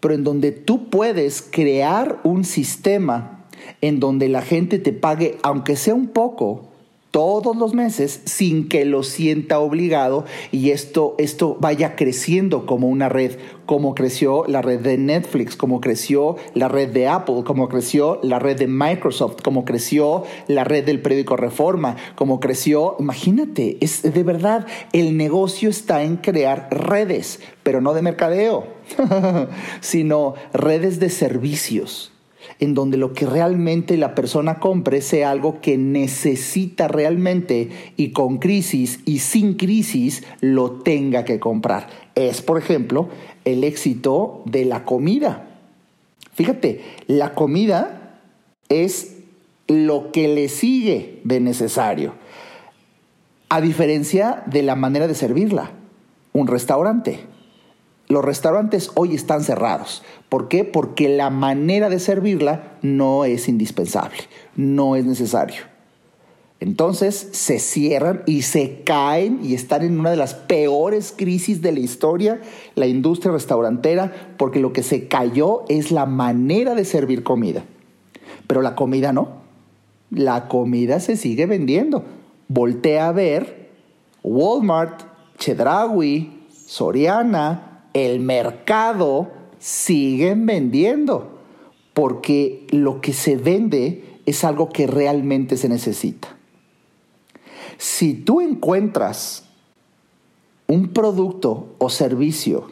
pero 0.00 0.14
en 0.14 0.24
donde 0.24 0.50
tú 0.50 0.88
puedes 0.88 1.42
crear 1.42 2.20
un 2.24 2.46
sistema 2.46 3.44
en 3.82 4.00
donde 4.00 4.30
la 4.30 4.40
gente 4.40 4.78
te 4.78 4.94
pague, 4.94 5.36
aunque 5.42 5.76
sea 5.76 5.94
un 5.94 6.06
poco, 6.06 6.71
todos 7.12 7.54
los 7.56 7.74
meses 7.74 8.22
sin 8.24 8.68
que 8.68 8.86
lo 8.86 9.02
sienta 9.02 9.60
obligado 9.60 10.24
y 10.50 10.70
esto, 10.70 11.14
esto 11.18 11.58
vaya 11.60 11.94
creciendo 11.94 12.64
como 12.64 12.88
una 12.88 13.10
red, 13.10 13.32
como 13.66 13.94
creció 13.94 14.44
la 14.48 14.62
red 14.62 14.80
de 14.80 14.96
Netflix, 14.96 15.54
como 15.54 15.82
creció 15.82 16.36
la 16.54 16.68
red 16.68 16.88
de 16.88 17.08
Apple, 17.08 17.44
como 17.44 17.68
creció 17.68 18.18
la 18.22 18.38
red 18.38 18.58
de 18.58 18.66
Microsoft, 18.66 19.42
como 19.42 19.66
creció 19.66 20.24
la 20.48 20.64
red 20.64 20.84
del 20.84 21.02
periódico 21.02 21.36
Reforma, 21.36 21.96
como 22.16 22.40
creció, 22.40 22.96
imagínate, 22.98 23.76
es 23.82 24.02
de 24.02 24.22
verdad, 24.22 24.66
el 24.94 25.18
negocio 25.18 25.68
está 25.68 26.02
en 26.02 26.16
crear 26.16 26.68
redes, 26.70 27.40
pero 27.62 27.82
no 27.82 27.92
de 27.92 28.00
mercadeo, 28.00 28.64
sino 29.80 30.34
redes 30.54 30.98
de 30.98 31.10
servicios 31.10 32.11
en 32.62 32.74
donde 32.74 32.96
lo 32.96 33.12
que 33.12 33.26
realmente 33.26 33.96
la 33.96 34.14
persona 34.14 34.60
compre 34.60 35.00
sea 35.00 35.32
algo 35.32 35.60
que 35.60 35.76
necesita 35.76 36.86
realmente 36.86 37.70
y 37.96 38.12
con 38.12 38.38
crisis 38.38 39.00
y 39.04 39.18
sin 39.18 39.54
crisis 39.54 40.22
lo 40.40 40.70
tenga 40.70 41.24
que 41.24 41.40
comprar. 41.40 41.88
Es, 42.14 42.40
por 42.40 42.58
ejemplo, 42.58 43.08
el 43.44 43.64
éxito 43.64 44.42
de 44.44 44.64
la 44.64 44.84
comida. 44.84 45.48
Fíjate, 46.34 46.82
la 47.08 47.34
comida 47.34 48.20
es 48.68 49.16
lo 49.66 50.12
que 50.12 50.28
le 50.28 50.48
sigue 50.48 51.20
de 51.24 51.40
necesario, 51.40 52.14
a 53.48 53.60
diferencia 53.60 54.44
de 54.46 54.62
la 54.62 54.76
manera 54.76 55.08
de 55.08 55.16
servirla. 55.16 55.72
Un 56.32 56.46
restaurante 56.46 57.26
los 58.12 58.24
restaurantes 58.24 58.90
hoy 58.94 59.14
están 59.14 59.42
cerrados. 59.42 60.02
¿Por 60.32 60.48
qué? 60.48 60.64
Porque 60.64 61.10
la 61.10 61.28
manera 61.28 61.90
de 61.90 61.98
servirla 61.98 62.78
no 62.80 63.26
es 63.26 63.50
indispensable, 63.50 64.16
no 64.56 64.96
es 64.96 65.04
necesario. 65.04 65.60
Entonces 66.58 67.28
se 67.32 67.58
cierran 67.58 68.22
y 68.24 68.40
se 68.40 68.80
caen 68.82 69.40
y 69.42 69.52
están 69.52 69.82
en 69.82 70.00
una 70.00 70.10
de 70.10 70.16
las 70.16 70.32
peores 70.32 71.12
crisis 71.14 71.60
de 71.60 71.72
la 71.72 71.80
historia, 71.80 72.40
la 72.76 72.86
industria 72.86 73.30
restaurantera, 73.30 74.10
porque 74.38 74.58
lo 74.58 74.72
que 74.72 74.82
se 74.82 75.06
cayó 75.06 75.64
es 75.68 75.92
la 75.92 76.06
manera 76.06 76.74
de 76.74 76.86
servir 76.86 77.24
comida. 77.24 77.64
Pero 78.46 78.62
la 78.62 78.74
comida 78.74 79.12
no. 79.12 79.28
La 80.10 80.48
comida 80.48 80.98
se 81.00 81.18
sigue 81.18 81.44
vendiendo. 81.44 82.04
Voltea 82.48 83.08
a 83.08 83.12
ver 83.12 83.68
Walmart, 84.22 85.02
Chedraui, 85.36 86.46
Soriana, 86.48 87.84
el 87.92 88.20
mercado 88.20 89.41
siguen 89.62 90.44
vendiendo, 90.44 91.38
porque 91.94 92.66
lo 92.70 93.00
que 93.00 93.12
se 93.12 93.36
vende 93.36 94.18
es 94.26 94.42
algo 94.42 94.70
que 94.70 94.88
realmente 94.88 95.56
se 95.56 95.68
necesita. 95.68 96.36
Si 97.78 98.14
tú 98.14 98.40
encuentras 98.40 99.44
un 100.66 100.88
producto 100.88 101.76
o 101.78 101.90
servicio 101.90 102.70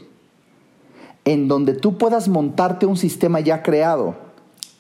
en 1.25 1.47
donde 1.47 1.75
tú 1.75 1.97
puedas 1.97 2.27
montarte 2.27 2.87
un 2.87 2.97
sistema 2.97 3.39
ya 3.39 3.63
creado 3.63 4.17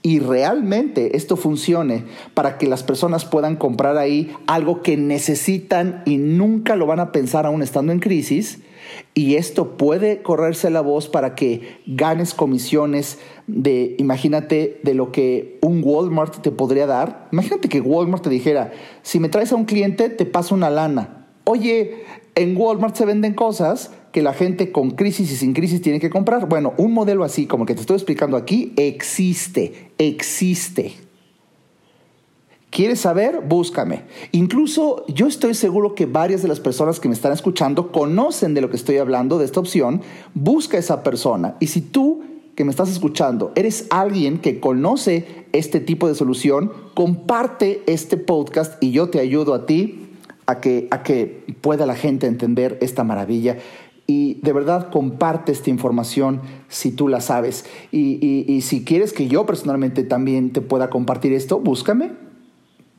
y 0.02 0.18
realmente 0.18 1.16
esto 1.16 1.36
funcione 1.36 2.06
para 2.34 2.58
que 2.58 2.66
las 2.66 2.82
personas 2.82 3.24
puedan 3.24 3.54
comprar 3.54 3.96
ahí 3.98 4.34
algo 4.48 4.82
que 4.82 4.96
necesitan 4.96 6.02
y 6.06 6.16
nunca 6.16 6.74
lo 6.74 6.86
van 6.86 6.98
a 6.98 7.12
pensar 7.12 7.46
aún 7.46 7.62
estando 7.62 7.92
en 7.92 8.00
crisis, 8.00 8.60
y 9.14 9.36
esto 9.36 9.76
puede 9.76 10.22
correrse 10.22 10.70
la 10.70 10.80
voz 10.80 11.08
para 11.08 11.34
que 11.34 11.78
ganes 11.86 12.34
comisiones 12.34 13.18
de, 13.46 13.96
imagínate, 13.98 14.80
de 14.82 14.94
lo 14.94 15.12
que 15.12 15.58
un 15.62 15.82
Walmart 15.84 16.40
te 16.42 16.50
podría 16.50 16.86
dar. 16.86 17.28
Imagínate 17.32 17.68
que 17.68 17.80
Walmart 17.80 18.24
te 18.24 18.30
dijera, 18.30 18.72
si 19.02 19.20
me 19.20 19.28
traes 19.28 19.52
a 19.52 19.56
un 19.56 19.64
cliente, 19.64 20.08
te 20.08 20.26
paso 20.26 20.54
una 20.54 20.70
lana. 20.70 21.26
Oye, 21.44 22.04
en 22.34 22.56
Walmart 22.56 22.96
se 22.96 23.04
venden 23.04 23.34
cosas 23.34 23.90
que 24.12 24.22
la 24.22 24.32
gente 24.32 24.72
con 24.72 24.90
crisis 24.90 25.30
y 25.30 25.36
sin 25.36 25.52
crisis 25.52 25.82
tiene 25.82 26.00
que 26.00 26.10
comprar. 26.10 26.48
Bueno, 26.48 26.74
un 26.76 26.92
modelo 26.92 27.24
así 27.24 27.46
como 27.46 27.64
el 27.64 27.68
que 27.68 27.74
te 27.74 27.80
estoy 27.80 27.96
explicando 27.96 28.36
aquí 28.36 28.72
existe, 28.76 29.92
existe. 29.98 31.09
¿Quieres 32.70 33.00
saber? 33.00 33.40
Búscame. 33.46 34.04
Incluso 34.30 35.04
yo 35.08 35.26
estoy 35.26 35.54
seguro 35.54 35.96
que 35.96 36.06
varias 36.06 36.42
de 36.42 36.48
las 36.48 36.60
personas 36.60 37.00
que 37.00 37.08
me 37.08 37.14
están 37.14 37.32
escuchando 37.32 37.90
conocen 37.90 38.54
de 38.54 38.60
lo 38.60 38.70
que 38.70 38.76
estoy 38.76 38.98
hablando, 38.98 39.38
de 39.38 39.44
esta 39.44 39.58
opción. 39.58 40.02
Busca 40.34 40.76
a 40.76 40.80
esa 40.80 41.02
persona. 41.02 41.56
Y 41.58 41.66
si 41.66 41.80
tú 41.80 42.22
que 42.54 42.64
me 42.64 42.70
estás 42.70 42.90
escuchando 42.90 43.52
eres 43.54 43.86
alguien 43.90 44.38
que 44.38 44.60
conoce 44.60 45.46
este 45.52 45.80
tipo 45.80 46.06
de 46.06 46.14
solución, 46.14 46.72
comparte 46.94 47.82
este 47.86 48.16
podcast 48.16 48.80
y 48.82 48.92
yo 48.92 49.10
te 49.10 49.18
ayudo 49.18 49.54
a 49.54 49.66
ti 49.66 50.06
a 50.46 50.60
que, 50.60 50.86
a 50.90 51.02
que 51.02 51.44
pueda 51.60 51.86
la 51.86 51.94
gente 51.94 52.26
entender 52.26 52.78
esta 52.80 53.02
maravilla 53.02 53.56
y 54.06 54.40
de 54.42 54.52
verdad 54.52 54.90
comparte 54.90 55.52
esta 55.52 55.70
información 55.70 56.40
si 56.68 56.92
tú 56.92 57.08
la 57.08 57.20
sabes. 57.20 57.64
Y, 57.92 58.44
y, 58.46 58.60
si 58.60 58.84
quieres 58.84 59.12
que 59.12 59.28
yo 59.28 59.46
personalmente 59.46 60.02
también 60.02 60.50
te 60.52 60.60
pueda 60.60 60.90
compartir 60.90 61.32
esto, 61.32 61.60
búscame. 61.60 62.29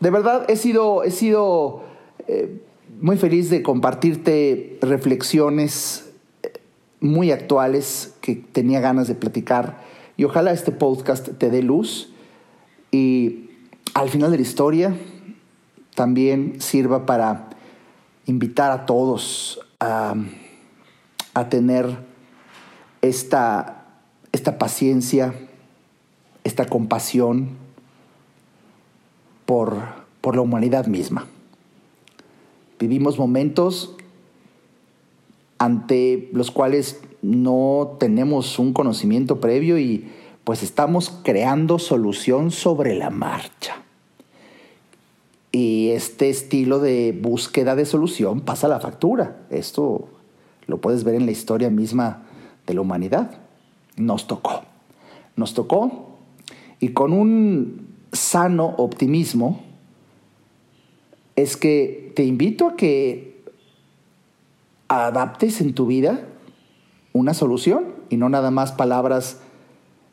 de 0.00 0.10
verdad 0.10 0.44
he 0.48 0.56
sido, 0.56 1.04
he 1.04 1.10
sido 1.10 1.84
eh, 2.28 2.60
muy 3.00 3.16
feliz 3.16 3.48
de 3.48 3.62
compartirte 3.62 4.78
reflexiones 4.82 6.10
muy 7.00 7.30
actuales 7.30 8.14
que 8.20 8.36
tenía 8.36 8.80
ganas 8.80 9.08
de 9.08 9.14
platicar. 9.14 9.80
Y 10.18 10.24
ojalá 10.24 10.52
este 10.52 10.70
podcast 10.70 11.30
te 11.38 11.50
dé 11.50 11.62
luz. 11.62 12.12
Y 12.90 13.50
al 13.94 14.10
final 14.10 14.30
de 14.30 14.36
la 14.36 14.42
historia 14.42 14.94
también 15.94 16.60
sirva 16.60 17.06
para 17.06 17.50
invitar 18.26 18.70
a 18.70 18.86
todos 18.86 19.60
a, 19.80 20.14
tener 21.50 21.98
esta, 23.02 23.86
esta 24.32 24.58
paciencia, 24.58 25.34
esta 26.42 26.66
compasión 26.66 27.50
por, 29.44 29.76
por 30.20 30.36
la 30.36 30.42
humanidad 30.42 30.86
misma. 30.86 31.26
Vivimos 32.78 33.18
momentos 33.18 33.94
ante 35.58 36.28
los 36.32 36.50
cuales 36.50 37.00
no 37.22 37.96
tenemos 37.98 38.58
un 38.58 38.72
conocimiento 38.72 39.40
previo 39.40 39.78
y 39.78 40.10
pues 40.44 40.62
estamos 40.62 41.10
creando 41.22 41.78
solución 41.78 42.50
sobre 42.50 42.94
la 42.94 43.10
marcha. 43.10 43.83
Y 45.54 45.90
este 45.90 46.30
estilo 46.30 46.80
de 46.80 47.12
búsqueda 47.12 47.76
de 47.76 47.84
solución 47.86 48.40
pasa 48.40 48.66
la 48.66 48.80
factura. 48.80 49.46
Esto 49.50 50.08
lo 50.66 50.80
puedes 50.80 51.04
ver 51.04 51.14
en 51.14 51.26
la 51.26 51.30
historia 51.30 51.70
misma 51.70 52.24
de 52.66 52.74
la 52.74 52.80
humanidad. 52.80 53.30
Nos 53.96 54.26
tocó. 54.26 54.62
Nos 55.36 55.54
tocó 55.54 56.16
y 56.80 56.88
con 56.88 57.12
un 57.12 57.86
sano 58.10 58.74
optimismo 58.78 59.62
es 61.36 61.56
que 61.56 62.10
te 62.16 62.24
invito 62.24 62.66
a 62.66 62.74
que 62.74 63.44
adaptes 64.88 65.60
en 65.60 65.72
tu 65.72 65.86
vida 65.86 66.26
una 67.12 67.32
solución 67.32 67.94
y 68.10 68.16
no 68.16 68.28
nada 68.28 68.50
más 68.50 68.72
palabras 68.72 69.40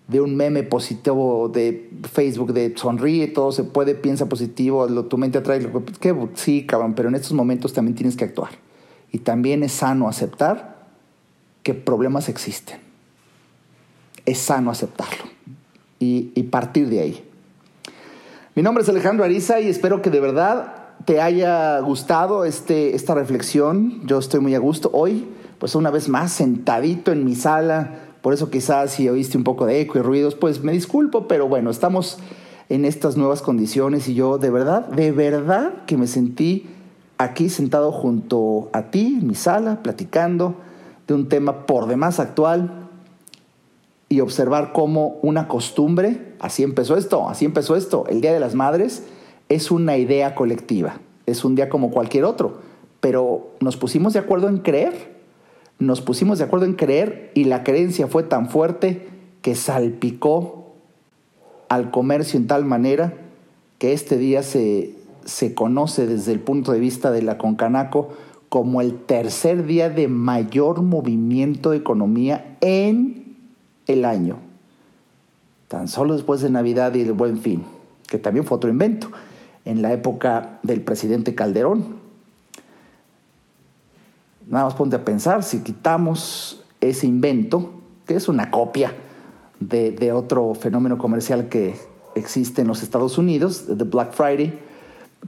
de 0.08 0.20
un 0.20 0.36
meme 0.36 0.64
positivo 0.64 1.50
de 1.50 1.90
Facebook 2.12 2.54
de 2.54 2.76
sonríe, 2.76 3.28
todo 3.28 3.52
se 3.52 3.64
puede, 3.64 3.96
piensa 3.96 4.28
positivo, 4.28 4.88
lo, 4.88 5.06
tu 5.06 5.18
mente 5.18 5.38
atrae. 5.38 5.62
Lo, 5.62 5.86
que, 5.86 6.16
sí, 6.36 6.66
cabrón, 6.66 6.94
pero 6.96 7.10
en 7.10 7.16
estos 7.16 7.34
momentos 7.34 7.74
también 7.74 7.96
tienes 7.96 8.16
que 8.16 8.26
actuar. 8.26 8.52
Y 9.12 9.20
también 9.20 9.64
es 9.64 9.72
sano 9.72 10.08
aceptar 10.08 10.88
que 11.64 11.74
problemas 11.74 12.30
existen. 12.30 12.80
Es 14.26 14.38
sano 14.40 14.72
aceptarlo 14.72 15.24
y, 16.00 16.32
y 16.36 16.44
partir 16.44 16.90
de 16.90 17.00
ahí. 17.00 17.24
Mi 18.54 18.64
nombre 18.64 18.84
es 18.84 18.90
Alejandro 18.90 19.24
Ariza 19.24 19.62
y 19.62 19.70
espero 19.70 20.02
que 20.02 20.10
de 20.10 20.20
verdad 20.20 20.82
te 21.06 21.22
haya 21.22 21.80
gustado 21.80 22.46
este, 22.46 22.96
esta 22.96 23.16
reflexión. 23.16 24.06
Yo 24.06 24.20
estoy 24.20 24.40
muy 24.40 24.56
a 24.56 24.60
gusto. 24.60 24.90
Hoy, 24.94 25.28
pues 25.58 25.76
una 25.76 25.90
vez 25.90 26.10
más, 26.10 26.32
sentadito 26.32 27.12
en 27.12 27.26
mi 27.26 27.36
sala. 27.36 28.11
Por 28.22 28.34
eso 28.34 28.50
quizás 28.50 28.92
si 28.92 29.10
oíste 29.10 29.38
un 29.38 29.44
poco 29.44 29.66
de 29.66 29.82
eco 29.82 29.98
y 29.98 30.02
ruidos, 30.02 30.36
pues 30.36 30.64
me 30.64 30.72
disculpo, 30.72 31.28
pero 31.28 31.48
bueno, 31.48 31.70
estamos 31.72 32.20
en 32.70 32.86
estas 32.86 33.18
nuevas 33.18 33.42
condiciones 33.42 34.08
y 34.08 34.14
yo 34.14 34.38
de 34.38 34.50
verdad, 34.50 34.88
de 34.88 35.12
verdad 35.12 35.74
que 35.88 35.98
me 35.98 36.08
sentí 36.08 36.68
aquí 37.18 37.50
sentado 37.50 37.92
junto 37.92 38.70
a 38.74 38.92
ti, 38.92 39.18
en 39.20 39.28
mi 39.28 39.36
sala, 39.36 39.82
platicando 39.84 40.56
de 41.08 41.14
un 41.14 41.30
tema 41.30 41.66
por 41.66 41.88
demás 41.88 42.20
actual 42.20 42.88
y 44.08 44.20
observar 44.20 44.72
cómo 44.74 45.20
una 45.22 45.48
costumbre, 45.48 46.34
así 46.40 46.64
empezó 46.64 46.98
esto, 46.98 47.30
así 47.30 47.46
empezó 47.46 47.76
esto, 47.76 48.06
el 48.08 48.22
Día 48.22 48.34
de 48.34 48.40
las 48.40 48.56
Madres, 48.56 49.04
es 49.50 49.72
una 49.72 49.98
idea 49.98 50.36
colectiva, 50.36 51.00
es 51.26 51.44
un 51.44 51.56
día 51.56 51.70
como 51.70 51.92
cualquier 51.92 52.26
otro, 52.26 52.60
pero 53.00 53.50
nos 53.60 53.78
pusimos 53.78 54.14
de 54.14 54.20
acuerdo 54.20 54.48
en 54.48 54.60
creer, 54.60 55.21
nos 55.82 56.02
pusimos 56.02 56.38
de 56.38 56.46
acuerdo 56.46 56.66
en 56.66 56.74
creer 56.74 57.32
y 57.34 57.46
la 57.46 57.64
creencia 57.64 58.08
fue 58.08 58.24
tan 58.24 58.50
fuerte 58.50 59.08
que 59.42 59.56
salpicó 59.56 60.76
al 61.70 61.90
comercio 61.90 62.40
en 62.40 62.48
tal 62.48 62.66
manera 62.66 63.14
que 63.80 63.94
este 63.94 64.18
día 64.18 64.44
se, 64.44 64.96
se 65.26 65.56
conoce 65.56 66.06
desde 66.06 66.34
el 66.34 66.40
punto 66.40 66.72
de 66.72 66.80
vista 66.80 67.12
de 67.12 67.24
la 67.24 67.38
Concanaco 67.38 68.10
como 68.48 68.82
el 68.82 69.00
tercer 69.00 69.66
día 69.66 69.90
de 69.90 70.08
mayor 70.08 70.82
movimiento 70.82 71.72
de 71.72 71.78
economía 71.78 72.58
en 72.62 73.38
el 73.88 74.06
año, 74.06 74.38
tan 75.68 75.88
solo 75.88 76.14
después 76.14 76.42
de 76.42 76.50
Navidad 76.50 76.94
y 76.94 77.02
el 77.02 77.14
Buen 77.14 77.38
Fin, 77.38 77.64
que 78.08 78.18
también 78.18 78.46
fue 78.46 78.58
otro 78.58 78.70
invento 78.70 79.10
en 79.66 79.82
la 79.82 79.94
época 79.94 80.60
del 80.64 80.82
presidente 80.82 81.34
Calderón. 81.34 82.01
Nada 84.52 84.66
más 84.66 84.74
ponte 84.74 84.98
a 84.98 85.06
pensar, 85.06 85.44
si 85.44 85.60
quitamos 85.60 86.62
ese 86.82 87.08
invento, 87.08 87.72
que 88.06 88.16
es 88.16 88.28
una 88.28 88.52
copia 88.52 88.94
de, 89.62 90.12
otro 90.12 90.54
fenómeno 90.56 90.98
comercial 90.98 91.48
que 91.48 91.76
existe 92.16 92.62
en 92.62 92.68
los 92.68 92.84
Estados 92.84 93.18
Unidos, 93.18 93.78
de 93.78 93.86
Black 93.86 94.12
Friday, 94.12 94.60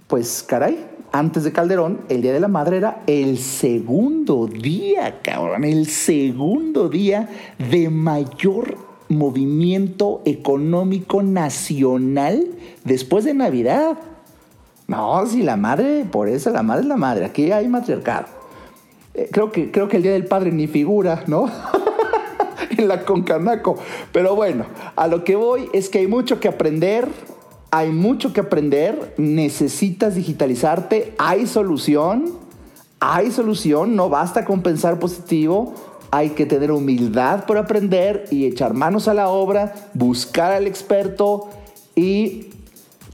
pues 0.07 0.43
caray, 0.43 0.78
antes 1.13 1.45
de 1.45 1.53
Calderón, 1.53 2.01
el 2.09 2.21
Día 2.21 2.34
de 2.34 2.41
la 2.41 2.49
Madre 2.49 2.76
era 2.76 3.01
el 3.07 3.38
segundo 3.38 4.45
día, 4.47 5.21
cabrón, 5.21 5.63
el 5.63 5.88
segundo 5.88 6.89
día 6.89 7.30
de 7.71 7.89
mayor 7.89 8.76
movimiento 9.07 10.21
económico 10.26 11.24
nacional 11.24 12.45
después 12.84 13.24
de 13.24 13.34
Navidad. 13.34 13.97
No, 14.88 15.26
si 15.28 15.43
la 15.43 15.55
madre, 15.55 16.03
por 16.11 16.28
eso 16.28 16.49
la 16.49 16.61
madre 16.61 16.82
es 16.82 16.88
la 16.88 16.97
madre. 16.97 17.24
Aquí 17.24 17.53
hay 17.53 17.69
matriarcado. 17.69 18.32
Eh, 19.14 19.30
creo, 19.32 19.51
que, 19.51 19.72
creo 19.72 19.88
que 19.88 19.97
el 19.97 20.03
Día 20.03 20.14
del 20.14 20.26
Padre 20.26 20.51
ni 20.51 20.68
figura, 20.68 21.24
¿no? 21.28 21.49
en 22.78 22.88
la 22.88 23.05
Concanaco. 23.05 23.78
Pero 24.11 24.36
bueno, 24.36 24.66
a 24.95 25.07
lo 25.07 25.24
que 25.24 25.36
voy 25.36 25.70
es 25.74 25.89
que 25.89 25.99
hay 25.99 26.07
mucho 26.07 26.39
que 26.39 26.47
aprender. 26.47 27.07
Hay 27.72 27.89
mucho 27.89 28.34
que 28.34 28.41
aprender. 28.41 29.14
Necesitas 29.18 30.16
digitalizarte. 30.16 31.14
Hay 31.18 31.47
solución. 31.47 32.43
hay 32.99 33.32
solución, 33.32 33.97
no 33.97 34.07
basta 34.07 34.45
con 34.45 34.61
pensar 34.61 34.97
positivo, 34.97 35.74
hay 36.09 36.30
que 36.30 36.45
tener 36.45 36.72
humildad 36.72 37.45
por 37.45 37.57
aprender 37.57 38.24
y 38.32 38.45
echar 38.45 38.74
manos 38.74 39.09
a 39.09 39.14
la 39.14 39.28
obra, 39.28 39.74
buscar 39.93 40.53
al 40.53 40.68
experto 40.68 41.49
y 41.97 42.52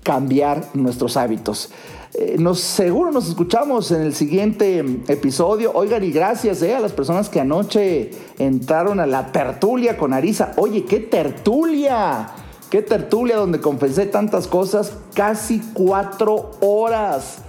cambiar 0.03 0.69
nuestros 0.73 1.17
hábitos. 1.17 1.69
Eh, 2.13 2.37
nos, 2.39 2.59
seguro 2.59 3.11
nos 3.11 3.27
escuchamos 3.27 3.91
en 3.91 4.01
el 4.01 4.15
siguiente 4.15 4.79
episodio. 5.07 5.71
Oigan, 5.73 6.03
y 6.03 6.11
gracias 6.11 6.61
eh, 6.61 6.75
a 6.75 6.79
las 6.79 6.91
personas 6.91 7.29
que 7.29 7.39
anoche 7.39 8.11
entraron 8.39 8.99
a 8.99 9.05
la 9.05 9.31
tertulia 9.31 9.97
con 9.97 10.13
Arisa. 10.13 10.53
Oye, 10.57 10.85
qué 10.85 10.99
tertulia. 10.99 12.29
Qué 12.69 12.81
tertulia 12.81 13.35
donde 13.37 13.61
confesé 13.61 14.05
tantas 14.05 14.47
cosas. 14.47 14.93
Casi 15.13 15.59
cuatro 15.73 16.51
horas 16.61 17.39